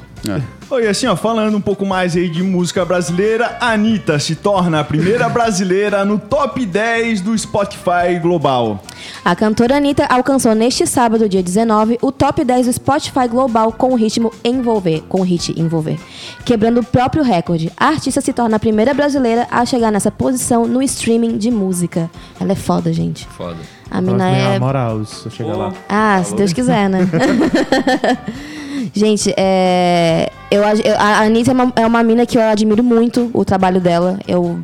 Oi, 0.67 0.87
assim, 0.87 1.05
ó, 1.05 1.15
falando 1.15 1.55
um 1.55 1.61
pouco 1.61 1.85
mais 1.85 2.15
aí 2.15 2.27
de 2.27 2.41
música 2.41 2.83
brasileira, 2.83 3.57
a 3.61 3.73
Anitta 3.73 4.17
se 4.17 4.35
torna 4.35 4.79
a 4.79 4.83
primeira 4.83 5.29
brasileira 5.29 6.03
no 6.03 6.17
top 6.17 6.65
10 6.65 7.21
do 7.21 7.37
Spotify 7.37 8.17
global. 8.19 8.83
A 9.23 9.35
cantora 9.35 9.77
Anitta 9.77 10.05
alcançou 10.05 10.55
neste 10.55 10.87
sábado, 10.87 11.29
dia 11.29 11.43
19, 11.43 11.99
o 12.01 12.11
top 12.11 12.43
10 12.43 12.65
do 12.65 12.73
Spotify 12.73 13.27
Global 13.29 13.71
com 13.71 13.91
o 13.91 13.95
ritmo 13.95 14.31
Envolver, 14.43 15.03
com 15.07 15.21
o 15.21 15.23
hit 15.23 15.53
Envolver, 15.59 15.99
quebrando 16.43 16.79
o 16.79 16.83
próprio 16.83 17.23
recorde. 17.23 17.71
A 17.77 17.89
artista 17.89 18.19
se 18.19 18.33
torna 18.33 18.55
a 18.55 18.59
primeira 18.59 18.93
brasileira 18.93 19.47
a 19.51 19.63
chegar 19.65 19.91
nessa 19.91 20.09
posição 20.09 20.65
no 20.65 20.81
streaming 20.81 21.37
de 21.37 21.51
música. 21.51 22.09
Ela 22.39 22.53
é 22.53 22.55
foda, 22.55 22.91
gente. 22.91 23.27
Foda. 23.27 23.57
A 23.91 24.01
mina 24.01 24.29
é 24.29 24.59
moral, 24.59 25.05
se 25.05 25.27
eu 25.27 25.31
chegar 25.31 25.53
Pô. 25.53 25.59
lá. 25.59 25.73
Ah, 25.87 26.21
se 26.23 26.35
Deus 26.35 26.51
quiser, 26.51 26.89
né? 26.89 27.07
Gente, 28.93 29.33
é, 29.37 30.29
eu, 30.51 30.61
eu- 30.63 30.95
a 30.97 31.21
Anitta 31.21 31.51
é 31.51 31.53
uma, 31.53 31.73
é 31.75 31.85
uma 31.87 32.03
mina 32.03 32.25
que 32.25 32.37
eu 32.37 32.41
admiro 32.41 32.83
muito 32.83 33.29
o 33.33 33.43
trabalho 33.45 33.79
dela. 33.81 34.19
Eu, 34.27 34.59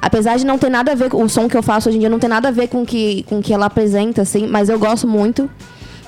apesar 0.00 0.36
de 0.38 0.44
não 0.46 0.58
ter 0.58 0.70
nada 0.70 0.92
a 0.92 0.94
ver 0.94 1.08
com 1.10 1.22
o 1.22 1.28
som 1.28 1.48
que 1.48 1.56
eu 1.56 1.62
faço 1.62 1.88
hoje 1.88 1.96
em 1.98 2.00
dia, 2.00 2.08
não 2.08 2.18
tem 2.18 2.28
nada 2.30 2.48
a 2.48 2.50
ver 2.52 2.68
com 2.68 2.84
que, 2.84 3.24
o 3.26 3.30
com 3.36 3.42
que 3.42 3.52
ela 3.52 3.66
apresenta, 3.66 4.22
assim, 4.22 4.46
mas 4.46 4.68
eu 4.68 4.78
gosto 4.78 5.06
muito. 5.06 5.48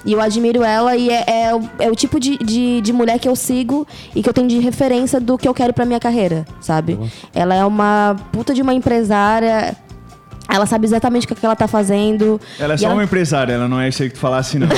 E 0.02 0.14
eu 0.14 0.20
admiro 0.20 0.62
ela 0.64 0.96
e 0.96 1.10
é, 1.10 1.24
é, 1.26 1.54
o- 1.54 1.62
é 1.78 1.90
o 1.90 1.94
tipo 1.94 2.18
de, 2.18 2.38
de, 2.38 2.80
de 2.80 2.90
mulher 2.92 3.18
que 3.18 3.28
eu 3.28 3.36
sigo 3.36 3.86
e 4.16 4.22
que 4.22 4.28
eu 4.28 4.32
tenho 4.32 4.48
de 4.48 4.58
referência 4.58 5.20
do 5.20 5.36
que 5.36 5.46
eu 5.46 5.52
quero 5.52 5.74
pra 5.74 5.84
minha 5.84 6.00
carreira, 6.00 6.46
sabe? 6.58 6.98
Ela 7.34 7.54
é 7.54 7.62
uma 7.66 8.16
puta 8.32 8.54
de 8.54 8.62
uma 8.62 8.72
empresária 8.72 9.76
Ela 10.52 10.66
sabe 10.66 10.86
exatamente 10.86 11.24
o 11.24 11.28
que 11.28 11.34
que 11.34 11.46
ela 11.46 11.56
tá 11.56 11.68
fazendo. 11.68 12.40
Ela 12.58 12.74
é 12.74 12.76
só 12.76 12.92
uma 12.92 13.04
empresária, 13.04 13.52
ela 13.52 13.68
não 13.68 13.80
é 13.80 13.88
isso 13.88 14.02
aí 14.02 14.08
que 14.08 14.14
tu 14.16 14.20
falasse, 14.20 14.58
não. 14.58 14.68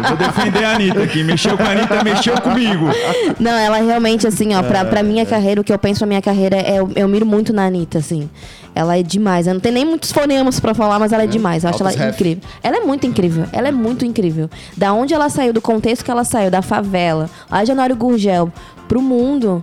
eu 0.00 0.08
vou 0.08 0.16
defender 0.16 0.64
a 0.64 0.74
Anitta 0.74 1.02
aqui. 1.02 1.24
Mexeu 1.24 1.56
com 1.56 1.62
a 1.62 1.70
Anitta, 1.70 2.04
mexeu 2.04 2.40
comigo. 2.40 2.86
Não, 3.38 3.52
ela 3.52 3.78
realmente, 3.78 4.26
assim, 4.26 4.54
ó, 4.54 4.62
pra, 4.62 4.84
pra 4.84 5.02
minha 5.02 5.26
carreira, 5.26 5.60
o 5.60 5.64
que 5.64 5.72
eu 5.72 5.78
penso 5.78 5.98
pra 6.00 6.06
minha 6.06 6.22
carreira 6.22 6.56
é. 6.56 6.78
Eu, 6.78 6.90
eu 6.94 7.08
miro 7.08 7.26
muito 7.26 7.52
na 7.52 7.66
Anitta, 7.66 7.98
assim. 7.98 8.28
Ela 8.74 8.98
é 8.98 9.02
demais. 9.02 9.46
Eu 9.46 9.54
não 9.54 9.60
tenho 9.60 9.74
nem 9.74 9.84
muitos 9.84 10.12
fonemas 10.12 10.58
pra 10.58 10.74
falar, 10.74 10.98
mas 10.98 11.12
ela 11.12 11.24
é 11.24 11.26
demais. 11.26 11.64
Eu 11.64 11.70
acho 11.70 11.82
Altos 11.82 11.96
ela 11.96 12.06
ref. 12.06 12.14
incrível. 12.14 12.42
Ela 12.62 12.76
é 12.78 12.80
muito 12.80 13.06
incrível. 13.06 13.44
Ela 13.52 13.68
é 13.68 13.72
muito 13.72 14.04
incrível. 14.04 14.48
Da 14.76 14.92
onde 14.92 15.12
ela 15.12 15.28
saiu, 15.28 15.52
do 15.52 15.60
contexto 15.60 16.04
que 16.04 16.10
ela 16.10 16.24
saiu, 16.24 16.50
da 16.50 16.62
favela, 16.62 17.28
lá 17.50 17.64
de 17.64 17.72
Honório 17.72 17.96
Gurgel, 17.96 18.50
pro 18.88 19.02
mundo. 19.02 19.62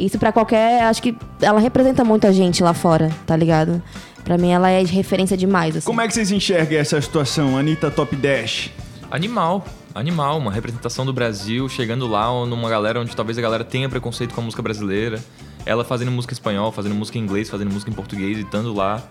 Isso 0.00 0.18
pra 0.18 0.32
qualquer. 0.32 0.82
Acho 0.84 1.02
que 1.02 1.16
ela 1.40 1.60
representa 1.60 2.02
muita 2.02 2.32
gente 2.32 2.62
lá 2.62 2.72
fora, 2.72 3.10
tá 3.26 3.36
ligado? 3.36 3.82
Pra 4.24 4.38
mim, 4.38 4.50
ela 4.50 4.70
é 4.70 4.82
de 4.82 4.92
referência 4.92 5.36
demais, 5.36 5.76
assim. 5.76 5.86
Como 5.86 6.00
é 6.00 6.08
que 6.08 6.14
vocês 6.14 6.30
enxergam 6.30 6.78
essa 6.78 7.00
situação, 7.00 7.56
Anitta 7.56 7.90
Top 7.90 8.14
10? 8.14 8.70
Animal. 9.10 9.64
Animal, 9.94 10.38
uma 10.38 10.52
representação 10.52 11.04
do 11.04 11.12
Brasil, 11.12 11.68
chegando 11.68 12.06
lá 12.06 12.28
numa 12.46 12.70
galera 12.70 13.00
onde 13.00 13.14
talvez 13.14 13.36
a 13.36 13.40
galera 13.42 13.64
tenha 13.64 13.88
preconceito 13.88 14.34
com 14.34 14.40
a 14.40 14.44
música 14.44 14.62
brasileira. 14.62 15.18
Ela 15.66 15.84
fazendo 15.84 16.10
música 16.10 16.32
em 16.32 16.36
espanhol, 16.36 16.70
fazendo 16.72 16.94
música 16.94 17.18
em 17.18 17.22
inglês, 17.22 17.50
fazendo 17.50 17.72
música 17.72 17.90
em 17.90 17.94
português 17.94 18.38
e 18.38 18.42
estando 18.42 18.72
lá. 18.72 19.02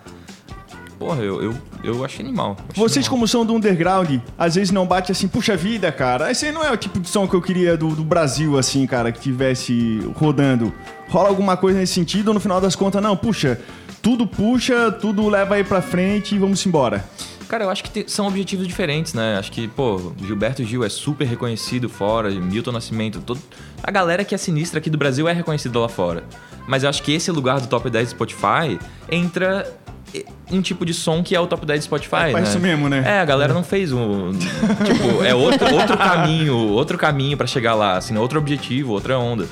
Porra, 1.00 1.24
eu, 1.24 1.42
eu, 1.42 1.56
eu 1.82 2.04
achei 2.04 2.26
animal. 2.26 2.58
achei 2.70 2.84
Vocês, 2.84 3.06
animal. 3.06 3.10
como 3.10 3.28
são 3.28 3.46
do 3.46 3.56
underground, 3.56 4.20
às 4.38 4.56
vezes 4.56 4.70
não 4.70 4.86
bate 4.86 5.14
assim, 5.14 5.30
puxa 5.30 5.56
vida, 5.56 5.90
cara. 5.94 6.30
Esse 6.30 6.48
aí 6.48 6.52
não 6.52 6.62
é 6.62 6.70
o 6.70 6.76
tipo 6.76 7.00
de 7.00 7.08
som 7.08 7.26
que 7.26 7.34
eu 7.34 7.42
queria 7.42 7.78
do, 7.78 7.96
do 7.96 8.04
Brasil, 8.04 8.60
assim, 8.60 8.86
cara, 8.86 9.10
que 9.10 9.22
tivesse 9.22 10.02
rodando. 10.14 10.74
Rola 11.08 11.30
alguma 11.30 11.56
coisa 11.56 11.80
nesse 11.80 11.94
sentido 11.94 12.28
ou 12.28 12.34
no 12.34 12.40
final 12.42 12.60
das 12.60 12.76
contas, 12.76 13.02
não, 13.02 13.16
puxa, 13.16 13.62
tudo 14.02 14.28
puxa, 14.28 14.92
tudo 14.92 15.28
leva 15.30 15.56
aí 15.56 15.64
pra 15.64 15.82
frente 15.82 16.36
e 16.36 16.38
vamos 16.38 16.66
embora. 16.66 17.04
Cara, 17.48 17.64
eu 17.64 17.70
acho 17.70 17.84
que 17.86 18.06
são 18.08 18.28
objetivos 18.28 18.68
diferentes, 18.68 19.14
né? 19.14 19.38
Acho 19.40 19.52
que, 19.52 19.68
pô, 19.70 20.12
Gilberto 20.24 20.64
Gil 20.64 20.84
é 20.84 20.90
super 20.90 21.26
reconhecido 21.26 21.90
fora, 21.90 22.30
Milton 22.30 22.74
Nascimento, 22.74 23.22
todo... 23.22 23.42
a 23.82 23.90
galera 23.90 24.24
que 24.24 24.36
é 24.36 24.38
sinistra 24.38 24.80
aqui 24.80 24.90
do 24.90 24.98
Brasil 24.98 25.28
é 25.28 25.34
reconhecida 25.34 25.80
lá 25.80 25.90
fora. 25.90 26.24
Mas 26.68 26.84
eu 26.84 26.90
acho 26.90 27.02
que 27.02 27.12
esse 27.12 27.32
lugar 27.32 27.60
do 27.60 27.68
top 27.68 27.90
10 27.90 28.10
do 28.10 28.12
Spotify 28.12 28.78
entra 29.10 29.66
um 30.52 30.62
tipo 30.62 30.86
de 30.86 30.94
som 30.94 31.22
que 31.24 31.36
é 31.36 31.40
o 31.40 31.46
top 31.48 31.66
10 31.66 31.80
do 31.82 31.84
Spotify, 31.84 32.16
É 32.30 32.34
né? 32.34 32.44
isso 32.44 32.60
mesmo, 32.60 32.90
né? 32.90 33.04
É, 33.06 33.20
a 33.20 33.26
galera 33.26 33.54
não 33.54 33.64
fez 33.64 33.92
um. 33.92 34.32
tipo, 34.86 35.24
é 35.24 35.34
outro, 35.36 35.74
outro 35.74 35.98
caminho, 35.98 36.56
outro 36.56 36.98
caminho 36.98 37.38
pra 37.38 37.46
chegar 37.48 37.76
lá, 37.76 37.98
assim, 37.98 38.18
outro 38.18 38.40
objetivo, 38.40 38.94
outra 38.94 39.18
onda. 39.20 39.46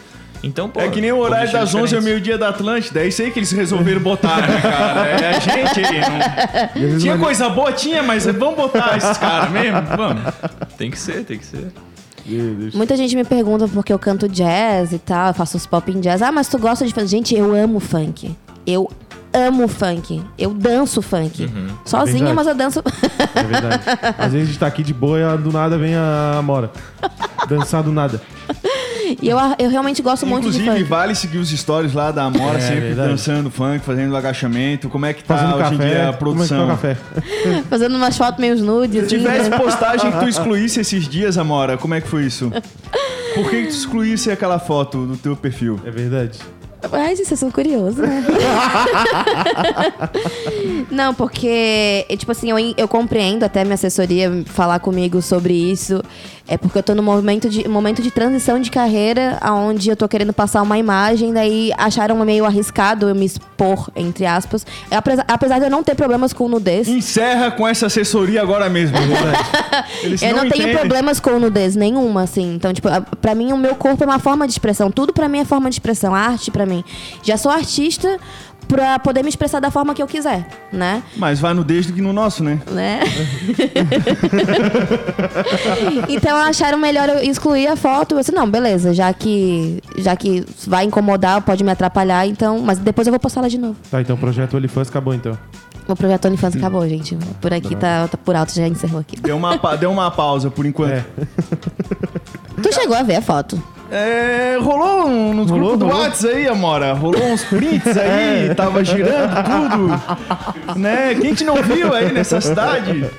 Então, 0.43 0.69
pô. 0.69 0.79
é 0.79 0.87
que 0.87 1.01
nem 1.01 1.11
o 1.11 1.17
horário 1.17 1.51
das 1.51 1.69
11 1.69 1.75
objetivos 1.77 1.93
ao 1.93 2.01
meio-dia 2.03 2.37
da 2.37 2.49
Atlântida. 2.49 3.01
É 3.01 3.07
isso 3.07 3.23
aí 3.23 3.31
que 3.31 3.39
eles 3.39 3.51
resolveram 3.51 3.99
botar, 4.01 4.37
né, 4.47 4.61
cara? 4.61 5.07
É 5.07 5.29
a 5.29 5.39
gente 5.39 5.79
aí. 5.79 6.91
Não... 6.91 6.99
Tinha 6.99 7.15
não- 7.15 7.23
coisa 7.23 7.49
boa? 7.49 7.71
Tinha, 7.73 8.03
mas 8.03 8.25
vamos 8.25 8.55
botar 8.55 8.97
esses 8.97 9.17
caras 9.17 9.49
mesmo? 9.49 9.81
Vamos. 9.97 10.21
Tem 10.77 10.91
que 10.91 10.99
ser, 10.99 11.23
tem 11.25 11.39
que 11.39 11.45
ser. 11.45 11.67
Muita 12.73 12.95
gente 12.97 13.15
me 13.15 13.23
pergunta 13.23 13.67
porque 13.67 13.91
eu 13.91 13.97
canto 13.97 14.27
jazz 14.27 14.91
e 14.91 14.99
tal, 14.99 15.29
eu 15.29 15.33
faço 15.33 15.57
os 15.57 15.65
pop 15.65 15.89
em 15.91 15.99
jazz. 15.99 16.21
Ah, 16.21 16.31
mas 16.31 16.47
tu 16.47 16.59
gosta 16.59 16.85
de 16.85 16.93
fazer? 16.93 17.07
Gente, 17.07 17.35
eu 17.35 17.55
amo 17.55 17.79
funk. 17.79 18.35
Eu 18.65 18.91
amo 19.47 19.67
funk. 19.67 20.21
Eu 20.38 20.54
danço 20.54 21.02
funk. 21.02 21.50
Sozinha, 21.86 22.17
Verdade. 22.34 22.36
mas 22.36 22.47
eu 22.47 22.56
danço. 22.56 22.84
É 23.36 23.43
verdade. 23.43 23.84
Às 24.17 24.32
vezes 24.34 24.47
a 24.47 24.52
gente 24.52 24.60
tá 24.60 24.67
aqui 24.67 24.84
de 24.84 24.93
boa 24.93 25.19
e 25.19 25.38
do 25.38 25.52
nada 25.52 25.78
vem 25.78 25.95
a 25.95 26.36
Amora. 26.39 26.71
Dançar 27.47 27.84
do 27.84 27.91
nada. 27.91 28.21
e 29.21 29.30
eu, 29.30 29.38
eu 29.60 29.69
realmente 29.69 30.02
gosto 30.02 30.26
muito 30.26 30.50
de 30.50 30.58
Inclusive, 30.58 30.80
funk. 30.80 30.89
vale 30.89 31.15
seguir 31.15 31.38
os 31.38 31.50
stories 31.50 31.93
lá 31.93 32.12
da 32.12 32.23
Amora, 32.23 32.58
É, 32.58 32.62
sempre 32.62 32.80
verdade. 32.82 33.10
dançando 33.10 33.50
funk, 33.52 33.80
fazendo 33.86 34.15
agachamento. 34.15 34.89
Como 34.89 35.06
é 35.06 35.13
que 35.13 35.23
tá 35.23 35.38
Fazendo 35.38 35.56
hoje 35.56 35.76
em 35.76 35.78
dia 35.78 35.88
café. 35.88 36.02
a 36.02 36.02
Como 36.02 36.08
é 36.08 36.12
que 36.13 36.17
produção? 36.19 36.58
tá 36.58 36.63
o 36.65 36.67
café? 36.78 36.97
Fazendo 37.69 37.95
umas 37.95 38.17
fotos 38.17 38.39
meio 38.39 38.56
nudes. 38.58 39.08
Se 39.08 39.15
assim, 39.15 39.17
tivesse 39.26 39.50
né? 39.50 39.58
postagem 39.58 40.12
que 40.12 40.19
tu 40.19 40.28
excluísse 40.28 40.80
esses 40.80 41.08
dias, 41.08 41.38
Amora, 41.38 41.78
como 41.78 41.93
é 41.93 42.02
que 42.02 42.08
foi 42.08 42.26
isso? 42.26 42.52
Por 43.36 43.50
que 43.52 43.62
que 43.63 43.67
tu 43.67 43.76
excluísse 43.76 44.32
aquela 44.32 44.58
foto 44.58 45.06
do 45.06 45.15
teu 45.15 45.36
perfil? 45.36 45.80
É 45.86 45.91
verdade. 45.91 46.39
Ai, 46.91 47.15
gente, 47.15 47.27
vocês 47.27 47.39
são 47.39 47.49
curiosos, 47.49 47.97
né? 47.97 48.23
Não, 50.91 51.13
porque, 51.13 52.05
tipo 52.17 52.31
assim, 52.31 52.51
eu, 52.51 52.57
eu 52.77 52.87
compreendo 52.87 53.43
até 53.43 53.63
minha 53.63 53.73
assessoria 53.73 54.43
falar 54.45 54.79
comigo 54.79 55.21
sobre 55.21 55.53
isso. 55.53 56.01
É 56.47 56.57
porque 56.57 56.77
eu 56.77 56.83
tô 56.83 56.95
num 56.95 57.03
momento 57.03 57.49
de, 57.49 57.67
momento 57.67 58.01
de 58.01 58.10
transição 58.10 58.60
de 58.60 58.71
carreira, 58.71 59.38
onde 59.43 59.89
eu 59.89 59.97
tô 59.97 60.07
querendo 60.07 60.31
passar 60.31 60.62
uma 60.62 60.77
imagem, 60.77 61.33
daí 61.33 61.71
acharam 61.77 62.15
meio 62.23 62.45
arriscado 62.45 63.10
eu 63.10 63.15
me 63.15 63.25
expor, 63.25 63.89
entre 63.95 64.25
aspas. 64.25 64.65
Apesar, 64.89 65.25
apesar 65.27 65.60
de 65.60 65.65
eu 65.65 65.69
não 65.69 65.83
ter 65.83 65.95
problemas 65.95 66.31
com 66.31 66.47
nudez. 66.47 66.88
Encerra 66.88 67.51
com 67.51 67.67
essa 67.67 67.88
assessoria 67.88 68.41
agora 68.41 68.69
mesmo. 68.69 68.97
Eles 70.03 70.21
Eu 70.21 70.29
não, 70.36 70.41
tenho 70.49 70.55
entendem. 70.55 70.75
problemas 70.75 71.19
com 71.19 71.38
nudez 71.38 71.75
nenhuma, 71.75 72.23
assim. 72.23 72.55
Então, 72.55 72.73
tipo, 72.73 72.88
pra 73.21 73.36
mim 73.36 73.51
o 73.51 73.57
meu 73.57 73.75
corpo 73.75 74.03
é 74.03 74.07
uma 74.07 74.19
forma 74.19 74.47
de 74.47 74.53
expressão. 74.53 74.89
Tudo 74.89 75.12
pra 75.13 75.27
mim 75.27 75.39
é 75.39 75.45
forma 75.45 75.69
de 75.69 75.75
expressão. 75.75 76.15
A 76.15 76.19
arte 76.19 76.49
pra 76.49 76.65
mim. 76.65 76.83
Já 77.23 77.38
sou 77.38 77.51
artista 77.51 78.17
pra 78.67 78.99
poder 78.99 79.23
me 79.23 79.30
expressar 79.30 79.60
da 79.60 79.71
forma 79.71 79.93
que 79.93 80.01
eu 80.01 80.08
quiser, 80.08 80.45
né? 80.71 81.01
Mas 81.15 81.39
vai 81.39 81.53
no 81.53 81.63
desde 81.63 81.93
que 81.93 82.01
no 82.01 82.12
nosso, 82.12 82.43
né? 82.43 82.60
né? 82.71 82.99
então 86.10 86.38
acharam 86.38 86.77
melhor 86.77 87.10
eu 87.10 87.23
excluir 87.23 87.67
a 87.67 87.75
foto. 87.75 88.15
Eu 88.15 88.19
disse, 88.19 88.32
não, 88.32 88.49
beleza, 88.49 88.93
já 88.93 89.12
que 89.13 89.82
já 89.97 90.15
que 90.15 90.45
vai 90.65 90.86
incomodar, 90.86 91.41
pode 91.41 91.63
me 91.63 91.71
atrapalhar, 91.71 92.27
então, 92.27 92.60
mas 92.60 92.80
depois 92.80 93.08
eu 93.08 93.12
vou 93.12 93.19
postar 93.19 93.41
ela 93.41 93.49
de 93.49 93.58
novo. 93.58 93.75
Tá, 93.89 94.01
então 94.01 94.15
o 94.15 94.19
projeto 94.19 94.58
OnlyFans 94.58 94.89
acabou 94.89 95.13
então. 95.13 95.38
O 95.88 95.95
projeto 95.95 96.25
OnlyFans 96.25 96.56
acabou, 96.58 96.88
gente. 96.88 97.17
Por 97.39 97.53
aqui 97.53 97.73
tá, 97.75 98.08
tá 98.10 98.17
por 98.17 98.36
alto, 98.36 98.53
já 98.53 98.67
encerrou 98.67 98.99
aqui. 98.99 99.15
Deu 99.21 99.38
uma, 99.38 99.56
deu 99.77 99.89
uma 99.89 100.12
pausa 100.12 100.51
por 100.51 100.65
enquanto. 100.65 100.91
É. 100.91 101.06
Tu 102.62 102.73
chegou 102.73 102.97
a 102.97 103.03
ver 103.03 103.15
a 103.15 103.21
foto? 103.21 103.62
É, 103.89 104.58
rolou 104.62 105.08
um, 105.08 105.34
nos 105.34 105.50
Rolou, 105.50 105.69
grupos 105.69 105.80
do 105.80 105.86
rolou. 105.88 106.02
WhatsApp 106.04 106.36
aí, 106.36 106.47
Amora. 106.47 106.93
Rolou 106.93 107.23
uns 107.23 107.43
prints 107.45 107.97
aí, 107.97 108.54
tava 108.56 108.84
girando 108.84 109.34
tudo. 109.43 110.02
Né? 110.78 111.15
Quem 111.15 111.34
que 111.34 111.43
não 111.45 111.56
viu 111.63 111.93
aí 111.93 112.12
nessa 112.12 112.41
cidade? 112.41 113.10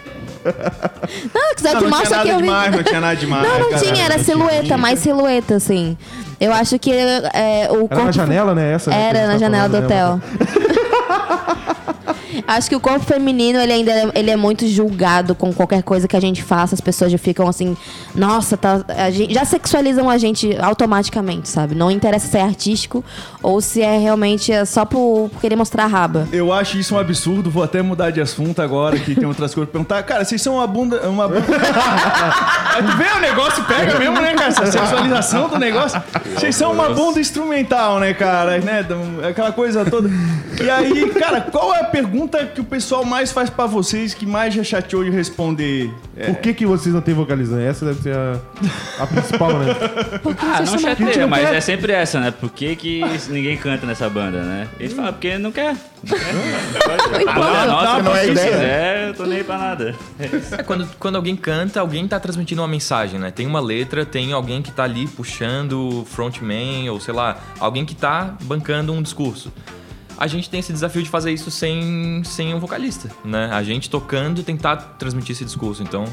Não, 1.35 1.55
quiser 1.55 1.75
Não, 1.75 1.81
te 1.83 1.87
não 1.89 2.01
tinha 2.03 2.11
nada 2.11 2.29
eu 2.29 2.37
vi. 2.37 2.43
demais, 2.43 2.77
não 2.77 2.83
tinha 2.83 3.01
nada 3.01 3.17
demais. 3.17 3.49
Não, 3.49 3.59
não 3.59 3.71
cara. 3.71 3.83
tinha, 3.83 4.05
era 4.05 4.19
silhueta, 4.19 4.77
mais 4.77 4.99
silhueta, 5.01 5.57
assim. 5.57 5.97
Eu 6.41 6.53
acho 6.53 6.79
que 6.79 6.93
é, 6.93 7.69
o 7.71 7.75
Era 7.75 7.89
corpo... 7.89 8.05
na 8.05 8.13
janela, 8.13 8.55
né? 8.55 8.73
Essa, 8.75 8.91
né, 8.91 8.97
que 8.97 9.03
a 9.03 9.09
Era 9.21 9.27
na 9.27 9.33
tá 9.33 9.39
janela 9.39 9.69
do 9.69 9.79
né? 9.81 9.85
hotel. 9.85 10.21
Acho 12.47 12.69
que 12.69 12.77
o 12.77 12.81
corpo 12.81 13.05
feminino, 13.05 13.59
ele 13.59 13.73
ainda 13.73 13.91
é, 13.93 14.11
ele 14.15 14.31
é 14.31 14.37
muito 14.37 14.67
julgado 14.67 15.35
com 15.35 15.53
qualquer 15.53 15.83
coisa 15.83 16.07
que 16.09 16.17
a 16.17 16.21
gente 16.21 16.43
faça. 16.43 16.75
As 16.75 16.81
pessoas 16.81 17.11
já 17.13 17.19
ficam 17.19 17.49
assim, 17.49 17.77
nossa, 18.15 18.57
tá, 18.57 18.85
gente, 19.11 19.33
já 19.35 19.45
sexualizam 19.45 20.09
a 20.09 20.19
gente 20.19 20.57
automaticamente, 20.61 21.49
sabe? 21.49 21.75
Não 21.75 21.91
interessa 21.91 22.27
se 22.29 22.37
é 22.39 22.43
artístico 22.43 23.05
ou 23.43 23.61
se 23.61 23.81
é 23.83 23.99
realmente 23.99 24.53
é 24.53 24.65
só 24.65 24.85
por, 24.85 25.31
por 25.31 25.41
querer 25.41 25.57
mostrar 25.57 25.85
a 25.85 25.87
raba. 25.87 26.29
Eu 26.33 26.53
acho 26.53 26.79
isso 26.79 26.95
um 26.95 26.99
absurdo, 26.99 27.51
vou 27.51 27.63
até 27.63 27.83
mudar 27.83 28.11
de 28.11 28.21
assunto 28.21 28.61
agora, 28.61 28.99
que 28.99 29.15
tem 29.15 29.25
outras 29.27 29.55
coisas 29.55 29.71
pra 29.71 29.81
perguntar. 29.81 30.03
Cara, 30.03 30.25
vocês 30.25 30.41
são 30.43 30.55
uma 30.57 30.67
bunda. 30.67 31.09
Uma 31.09 31.29
bunda... 31.29 31.43
Vê 32.97 33.17
o 33.17 33.21
negócio, 33.21 33.65
pega 33.65 33.99
mesmo, 33.99 34.21
né, 34.21 34.35
cara? 34.35 34.49
Essa 34.49 34.67
sexualização 34.67 35.49
do 35.49 35.59
negócio. 35.59 36.03
Vocês 36.35 36.55
são 36.57 36.73
uma 36.73 36.91
bunda 36.91 37.21
instrumental, 37.21 37.99
né, 37.99 38.13
cara? 38.15 38.59
Né? 38.59 38.83
Dão- 38.83 39.21
Aquela 39.29 39.53
coisa 39.53 39.85
toda. 39.85 40.09
E 40.63 40.69
aí, 40.71 41.09
cara, 41.11 41.41
qual 41.41 41.75
é 41.75 41.81
a 41.81 41.85
pergunta 41.85 42.18
que 42.27 42.61
o 42.61 42.65
pessoal 42.65 43.05
mais 43.05 43.31
faz 43.31 43.51
pra 43.51 43.67
vocês, 43.67 44.15
que 44.15 44.25
mais 44.27 44.55
já 44.55 44.65
chateou 44.65 45.05
de 45.05 45.11
responder? 45.11 45.93
É, 46.17 46.27
Por 46.27 46.37
que, 46.37 46.55
que 46.55 46.67
vocês 46.67 46.93
não 46.95 47.01
têm 47.03 47.15
vocalizante? 47.15 47.63
Essa 47.65 47.85
deve 47.85 48.03
ser 48.03 48.17
a, 48.17 48.41
a 48.99 49.07
principal, 49.07 49.59
né? 49.59 49.67
Ah, 50.41 50.61
não 50.61 50.67
gente 50.67 50.83
chateia, 50.83 51.21
não 51.21 51.29
mas 51.29 51.49
quer. 51.49 51.55
é 51.57 51.61
sempre 51.61 51.93
essa, 51.93 52.19
né? 52.21 52.31
Por 52.31 52.51
que, 52.51 52.75
que 52.77 53.03
ninguém 53.29 53.57
canta 53.57 53.87
nessa 53.87 54.09
banda, 54.09 54.43
né? 54.43 54.69
Eles 54.81 54.93
falam, 54.95 55.13
porque 55.13 55.37
não 55.39 55.53
quer. 55.53 55.75
Não 56.03 56.19
quer. 56.19 56.35
Ah, 57.29 57.67
nossa, 57.67 58.03
não 58.03 58.17
é 58.17 58.25
se 58.25 58.31
ideia. 58.31 58.51
quiser, 58.51 59.09
eu 59.09 59.15
tô 59.15 59.25
nem 59.27 59.39
aí 59.39 59.45
pra 59.45 59.59
nada. 59.59 59.95
É, 60.19 60.63
quando, 60.63 60.89
quando 60.99 61.17
alguém 61.17 61.37
canta, 61.37 61.81
alguém 61.81 62.07
tá 62.09 62.19
transmitindo 62.19 62.63
uma 62.63 62.69
mensagem, 62.69 63.19
né? 63.19 63.31
Tem 63.31 63.47
uma 63.47 63.61
letra, 63.61 64.05
tem 64.07 64.33
alguém 64.33 64.63
que 64.63 64.71
tá 64.71 64.85
ali 64.85 65.07
puxando 65.07 66.05
frontman, 66.09 66.89
ou 66.91 67.01
sei 67.01 67.13
lá, 67.15 67.37
alguém 67.59 67.85
que 67.85 67.95
tá 67.95 68.35
bancando 68.43 68.93
um 68.93 69.03
discurso. 69.03 69.53
A 70.19 70.27
gente 70.27 70.51
tem 70.51 70.59
esse 70.59 70.73
desafio 70.73 71.03
de 71.03 71.09
fazer 71.09 71.33
isso 71.33 71.51
sem, 71.51 72.23
sem 72.25 72.53
um 72.53 72.59
vocalista, 72.59 73.09
né? 73.25 73.51
A 73.53 73.63
gente 73.63 73.89
tocando, 73.89 74.43
tentar 74.43 74.77
transmitir 74.99 75.33
esse 75.33 75.45
discurso. 75.45 75.83
Então, 75.83 76.05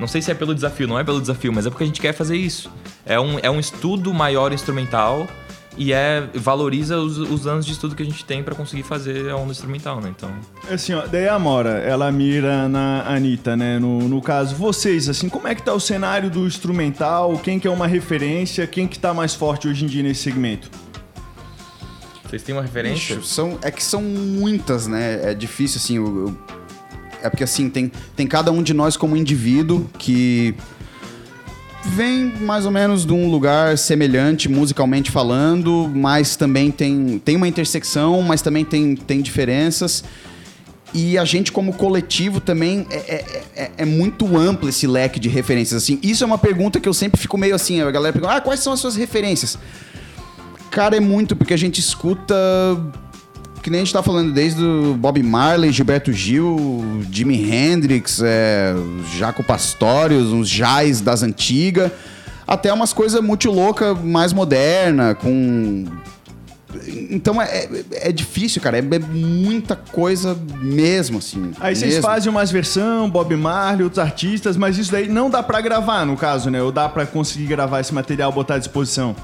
não 0.00 0.08
sei 0.08 0.22
se 0.22 0.30
é 0.30 0.34
pelo 0.34 0.54
desafio, 0.54 0.88
não 0.88 0.98
é 0.98 1.04
pelo 1.04 1.20
desafio, 1.20 1.52
mas 1.52 1.66
é 1.66 1.70
porque 1.70 1.84
a 1.84 1.86
gente 1.86 2.00
quer 2.00 2.14
fazer 2.14 2.36
isso. 2.36 2.70
É 3.04 3.20
um, 3.20 3.38
é 3.42 3.50
um 3.50 3.60
estudo 3.60 4.14
maior 4.14 4.52
instrumental 4.52 5.28
e 5.76 5.92
é 5.92 6.28
valoriza 6.34 6.98
os, 6.98 7.18
os 7.18 7.46
anos 7.46 7.64
de 7.64 7.72
estudo 7.72 7.94
que 7.94 8.02
a 8.02 8.06
gente 8.06 8.24
tem 8.24 8.42
pra 8.42 8.54
conseguir 8.54 8.82
fazer 8.82 9.30
a 9.30 9.36
onda 9.36 9.52
instrumental, 9.52 10.00
né? 10.00 10.12
Então, 10.16 10.30
Assim, 10.70 10.94
ó, 10.94 11.06
daí 11.06 11.28
a 11.28 11.34
Amora, 11.34 11.78
ela 11.80 12.10
mira 12.10 12.68
na 12.68 13.02
Anitta, 13.06 13.56
né? 13.56 13.78
No, 13.78 14.08
no 14.08 14.20
caso, 14.22 14.54
vocês, 14.54 15.08
assim, 15.08 15.28
como 15.28 15.46
é 15.46 15.54
que 15.54 15.62
tá 15.62 15.72
o 15.74 15.80
cenário 15.80 16.30
do 16.30 16.46
instrumental? 16.46 17.38
Quem 17.38 17.58
que 17.58 17.68
é 17.68 17.70
uma 17.70 17.86
referência? 17.86 18.66
Quem 18.66 18.86
que 18.86 18.98
tá 18.98 19.12
mais 19.12 19.34
forte 19.34 19.68
hoje 19.68 19.84
em 19.84 19.88
dia 19.88 20.02
nesse 20.02 20.22
segmento? 20.22 20.70
Vocês 22.32 22.42
têm 22.44 22.54
uma 22.54 22.62
referência? 22.62 23.20
São, 23.22 23.58
é 23.60 23.70
que 23.70 23.84
são 23.84 24.00
muitas, 24.00 24.86
né? 24.86 25.20
É 25.32 25.34
difícil, 25.34 25.76
assim. 25.78 25.96
eu- 25.98 26.28
eu- 26.28 26.38
é 27.22 27.28
porque, 27.28 27.44
assim, 27.44 27.68
tem, 27.68 27.92
tem 28.16 28.26
cada 28.26 28.50
um 28.50 28.62
de 28.62 28.72
nós 28.72 28.96
como 28.96 29.14
indivíduo 29.14 29.86
que 29.98 30.54
vem 31.84 32.32
mais 32.40 32.64
ou 32.64 32.70
menos 32.70 33.04
de 33.04 33.12
um 33.12 33.30
lugar 33.30 33.76
semelhante, 33.76 34.48
musicalmente 34.48 35.10
falando, 35.10 35.92
mas 35.94 36.34
também 36.34 36.70
tem, 36.70 37.18
tem 37.22 37.36
uma 37.36 37.46
intersecção, 37.46 38.22
mas 38.22 38.40
também 38.40 38.64
tem, 38.64 38.96
tem 38.96 39.20
diferenças. 39.20 40.02
E 40.94 41.18
a 41.18 41.26
gente, 41.26 41.52
como 41.52 41.74
coletivo, 41.74 42.40
também 42.40 42.86
é, 42.88 42.96
é- 42.96 43.44
é- 43.56 43.70
é 43.76 43.84
muito 43.84 44.38
amplo 44.38 44.70
esse 44.70 44.86
leque 44.86 45.20
de 45.20 45.28
referências. 45.28 45.82
Assim, 45.82 45.98
isso 46.02 46.24
é 46.24 46.26
uma 46.26 46.38
pergunta 46.38 46.80
que 46.80 46.88
eu 46.88 46.94
sempre 46.94 47.20
fico 47.20 47.36
meio 47.36 47.54
assim: 47.54 47.82
a 47.82 47.90
galera 47.90 48.10
pergunta, 48.14 48.36
ah, 48.36 48.40
quais 48.40 48.60
são 48.60 48.72
as 48.72 48.80
suas 48.80 48.96
referências? 48.96 49.58
Cara, 50.72 50.96
é 50.96 51.00
muito, 51.00 51.36
porque 51.36 51.52
a 51.52 51.56
gente 51.56 51.78
escuta. 51.78 52.34
Que 53.62 53.70
nem 53.70 53.82
a 53.82 53.84
gente 53.84 53.92
tá 53.92 54.02
falando 54.02 54.32
desde 54.32 54.64
o 54.64 54.94
Bob 54.94 55.22
Marley, 55.22 55.70
Gilberto 55.70 56.12
Gil, 56.12 57.04
Jimi 57.12 57.48
Hendrix, 57.48 58.20
é, 58.24 58.74
Jaco 59.16 59.44
Pastorius, 59.44 60.28
uns 60.32 60.48
jazz 60.48 61.00
das 61.00 61.22
antigas, 61.22 61.92
até 62.44 62.72
umas 62.72 62.92
coisas 62.92 63.20
muito 63.20 63.50
louca, 63.52 63.94
mais 63.94 64.32
moderna, 64.32 65.14
com. 65.14 65.84
Então 67.10 67.40
é, 67.40 67.66
é, 67.66 68.08
é 68.08 68.12
difícil, 68.12 68.60
cara. 68.62 68.78
É, 68.78 68.80
é 68.80 68.98
muita 68.98 69.76
coisa 69.76 70.36
mesmo, 70.60 71.18
assim. 71.18 71.52
Aí 71.60 71.76
vocês 71.76 71.96
mesmo. 71.96 72.02
fazem 72.02 72.30
umas 72.30 72.50
versão, 72.50 73.10
Bob 73.10 73.36
Marley, 73.36 73.84
outros 73.84 74.00
artistas, 74.00 74.56
mas 74.56 74.78
isso 74.78 74.90
daí 74.90 75.06
não 75.06 75.28
dá 75.28 75.42
pra 75.42 75.60
gravar, 75.60 76.06
no 76.06 76.16
caso, 76.16 76.50
né? 76.50 76.62
Ou 76.62 76.72
dá 76.72 76.88
pra 76.88 77.04
conseguir 77.04 77.46
gravar 77.46 77.80
esse 77.80 77.92
material, 77.92 78.32
botar 78.32 78.54
à 78.54 78.58
disposição? 78.58 79.14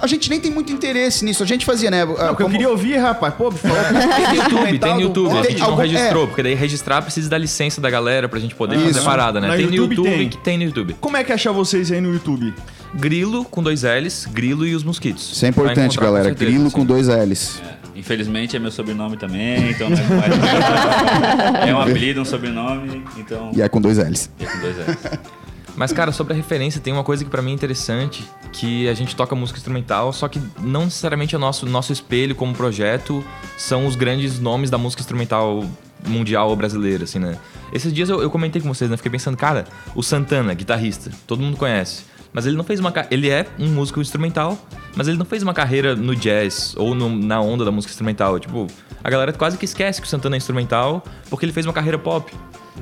A 0.00 0.06
gente 0.06 0.28
nem 0.28 0.38
tem 0.38 0.50
muito 0.50 0.70
interesse 0.72 1.24
nisso. 1.24 1.42
A 1.42 1.46
gente 1.46 1.64
fazia, 1.64 1.90
né? 1.90 2.04
Não, 2.04 2.14
porque 2.14 2.42
eu 2.42 2.50
queria 2.50 2.68
ouvir, 2.68 2.96
rapaz. 2.98 3.32
Pô, 3.34 3.50
falou 3.50 3.76
Tem 3.76 3.94
no 4.28 4.34
YouTube, 4.34 4.78
tem 4.78 4.94
no 4.94 5.00
YouTube. 5.00 5.30
A 5.38 5.40
Tem 5.42 5.50
gente 5.52 5.60
não 5.60 5.66
algum- 5.70 5.80
registrou, 5.82 6.24
é. 6.24 6.26
porque 6.26 6.42
daí 6.42 6.54
registrar 6.54 7.00
precisa 7.02 7.30
da 7.30 7.38
licença 7.38 7.80
da 7.80 7.88
galera 7.88 8.28
pra 8.28 8.38
gente 8.38 8.54
poder 8.54 8.76
Isso. 8.76 8.86
fazer 8.94 9.00
parada, 9.04 9.40
né? 9.40 9.48
Na 9.48 9.56
tem 9.56 9.66
no 9.66 9.74
YouTube 9.74 9.94
YouTube 9.96 10.16
tem. 10.18 10.28
que 10.28 10.36
tem 10.38 10.58
no 10.58 10.64
YouTube. 10.64 10.96
Como 11.00 11.16
é 11.16 11.24
que 11.24 11.32
achar 11.32 11.52
vocês 11.52 11.90
aí 11.90 12.00
no 12.00 12.12
YouTube? 12.12 12.52
Grilo 12.94 13.44
com 13.44 13.62
dois 13.62 13.82
L's, 13.82 14.26
Grilo 14.30 14.66
e 14.66 14.74
os 14.74 14.84
mosquitos. 14.84 15.32
Isso 15.32 15.44
é 15.44 15.48
importante, 15.48 15.96
galera. 15.98 16.24
com 16.24 16.28
certeza, 16.30 16.50
Grilo 16.50 16.70
com 16.70 16.84
dois 16.84 17.08
L's. 17.08 17.60
Infelizmente 17.94 18.54
é 18.54 18.58
meu 18.58 18.70
sobrenome 18.70 19.16
também, 19.16 19.70
então 19.70 19.88
não 19.88 19.96
é 19.96 20.28
mais. 20.28 21.68
é 21.68 21.74
um 21.74 21.80
apelido, 21.80 22.20
um 22.20 22.24
sobrenome, 22.26 23.02
então. 23.16 23.50
E 23.54 23.62
é 23.62 23.68
com 23.68 23.80
dois 23.80 23.96
L's. 23.98 24.30
E 24.38 24.44
é 24.44 24.46
com 24.46 24.58
dois 24.60 24.78
S. 24.78 24.98
Mas, 25.74 25.92
cara, 25.92 26.10
sobre 26.12 26.32
a 26.32 26.36
referência, 26.36 26.80
tem 26.80 26.92
uma 26.92 27.04
coisa 27.04 27.22
que 27.24 27.28
pra 27.30 27.42
mim 27.42 27.50
é 27.50 27.54
interessante, 27.54 28.24
que 28.52 28.88
a 28.88 28.94
gente 28.94 29.14
toca 29.14 29.34
música 29.34 29.58
instrumental, 29.58 30.12
só 30.12 30.28
que 30.28 30.40
não 30.60 30.84
necessariamente 30.84 31.34
é 31.34 31.38
o 31.38 31.40
nosso, 31.40 31.66
nosso 31.66 31.92
espelho 31.92 32.34
como 32.34 32.54
projeto 32.54 33.24
são 33.56 33.86
os 33.86 33.96
grandes 33.96 34.38
nomes 34.38 34.70
da 34.70 34.78
música 34.78 35.02
instrumental 35.02 35.64
mundial 36.06 36.48
ou 36.50 36.56
brasileira, 36.56 37.04
assim, 37.04 37.18
né? 37.18 37.38
Esses 37.72 37.92
dias 37.92 38.08
eu, 38.08 38.22
eu 38.22 38.30
comentei 38.30 38.60
com 38.62 38.68
vocês, 38.68 38.90
né? 38.90 38.96
Fiquei 38.96 39.10
pensando, 39.10 39.36
cara, 39.36 39.66
o 39.94 40.02
Santana, 40.02 40.54
guitarrista, 40.54 41.10
todo 41.26 41.42
mundo 41.42 41.56
conhece. 41.56 42.04
Mas 42.36 42.44
ele 42.44 42.54
não 42.54 42.64
fez 42.64 42.78
uma... 42.80 42.92
Ele 43.10 43.30
é 43.30 43.46
um 43.58 43.66
músico 43.68 43.98
instrumental, 43.98 44.58
mas 44.94 45.08
ele 45.08 45.16
não 45.16 45.24
fez 45.24 45.42
uma 45.42 45.54
carreira 45.54 45.96
no 45.96 46.14
jazz 46.14 46.74
ou 46.76 46.94
no- 46.94 47.08
na 47.08 47.40
onda 47.40 47.64
da 47.64 47.70
música 47.72 47.90
instrumental. 47.90 48.38
Tipo, 48.38 48.66
a 49.02 49.08
galera 49.08 49.32
quase 49.32 49.56
que 49.56 49.64
esquece 49.64 50.02
que 50.02 50.06
o 50.06 50.10
Santana 50.10 50.36
é 50.36 50.38
instrumental 50.38 51.02
porque 51.30 51.46
ele 51.46 51.52
fez 51.54 51.64
uma 51.64 51.72
carreira 51.72 51.98
pop. 51.98 52.30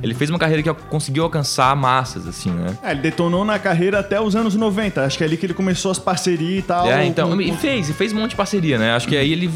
Ele 0.02 0.12
fez 0.12 0.28
uma 0.28 0.40
carreira 0.40 0.60
que 0.60 0.74
conseguiu 0.90 1.22
alcançar 1.22 1.76
massas, 1.76 2.26
assim, 2.26 2.50
né? 2.50 2.76
É, 2.82 2.90
ele 2.90 3.00
detonou 3.02 3.44
na 3.44 3.56
carreira 3.60 4.00
até 4.00 4.20
os 4.20 4.34
anos 4.34 4.56
90. 4.56 5.04
Acho 5.04 5.16
que 5.16 5.22
é 5.22 5.26
ali 5.28 5.36
que 5.36 5.46
ele 5.46 5.54
começou 5.54 5.92
as 5.92 6.00
parcerias 6.00 6.58
e 6.58 6.66
tal. 6.66 6.90
É, 6.90 7.06
então, 7.06 7.30
com- 7.30 7.40
e 7.40 7.56
fez, 7.56 7.88
e 7.88 7.92
fez 7.92 8.12
um 8.12 8.16
monte 8.16 8.30
de 8.30 8.36
parceria, 8.36 8.76
né? 8.76 8.90
Acho 8.96 9.06
que 9.06 9.16
aí 9.16 9.30
ele 9.32 9.48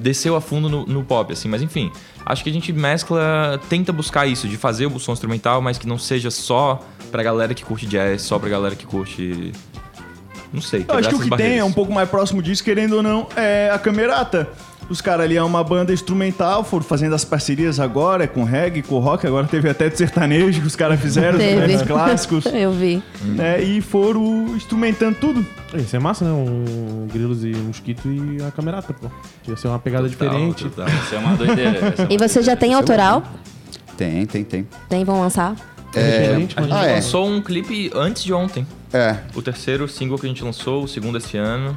desceu 0.00 0.36
a 0.36 0.40
fundo 0.40 0.68
no, 0.68 0.86
no 0.86 1.02
pop, 1.02 1.32
assim, 1.32 1.48
mas 1.48 1.62
enfim. 1.62 1.90
Acho 2.26 2.42
que 2.42 2.50
a 2.50 2.52
gente 2.52 2.72
mescla, 2.72 3.60
tenta 3.68 3.92
buscar 3.92 4.26
isso, 4.26 4.48
de 4.48 4.56
fazer 4.56 4.86
o 4.86 4.98
som 4.98 5.12
instrumental, 5.12 5.62
mas 5.62 5.78
que 5.78 5.86
não 5.86 5.96
seja 5.96 6.28
só 6.28 6.82
pra 7.12 7.22
galera 7.22 7.54
que 7.54 7.64
curte 7.64 7.86
jazz, 7.86 8.22
só 8.22 8.36
pra 8.36 8.48
galera 8.48 8.74
que 8.74 8.84
curte. 8.84 9.52
Não 10.52 10.60
sei, 10.60 10.84
Eu 10.88 10.96
acho 10.96 11.08
que 11.08 11.14
o 11.14 11.18
que 11.20 11.24
tem 11.24 11.34
é 11.34 11.38
barreiras. 11.38 11.66
um 11.68 11.72
pouco 11.72 11.92
mais 11.92 12.08
próximo 12.08 12.42
disso, 12.42 12.64
querendo 12.64 12.96
ou 12.96 13.02
não, 13.02 13.28
é 13.36 13.70
a 13.72 13.78
Camerata. 13.78 14.48
Os 14.88 15.00
caras 15.00 15.24
ali 15.24 15.36
é 15.36 15.42
uma 15.42 15.64
banda 15.64 15.92
instrumental, 15.92 16.62
foram 16.62 16.84
fazendo 16.84 17.14
as 17.14 17.24
parcerias 17.24 17.80
agora, 17.80 18.22
é 18.24 18.26
com 18.28 18.44
reggae, 18.44 18.82
com 18.82 18.98
rock, 19.00 19.26
agora 19.26 19.46
teve 19.46 19.68
até 19.68 19.88
de 19.88 19.98
sertanejo 19.98 20.60
que 20.60 20.66
os 20.66 20.76
caras 20.76 21.00
fizeram, 21.00 21.38
os 21.74 21.82
clássicos, 21.82 22.46
Eu 22.54 22.70
vi. 22.70 23.02
né? 23.24 23.60
E 23.60 23.80
foram 23.80 24.46
instrumentando 24.56 25.16
tudo. 25.20 25.44
Isso 25.74 25.96
é 25.96 25.98
massa, 25.98 26.24
né? 26.24 26.30
Um 26.30 27.08
grilos 27.12 27.44
e 27.44 27.52
um 27.52 27.64
mosquito 27.64 28.06
e 28.08 28.40
a 28.46 28.50
camerata, 28.52 28.92
pô. 28.94 29.08
Ia 29.48 29.56
ser 29.56 29.66
uma 29.68 29.78
pegada 29.80 30.08
Total, 30.08 30.28
diferente. 30.30 30.64
total. 30.64 30.86
Isso 30.88 31.14
é 31.14 31.18
uma 31.18 31.34
doideira. 31.36 31.78
é 31.98 32.02
uma 32.02 32.12
E 32.12 32.16
você 32.16 32.40
já 32.42 32.54
tem 32.54 32.72
autoral? 32.72 33.24
Tem, 33.96 34.24
tem, 34.26 34.44
tem. 34.44 34.68
Tem, 34.88 35.04
vão 35.04 35.20
lançar? 35.20 35.56
Diferente, 35.92 36.54
A 36.56 36.60
mas- 36.60 36.70
gente 36.70 36.78
Ah, 36.78 36.86
é. 36.86 36.94
lançou 36.96 37.26
um 37.28 37.40
clipe 37.42 37.90
antes 37.94 38.22
de 38.22 38.32
ontem. 38.32 38.66
É. 38.92 39.16
O 39.34 39.42
terceiro 39.42 39.88
single 39.88 40.16
que 40.18 40.26
a 40.26 40.28
gente 40.28 40.44
lançou, 40.44 40.84
o 40.84 40.88
segundo 40.88 41.18
esse 41.18 41.36
ano. 41.36 41.76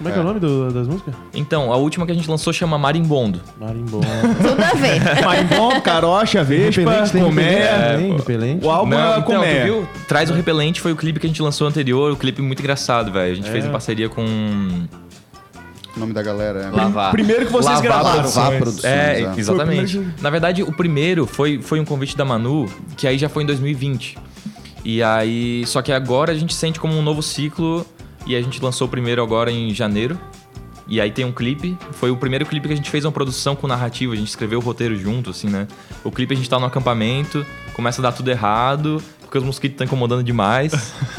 Como 0.00 0.08
é 0.08 0.12
que 0.12 0.18
é 0.18 0.22
o 0.22 0.24
nome 0.24 0.40
do- 0.40 0.72
das 0.72 0.88
músicas? 0.88 1.14
Então, 1.34 1.70
a 1.70 1.76
última 1.76 2.06
que 2.06 2.12
a 2.12 2.14
gente 2.14 2.30
lançou 2.30 2.54
chama 2.54 2.78
Marimbondo. 2.78 3.38
Marimbondo. 3.60 4.06
Tudo 4.40 4.62
a 4.64 4.72
ver. 4.74 4.98
Marimbom, 5.22 5.78
Carocha, 5.82 6.42
Vespa, 6.42 6.80
Repelente, 6.80 7.12
tem 7.92 8.16
repelente. 8.16 8.64
O 8.64 8.70
álbum 8.70 8.94
é 8.94 9.18
então, 9.18 9.42
tu 9.42 9.64
viu? 9.64 9.88
Traz 10.08 10.30
o 10.30 10.32
Repelente 10.32 10.80
foi 10.80 10.92
o 10.92 10.96
clipe 10.96 11.20
que 11.20 11.26
a 11.26 11.28
gente 11.28 11.42
lançou 11.42 11.66
anterior, 11.68 12.10
o 12.12 12.16
clipe 12.16 12.40
muito 12.40 12.60
engraçado, 12.60 13.12
velho. 13.12 13.32
A 13.32 13.34
gente 13.34 13.50
fez 13.50 13.66
em 13.66 13.70
parceria 13.70 14.08
com 14.08 14.24
O 14.24 16.00
nome 16.00 16.14
da 16.14 16.22
galera 16.22 16.60
é. 16.60 16.70
Lavar. 16.70 17.10
Primeiro 17.10 17.44
que 17.44 17.52
vocês 17.52 17.66
Lavar 17.66 17.82
gravaram. 17.82 18.12
Produções. 18.14 18.36
Lavar 18.44 18.58
Produções, 18.58 18.84
É, 18.92 19.20
é. 19.20 19.32
exatamente. 19.36 19.44
Foi 19.44 19.54
o 19.54 20.04
primeiro 20.04 20.22
Na 20.22 20.30
verdade, 20.30 20.62
o 20.62 20.72
primeiro 20.72 21.26
foi, 21.26 21.60
foi 21.60 21.78
um 21.78 21.84
convite 21.84 22.16
da 22.16 22.24
Manu, 22.24 22.70
que 22.96 23.06
aí 23.06 23.18
já 23.18 23.28
foi 23.28 23.42
em 23.42 23.46
2020. 23.46 24.16
E 24.82 25.02
aí, 25.02 25.62
só 25.66 25.82
que 25.82 25.92
agora 25.92 26.32
a 26.32 26.34
gente 26.34 26.54
sente 26.54 26.80
como 26.80 26.96
um 26.96 27.02
novo 27.02 27.22
ciclo 27.22 27.84
e 28.26 28.36
a 28.36 28.42
gente 28.42 28.62
lançou 28.62 28.86
o 28.86 28.90
primeiro 28.90 29.22
agora 29.22 29.50
em 29.50 29.74
janeiro. 29.74 30.18
E 30.86 31.00
aí 31.00 31.10
tem 31.12 31.24
um 31.24 31.30
clipe, 31.30 31.78
foi 31.92 32.10
o 32.10 32.16
primeiro 32.16 32.44
clipe 32.44 32.66
que 32.66 32.72
a 32.72 32.76
gente 32.76 32.90
fez 32.90 33.04
uma 33.04 33.12
produção 33.12 33.54
com 33.54 33.68
narrativa, 33.68 34.12
a 34.12 34.16
gente 34.16 34.28
escreveu 34.28 34.58
o 34.58 34.62
roteiro 34.62 34.96
junto, 34.96 35.30
assim, 35.30 35.48
né? 35.48 35.68
O 36.02 36.10
clipe 36.10 36.34
a 36.34 36.36
gente 36.36 36.50
tá 36.50 36.58
no 36.58 36.66
acampamento, 36.66 37.46
começa 37.74 38.00
a 38.00 38.02
dar 38.02 38.12
tudo 38.12 38.28
errado, 38.28 39.00
porque 39.20 39.38
os 39.38 39.44
mosquitos 39.44 39.74
estão 39.74 39.84
incomodando 39.84 40.24
demais. 40.24 40.72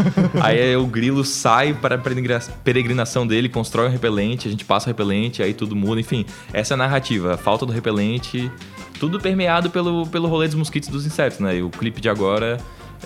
aí 0.44 0.76
o 0.76 0.86
grilo 0.86 1.24
sai 1.24 1.74
para 1.74 1.96
a 1.96 1.98
peregrina- 1.98 2.42
peregrinação 2.66 3.26
dele, 3.26 3.48
constrói 3.48 3.88
um 3.88 3.92
repelente, 3.92 4.46
a 4.46 4.52
gente 4.52 4.66
passa 4.66 4.88
o 4.88 4.90
repelente, 4.90 5.42
aí 5.42 5.54
tudo 5.54 5.74
muda, 5.74 6.02
enfim. 6.02 6.26
Essa 6.52 6.74
é 6.74 6.76
a 6.76 6.78
narrativa, 6.78 7.36
a 7.36 7.38
falta 7.38 7.66
do 7.66 7.72
repelente, 7.72 8.52
tudo 9.00 9.22
permeado 9.22 9.70
pelo, 9.70 10.06
pelo 10.06 10.28
rolê 10.28 10.48
dos 10.48 10.56
mosquitos 10.56 10.90
e 10.90 10.92
dos 10.92 11.06
insetos, 11.06 11.40
né? 11.40 11.56
E 11.56 11.64
o 11.64 11.70
clipe 11.70 12.02
de 12.02 12.10
agora 12.10 12.58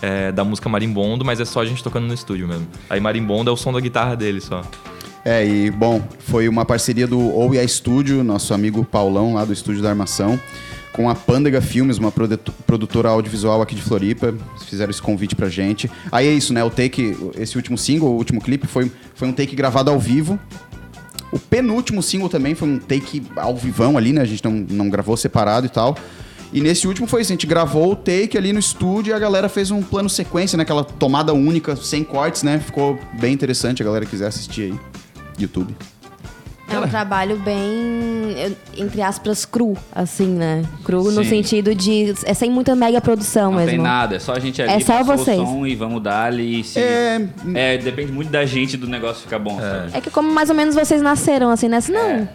é 0.02 0.32
da 0.32 0.44
música 0.44 0.68
Marimbondo, 0.70 1.24
mas 1.26 1.40
é 1.40 1.46
só 1.46 1.62
a 1.62 1.66
gente 1.66 1.84
tocando 1.84 2.06
no 2.08 2.14
estúdio 2.14 2.48
mesmo. 2.48 2.68
Aí 2.90 3.00
Marimbondo 3.00 3.50
é 3.50 3.54
o 3.54 3.58
som 3.58 3.72
da 3.74 3.80
guitarra 3.80 4.16
dele 4.16 4.42
só. 4.42 4.62
É, 5.24 5.46
e 5.46 5.72
bom, 5.72 6.02
foi 6.20 6.48
uma 6.48 6.64
parceria 6.66 7.08
do 7.08 7.20
OUA 7.20 7.68
Studio, 7.68 8.24
nosso 8.24 8.54
amigo 8.54 8.86
Paulão 8.86 9.34
lá 9.34 9.44
do 9.44 9.52
Estúdio 9.52 9.82
da 9.82 9.90
Armação, 9.90 10.40
com 10.94 11.10
a 11.10 11.16
Pândega 11.16 11.60
Filmes, 11.62 11.98
uma 11.98 12.12
produ- 12.12 12.40
produtora 12.68 13.10
audiovisual 13.10 13.60
aqui 13.62 13.74
de 13.74 13.82
Floripa. 13.82 14.36
Fizeram 14.68 14.92
esse 14.92 15.02
convite 15.02 15.36
pra 15.36 15.50
gente. 15.50 15.90
Aí 16.12 16.28
é 16.28 16.32
isso, 16.32 16.54
né? 16.54 16.64
O 16.64 16.70
take, 16.70 17.18
esse 17.38 17.58
último 17.58 17.78
single, 17.78 18.10
o 18.10 18.16
último 18.18 18.40
clipe, 18.40 18.68
foi, 18.68 18.92
foi 19.16 19.28
um 19.28 19.34
take 19.34 19.56
gravado 19.56 19.90
ao 19.90 20.00
vivo. 20.00 20.40
O 21.32 21.40
penúltimo 21.40 22.02
single 22.04 22.30
também 22.30 22.54
foi 22.56 22.68
um 22.70 22.78
take 22.78 23.24
ao 23.36 23.56
vivão 23.58 23.98
ali, 23.98 24.14
né? 24.14 24.22
A 24.22 24.26
gente 24.26 24.44
não, 24.46 24.52
não 24.52 24.90
gravou 24.90 25.18
separado 25.18 25.66
e 25.66 25.70
tal. 25.70 25.98
E 26.54 26.62
nesse 26.62 26.88
último 26.88 27.08
foi 27.08 27.22
isso, 27.22 27.32
a 27.32 27.36
gente 27.36 27.48
gravou 27.48 27.92
o 27.92 27.96
take 27.96 28.38
ali 28.38 28.54
no 28.54 28.60
estúdio 28.60 29.12
e 29.12 29.14
a 29.14 29.20
galera 29.20 29.50
fez 29.50 29.72
um 29.72 29.82
plano 29.82 30.10
sequência, 30.10 30.56
né? 30.58 30.64
Aquela 30.64 30.84
tomada 30.84 31.34
única, 31.34 31.76
sem 31.76 32.04
cortes, 32.04 32.44
né? 32.44 32.60
Ficou 32.60 32.98
bem 33.14 33.34
interessante, 33.34 33.82
a 33.82 33.86
galera 33.86 34.06
quiser 34.06 34.28
assistir 34.28 34.72
aí. 34.72 34.80
YouTube. 35.38 35.76
É 36.68 36.80
um 36.80 36.88
trabalho 36.88 37.38
bem, 37.38 38.56
entre 38.76 39.00
aspas, 39.02 39.46
cru, 39.46 39.78
assim, 39.94 40.28
né? 40.28 40.64
Cru 40.84 41.04
no 41.12 41.24
Sim. 41.24 41.30
sentido 41.30 41.76
de. 41.76 42.14
É 42.24 42.34
sem 42.34 42.50
muita 42.50 42.76
mega 42.76 43.00
produção 43.00 43.52
Não 43.52 43.58
mesmo. 43.60 43.70
tem 43.72 43.80
nada, 43.80 44.16
é 44.16 44.20
só 44.20 44.34
a 44.34 44.40
gente 44.40 44.62
ali 44.62 44.72
É 44.74 44.80
só 44.80 45.04
vocês. 45.04 45.40
o 45.40 45.46
som 45.46 45.68
e 45.68 45.76
vamos 45.76 46.02
dar 46.02 46.26
ali. 46.26 46.64
Se... 46.64 46.80
É, 46.80 47.28
É, 47.54 47.78
depende 47.78 48.12
muito 48.12 48.32
da 48.32 48.46
gente 48.46 48.78
do 48.78 48.88
negócio 48.88 49.22
ficar 49.22 49.38
bom, 49.38 49.60
sabe? 49.60 49.92
É 49.94 50.02
que 50.02 50.10
como 50.10 50.32
mais 50.32 50.50
ou 50.50 50.56
menos 50.56 50.74
vocês 50.74 51.02
nasceram, 51.04 51.52
assim, 51.52 51.68
né? 51.70 51.80
Não, 51.88 52.28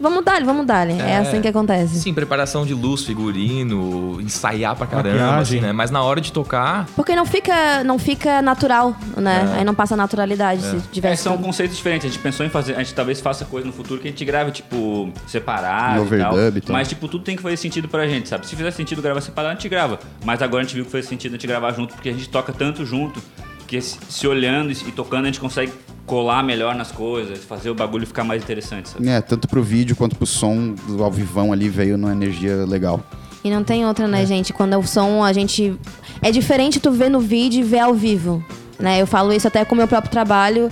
vamos 0.00 0.24
dar, 0.24 0.42
vamos 0.44 0.66
dar. 0.66 0.88
É. 0.90 1.18
assim 1.18 1.40
que 1.40 1.48
acontece. 1.48 2.00
Sim, 2.00 2.14
preparação 2.14 2.64
de 2.64 2.74
luz, 2.74 3.04
figurino, 3.04 4.20
ensaiar 4.20 4.76
pra 4.76 4.86
caramba, 4.86 5.38
assim, 5.38 5.60
né? 5.60 5.72
Mas 5.72 5.90
na 5.90 6.02
hora 6.02 6.20
de 6.20 6.32
tocar, 6.32 6.86
Porque 6.96 7.14
não 7.14 7.26
fica, 7.26 7.82
não 7.84 7.98
fica 7.98 8.40
natural, 8.42 8.96
né? 9.16 9.54
Aí 9.56 9.64
não 9.64 9.74
passa 9.74 9.96
naturalidade 9.96 10.62
se 10.62 10.76
É, 10.76 10.80
tivesse. 10.92 11.22
são 11.22 11.34
tudo. 11.36 11.44
conceitos 11.46 11.76
diferentes. 11.76 12.06
A 12.06 12.08
gente 12.12 12.20
pensou 12.22 12.44
em 12.44 12.48
fazer, 12.48 12.74
a 12.74 12.78
gente 12.78 12.94
talvez 12.94 13.20
faça 13.20 13.44
coisa 13.44 13.66
no 13.66 13.72
futuro 13.72 14.00
que 14.00 14.08
a 14.08 14.10
gente 14.10 14.24
grave, 14.24 14.50
tipo, 14.52 15.10
separado 15.26 15.96
Em 15.96 15.98
e 15.98 16.00
overdub 16.06 16.56
e 16.56 16.60
tal. 16.60 16.66
tal. 16.68 16.76
Mas, 16.76 16.88
tipo, 16.88 17.08
tudo 17.08 17.24
tem 17.24 17.36
que 17.36 17.42
fazer 17.42 17.56
sentido 17.56 17.88
pra 17.88 18.06
gente, 18.06 18.28
sabe? 18.28 18.46
Se 18.46 18.54
fizer 18.56 18.70
sentido 18.70 19.00
gravar 19.02 19.20
separado, 19.20 19.52
a 19.52 19.54
gente 19.54 19.68
grava. 19.68 19.98
Mas 20.24 20.42
agora 20.42 20.62
a 20.62 20.64
gente 20.64 20.74
viu 20.74 20.84
que 20.84 20.90
faz 20.90 21.06
sentido 21.06 21.32
a 21.32 21.34
gente 21.36 21.46
gravar 21.46 21.72
junto, 21.72 21.94
porque 21.94 22.08
a 22.08 22.12
gente 22.12 22.28
toca 22.28 22.52
tanto 22.52 22.84
junto, 22.84 23.20
que 23.68 23.80
se 23.80 24.26
olhando 24.26 24.72
e 24.72 24.90
tocando, 24.90 25.24
a 25.24 25.26
gente 25.26 25.38
consegue 25.38 25.70
colar 26.06 26.42
melhor 26.42 26.74
nas 26.74 26.90
coisas, 26.90 27.44
fazer 27.44 27.68
o 27.68 27.74
bagulho 27.74 28.06
ficar 28.06 28.24
mais 28.24 28.42
interessante, 28.42 28.88
sabe? 28.88 29.06
É, 29.08 29.20
tanto 29.20 29.46
pro 29.46 29.62
vídeo 29.62 29.94
quanto 29.94 30.16
pro 30.16 30.26
som 30.26 30.74
do 30.88 31.04
ao 31.04 31.12
vivão 31.12 31.52
ali 31.52 31.68
veio 31.68 31.98
numa 31.98 32.12
energia 32.12 32.64
legal. 32.66 33.00
E 33.44 33.50
não 33.50 33.62
tem 33.62 33.86
outra, 33.86 34.06
É. 34.06 34.08
né, 34.08 34.26
gente? 34.26 34.52
Quando 34.52 34.76
o 34.78 34.86
som, 34.86 35.22
a 35.22 35.32
gente. 35.32 35.78
É 36.22 36.30
diferente 36.32 36.80
tu 36.80 36.90
ver 36.90 37.08
no 37.10 37.20
vídeo 37.20 37.60
e 37.60 37.62
ver 37.62 37.78
ao 37.80 37.94
vivo. 37.94 38.42
Né? 38.80 39.00
Eu 39.00 39.06
falo 39.06 39.32
isso 39.32 39.46
até 39.46 39.64
com 39.64 39.74
o 39.74 39.78
meu 39.78 39.86
próprio 39.86 40.10
trabalho. 40.10 40.70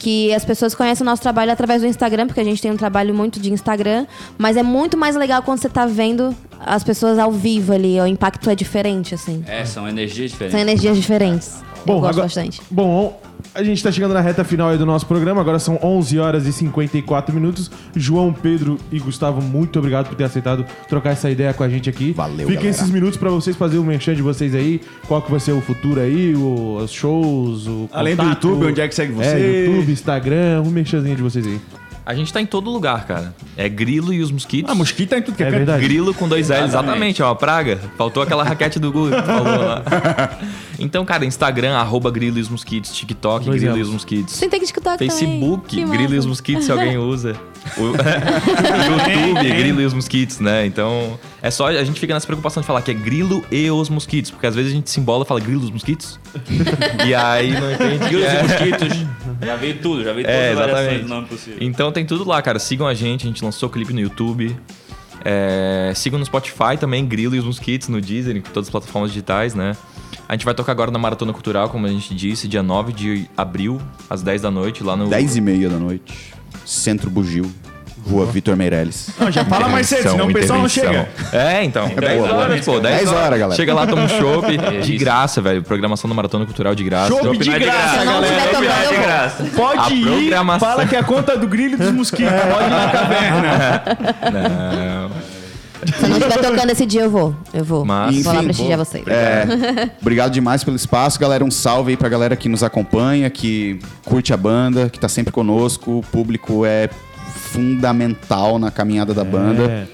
Que 0.00 0.32
as 0.32 0.44
pessoas 0.44 0.76
conhecem 0.76 1.02
o 1.04 1.04
nosso 1.04 1.20
trabalho 1.22 1.50
através 1.50 1.82
do 1.82 1.88
Instagram, 1.88 2.28
porque 2.28 2.40
a 2.40 2.44
gente 2.44 2.62
tem 2.62 2.70
um 2.70 2.76
trabalho 2.76 3.12
muito 3.12 3.40
de 3.40 3.52
Instagram. 3.52 4.06
Mas 4.38 4.56
é 4.56 4.62
muito 4.62 4.96
mais 4.96 5.16
legal 5.16 5.42
quando 5.42 5.58
você 5.60 5.68
tá 5.68 5.86
vendo 5.86 6.34
as 6.64 6.82
pessoas 6.84 7.18
ao 7.18 7.32
vivo 7.32 7.72
ali. 7.72 8.00
O 8.00 8.06
impacto 8.06 8.48
é 8.48 8.54
diferente, 8.54 9.14
assim. 9.14 9.44
É, 9.46 9.64
são 9.64 9.88
energias 9.88 10.30
diferentes. 10.30 10.52
São 10.52 10.60
energias 10.60 10.96
diferentes. 10.96 11.62
Eu 11.86 11.94
gosto 11.94 12.06
agora- 12.08 12.22
bastante. 12.24 12.60
Bom, 12.70 13.20
a 13.54 13.62
gente 13.62 13.82
tá 13.82 13.90
chegando 13.90 14.12
na 14.14 14.20
reta 14.20 14.44
final 14.44 14.68
aí 14.68 14.76
do 14.78 14.84
nosso 14.86 15.06
programa. 15.06 15.40
Agora 15.40 15.58
são 15.58 15.78
11 15.82 16.18
horas 16.18 16.46
e 16.46 16.52
54 16.52 17.34
minutos. 17.34 17.70
João, 17.96 18.32
Pedro 18.32 18.78
e 18.92 18.98
Gustavo, 18.98 19.40
muito 19.40 19.78
obrigado 19.78 20.08
por 20.08 20.14
ter 20.14 20.24
aceitado 20.24 20.64
trocar 20.88 21.10
essa 21.10 21.30
ideia 21.30 21.52
com 21.54 21.62
a 21.62 21.68
gente 21.68 21.88
aqui. 21.88 22.12
Valeu, 22.12 22.38
Fiquem 22.40 22.54
galera. 22.54 22.70
esses 22.70 22.90
minutos 22.90 23.16
pra 23.18 23.30
vocês 23.30 23.56
fazerem 23.56 23.80
o 23.82 23.86
merchan 23.86 24.14
de 24.14 24.22
vocês 24.22 24.54
aí. 24.54 24.80
Qual 25.06 25.22
que 25.22 25.30
vai 25.30 25.40
ser 25.40 25.52
o 25.52 25.60
futuro 25.60 26.00
aí, 26.00 26.34
o- 26.34 26.76
os 26.76 26.90
shows, 26.92 27.66
o 27.66 27.88
Além 27.92 28.14
do 28.16 28.22
contato. 28.22 28.48
YouTube, 28.48 28.66
onde 28.66 28.80
é 28.80 28.88
que 28.88 28.94
segue 28.94 29.12
você? 29.12 29.26
É, 29.28 29.66
YouTube, 29.66 29.92
Instagram, 29.92 30.62
um 30.66 30.70
merchanzinho 30.70 31.16
de 31.16 31.22
vocês 31.22 31.46
aí. 31.46 31.60
A 32.08 32.14
gente 32.14 32.32
tá 32.32 32.40
em 32.40 32.46
todo 32.46 32.70
lugar, 32.70 33.06
cara. 33.06 33.34
É 33.54 33.68
Grilo 33.68 34.14
e 34.14 34.22
os 34.22 34.30
Mosquitos. 34.30 34.72
Ah, 34.72 34.74
mosquito 34.74 35.10
tá 35.10 35.18
em 35.18 35.22
tudo 35.22 35.36
que 35.36 35.42
é, 35.42 35.48
É 35.48 35.50
verdade. 35.50 35.82
Grilo 35.82 36.14
com 36.14 36.26
dois 36.26 36.48
L, 36.50 36.64
exatamente, 36.64 37.22
ó, 37.22 37.34
praga. 37.34 37.78
Faltou 37.98 38.22
aquela 38.22 38.42
raquete 38.42 38.78
do 38.78 38.90
Google 38.90 39.10
que 39.10 39.20
tu 39.20 39.26
falou 39.26 39.58
lá. 39.58 39.82
Então, 40.80 41.04
cara, 41.04 41.24
Instagram, 41.24 41.74
arroba 41.74 42.08
Grilo 42.08 42.38
e 42.38 42.40
os 42.40 42.48
Mosquitos, 42.48 42.92
TikTok, 42.96 43.46
Dois 43.46 43.60
Grilo 43.60 43.78
e 43.78 43.82
os 43.82 43.88
Mosquitos. 43.88 44.34
Você 44.34 44.48
tem 44.48 44.60
que 44.60 44.66
TikTok 44.66 44.96
Facebook, 44.96 45.76
também. 45.76 45.88
Grilo 45.88 46.14
e 46.14 46.18
os. 46.18 46.24
Mosquitos, 46.24 46.66
se 46.66 46.70
alguém 46.70 46.96
usa. 46.96 47.34
O- 47.76 47.88
YouTube, 49.34 49.56
Grilo 49.56 49.80
e 49.80 49.84
os 49.86 49.92
Mosquitos, 49.92 50.38
né? 50.38 50.64
Então, 50.66 51.18
é 51.42 51.50
só 51.50 51.66
a 51.66 51.82
gente 51.82 51.98
fica 51.98 52.14
nessa 52.14 52.26
preocupação 52.26 52.60
de 52.60 52.66
falar 52.66 52.80
que 52.82 52.92
é 52.92 52.94
Grilo 52.94 53.44
e 53.50 53.68
os 53.68 53.88
Mosquitos, 53.88 54.30
porque 54.30 54.46
às 54.46 54.54
vezes 54.54 54.70
a 54.70 54.74
gente 54.74 54.88
se 54.88 55.00
embola 55.00 55.24
e 55.24 55.26
fala 55.26 55.40
Grilo 55.40 55.62
e 55.62 55.64
os 55.64 55.70
Mosquitos. 55.72 56.20
e 57.04 57.12
aí 57.12 57.58
não 57.58 57.72
entende. 57.72 57.98
que 57.98 58.08
Grilos 58.08 58.26
é. 58.26 58.38
e 58.38 58.42
mosquitos. 58.44 59.06
Já 59.42 59.56
veio 59.56 59.78
tudo, 59.80 60.02
já 60.04 60.12
veio 60.12 60.26
todas 60.26 60.40
É, 60.40 60.50
as 60.50 60.58
variações 60.58 60.78
exatamente. 60.86 61.02
do 61.04 61.08
nome 61.08 61.26
possível. 61.28 61.58
Então 61.60 61.92
tem 61.92 62.04
tudo 62.06 62.26
lá, 62.28 62.40
cara. 62.42 62.58
Sigam 62.58 62.86
a 62.86 62.94
gente, 62.94 63.24
a 63.24 63.28
gente 63.28 63.44
lançou 63.44 63.68
clipe 63.68 63.92
no 63.92 64.00
YouTube. 64.00 64.56
É, 65.24 65.92
sigam 65.94 66.18
no 66.18 66.24
Spotify 66.24 66.76
também, 66.78 67.04
Grilo 67.06 67.34
e 67.34 67.38
os 67.38 67.44
Mosquitos, 67.44 67.88
no 67.88 68.00
Deezer, 68.00 68.36
em 68.36 68.40
todas 68.40 68.68
as 68.68 68.70
plataformas 68.70 69.10
digitais, 69.10 69.54
né? 69.54 69.76
A 70.28 70.32
gente 70.34 70.44
vai 70.44 70.54
tocar 70.54 70.72
agora 70.72 70.90
na 70.90 70.98
Maratona 70.98 71.32
Cultural, 71.32 71.68
como 71.68 71.86
a 71.86 71.88
gente 71.88 72.14
disse, 72.14 72.46
dia 72.46 72.62
9 72.62 72.92
de 72.92 73.26
abril, 73.36 73.80
às 74.08 74.22
10 74.22 74.42
da 74.42 74.50
noite, 74.50 74.82
lá 74.84 74.96
no. 74.96 75.08
10 75.08 75.36
e 75.36 75.40
meia 75.40 75.68
da 75.68 75.76
noite, 75.78 76.34
Centro 76.64 77.10
Bugio, 77.10 77.50
Rua 78.08 78.26
Vitor 78.26 78.56
Meirelles. 78.56 79.10
Não, 79.18 79.30
já 79.30 79.44
fala 79.44 79.68
mais 79.68 79.86
cedo, 79.88 80.10
senão 80.10 80.26
o 80.28 80.32
pessoal 80.32 80.58
não 80.60 80.68
chega. 80.68 81.08
É, 81.32 81.62
então. 81.64 81.88
10 81.88 82.18
boa, 82.20 82.34
horas, 82.34 82.64
pô. 82.64 82.80
10 82.80 82.96
10 82.98 83.08
horas, 83.12 83.38
galera. 83.38 83.54
Chega 83.56 83.74
lá, 83.74 83.86
toma 83.86 84.02
um 84.02 84.08
chopp. 84.08 84.46
de 84.82 84.94
isso. 84.94 85.04
graça, 85.04 85.40
velho. 85.40 85.62
Programação 85.62 86.08
da 86.08 86.14
Maratona 86.14 86.44
Cultural 86.46 86.74
de 86.74 86.84
graça. 86.84 87.08
Chopp 87.08 87.24
Chopp 87.24 87.38
de 87.38 87.50
é 87.50 87.58
de 87.58 87.64
graça, 87.64 87.78
graça. 87.82 87.98
Se 88.00 88.04
não 88.06 88.12
galera. 88.14 88.34
tiver 88.34 88.50
Chopp 88.52 88.64
é 88.64 88.68
tocando, 88.68 88.96
de 88.96 89.02
graça. 89.02 89.44
Pode 89.56 89.80
A 89.80 89.90
ir, 89.96 90.04
programação. 90.04 90.68
fala 90.68 90.86
que 90.86 90.96
é 90.96 90.98
a 90.98 91.04
conta 91.04 91.36
do 91.36 91.46
grilho 91.46 91.74
e 91.74 91.76
dos 91.76 91.92
mosquitos. 91.92 92.32
Pode 92.32 92.64
ir 92.64 92.70
na 92.70 92.90
caverna. 92.90 93.82
Não. 94.32 95.38
Se 95.96 96.06
não 96.08 96.16
estiver 96.18 96.38
tocando 96.38 96.70
esse 96.70 96.84
dia, 96.84 97.02
eu 97.02 97.10
vou. 97.10 97.34
Eu 97.54 97.64
vou. 97.64 97.84
Mas- 97.84 98.22
vou 98.24 98.32
lá 98.32 98.38
Enfim, 98.40 98.46
prestigiar 98.46 98.78
pô, 98.78 98.84
vocês. 98.84 99.06
É, 99.06 99.90
obrigado 100.00 100.32
demais 100.32 100.64
pelo 100.64 100.76
espaço, 100.76 101.18
galera. 101.20 101.44
Um 101.44 101.50
salve 101.52 101.92
aí 101.92 101.96
pra 101.96 102.08
galera 102.08 102.34
que 102.34 102.48
nos 102.48 102.62
acompanha, 102.64 103.30
que 103.30 103.78
curte 104.04 104.32
a 104.32 104.36
banda, 104.36 104.88
que 104.90 104.98
tá 104.98 105.08
sempre 105.08 105.32
conosco. 105.32 105.98
O 105.98 106.02
público 106.02 106.66
é 106.66 106.88
fundamental 107.52 108.58
na 108.58 108.70
caminhada 108.70 109.12
da 109.12 109.24
banda. 109.24 109.64
É. 109.64 109.86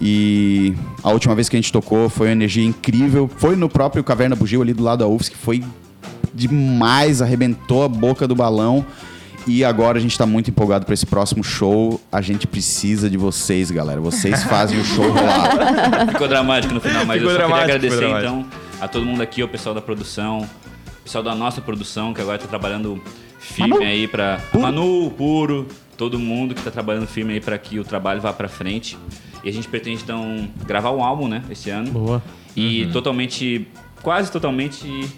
E 0.00 0.74
a 1.02 1.10
última 1.10 1.34
vez 1.34 1.48
que 1.48 1.56
a 1.56 1.60
gente 1.60 1.72
tocou 1.72 2.08
foi 2.08 2.28
uma 2.28 2.32
energia 2.32 2.64
incrível. 2.64 3.28
Foi 3.36 3.56
no 3.56 3.68
próprio 3.68 4.04
Caverna 4.04 4.36
Bugio 4.36 4.62
ali 4.62 4.72
do 4.72 4.82
lado 4.82 5.00
da 5.00 5.08
UFS, 5.08 5.28
que 5.28 5.36
foi 5.36 5.62
demais, 6.32 7.20
arrebentou 7.20 7.82
a 7.82 7.88
boca 7.88 8.26
do 8.26 8.34
balão. 8.34 8.86
E 9.46 9.64
agora 9.64 9.98
a 9.98 10.00
gente 10.00 10.16
tá 10.16 10.26
muito 10.26 10.50
empolgado 10.50 10.84
pra 10.84 10.94
esse 10.94 11.06
próximo 11.06 11.42
show. 11.42 12.00
A 12.12 12.20
gente 12.20 12.46
precisa 12.46 13.08
de 13.08 13.16
vocês, 13.16 13.70
galera. 13.70 14.00
Vocês 14.00 14.44
fazem 14.44 14.78
o 14.78 14.84
show 14.84 15.10
rolar. 15.10 16.06
Ficou 16.08 16.28
dramático 16.28 16.74
no 16.74 16.80
final, 16.80 17.04
mas 17.06 17.18
Ficou 17.18 17.32
eu 17.32 17.40
só 17.40 17.46
queria 17.46 17.62
agradecer 17.64 18.04
então 18.04 18.46
a 18.80 18.86
todo 18.86 19.04
mundo 19.04 19.22
aqui, 19.22 19.42
o 19.42 19.48
pessoal 19.48 19.74
da 19.74 19.80
produção, 19.80 20.40
o 21.00 21.02
pessoal 21.02 21.24
da 21.24 21.34
nossa 21.34 21.60
produção, 21.60 22.14
que 22.14 22.20
agora 22.20 22.38
tá 22.38 22.46
trabalhando 22.46 23.02
firme 23.38 23.84
aí 23.84 24.06
pra. 24.06 24.40
A 24.52 24.58
Manu, 24.58 25.10
Puro, 25.10 25.66
todo 25.96 26.18
mundo 26.18 26.54
que 26.54 26.62
tá 26.62 26.70
trabalhando 26.70 27.06
firme 27.06 27.34
aí 27.34 27.40
pra 27.40 27.58
que 27.58 27.78
o 27.78 27.84
trabalho 27.84 28.20
vá 28.20 28.32
pra 28.32 28.48
frente. 28.48 28.96
E 29.42 29.48
a 29.48 29.52
gente 29.52 29.68
pretende 29.68 30.02
então 30.02 30.48
gravar 30.66 30.90
um 30.90 31.02
álbum, 31.02 31.28
né, 31.28 31.42
esse 31.50 31.70
ano. 31.70 31.90
Boa. 31.90 32.22
E 32.56 32.86
totalmente, 32.92 33.68
quase 34.02 34.32
totalmente 34.32 35.08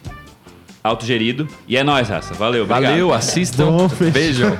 autogerido. 0.83 1.47
E 1.69 1.77
é 1.77 1.85
nóis, 1.85 2.09
raça. 2.09 2.35
Valeu, 2.35 2.65
obrigado. 2.65 2.91
Valeu, 2.91 3.13
assistam. 3.13 3.67
Bom. 3.67 3.89
Beijão. 4.13 4.53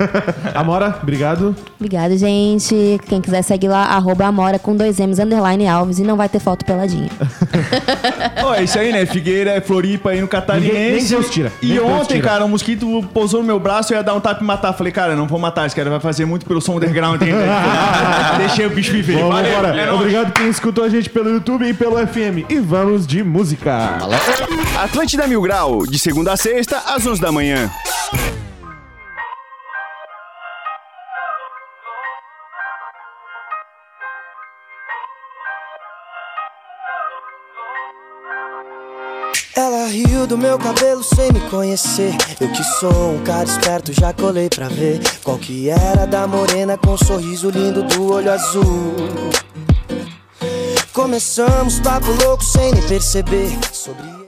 Amora, 0.53 0.99
obrigado. 1.01 1.55
Obrigada, 1.79 2.15
gente. 2.17 2.99
Quem 3.07 3.19
quiser 3.21 3.41
segue 3.41 3.67
lá, 3.67 3.85
arroba 3.85 4.25
Amora 4.25 4.59
com 4.59 4.75
dois 4.75 4.99
M's, 4.99 5.19
underline 5.19 5.67
Alves, 5.67 5.99
e 5.99 6.03
não 6.03 6.15
vai 6.15 6.29
ter 6.29 6.39
foto 6.39 6.63
peladinha. 6.65 7.09
Ó, 8.43 8.53
é 8.53 8.63
isso 8.63 8.77
aí, 8.77 8.91
né? 8.91 9.05
Figueira 9.05 9.51
é 9.51 9.61
Floripa 9.61 10.11
aí 10.11 10.21
no 10.21 10.27
Catarinense. 10.27 10.73
Ninguém- 10.73 10.91
nem 10.95 11.05
Deus 11.07 11.29
tira, 11.29 11.51
E 11.61 11.67
Deus 11.73 11.85
ontem, 11.89 12.15
tira. 12.17 12.27
cara, 12.29 12.45
o 12.45 12.49
mosquito 12.49 13.03
pousou 13.13 13.41
no 13.41 13.47
meu 13.47 13.59
braço 13.59 13.93
e 13.93 13.95
ia 13.95 14.03
dar 14.03 14.13
um 14.13 14.19
tapa 14.19 14.41
e 14.43 14.45
matar. 14.45 14.73
Falei, 14.73 14.91
cara, 14.93 15.15
não 15.15 15.27
vou 15.27 15.39
matar 15.39 15.65
esse 15.65 15.75
cara, 15.75 15.89
vai 15.89 15.99
fazer 15.99 16.25
muito 16.25 16.45
pelo 16.45 16.61
som 16.61 16.75
underground 16.75 17.21
ainda. 17.21 17.37
Deixei 18.37 18.65
o 18.65 18.69
bicho 18.69 18.91
viver. 18.91 19.17
Vamos 19.17 19.33
Valeu, 19.35 19.51
embora. 19.51 19.75
é. 19.81 19.91
Obrigado 19.91 20.31
quem 20.33 20.49
escutou 20.49 20.83
a 20.83 20.89
gente 20.89 21.09
pelo 21.09 21.29
YouTube 21.29 21.67
e 21.67 21.73
pelo 21.73 21.95
FM. 21.97 22.45
E 22.49 22.59
vamos 22.59 23.07
de 23.07 23.23
música. 23.23 23.97
Atlântida 24.81 25.25
Mil 25.27 25.41
Grau, 25.41 25.85
de 25.85 25.97
segunda 25.97 26.10
a 26.29 26.35
sexta, 26.35 26.77
às 26.79 27.05
11 27.05 27.21
da 27.21 27.31
manhã. 27.31 27.71
Ela 39.55 39.87
riu 39.87 40.27
do 40.27 40.37
meu 40.37 40.57
cabelo 40.59 41.03
sem 41.03 41.31
me 41.31 41.39
conhecer. 41.49 42.13
Eu 42.39 42.51
que 42.51 42.63
sou 42.79 43.15
um 43.15 43.23
cara 43.23 43.45
esperto, 43.45 43.93
já 43.93 44.13
colei 44.13 44.49
pra 44.49 44.67
ver 44.67 44.99
qual 45.23 45.37
que 45.37 45.69
era 45.69 46.05
da 46.05 46.27
morena 46.27 46.77
com 46.77 46.91
um 46.91 46.97
sorriso 46.97 47.49
lindo 47.49 47.83
do 47.83 48.11
olho 48.11 48.31
azul. 48.31 48.95
Começamos 50.93 51.79
papo 51.79 52.11
louco 52.23 52.43
sem 52.43 52.71
nem 52.73 52.85
perceber 52.87 53.57
sobre 53.71 54.20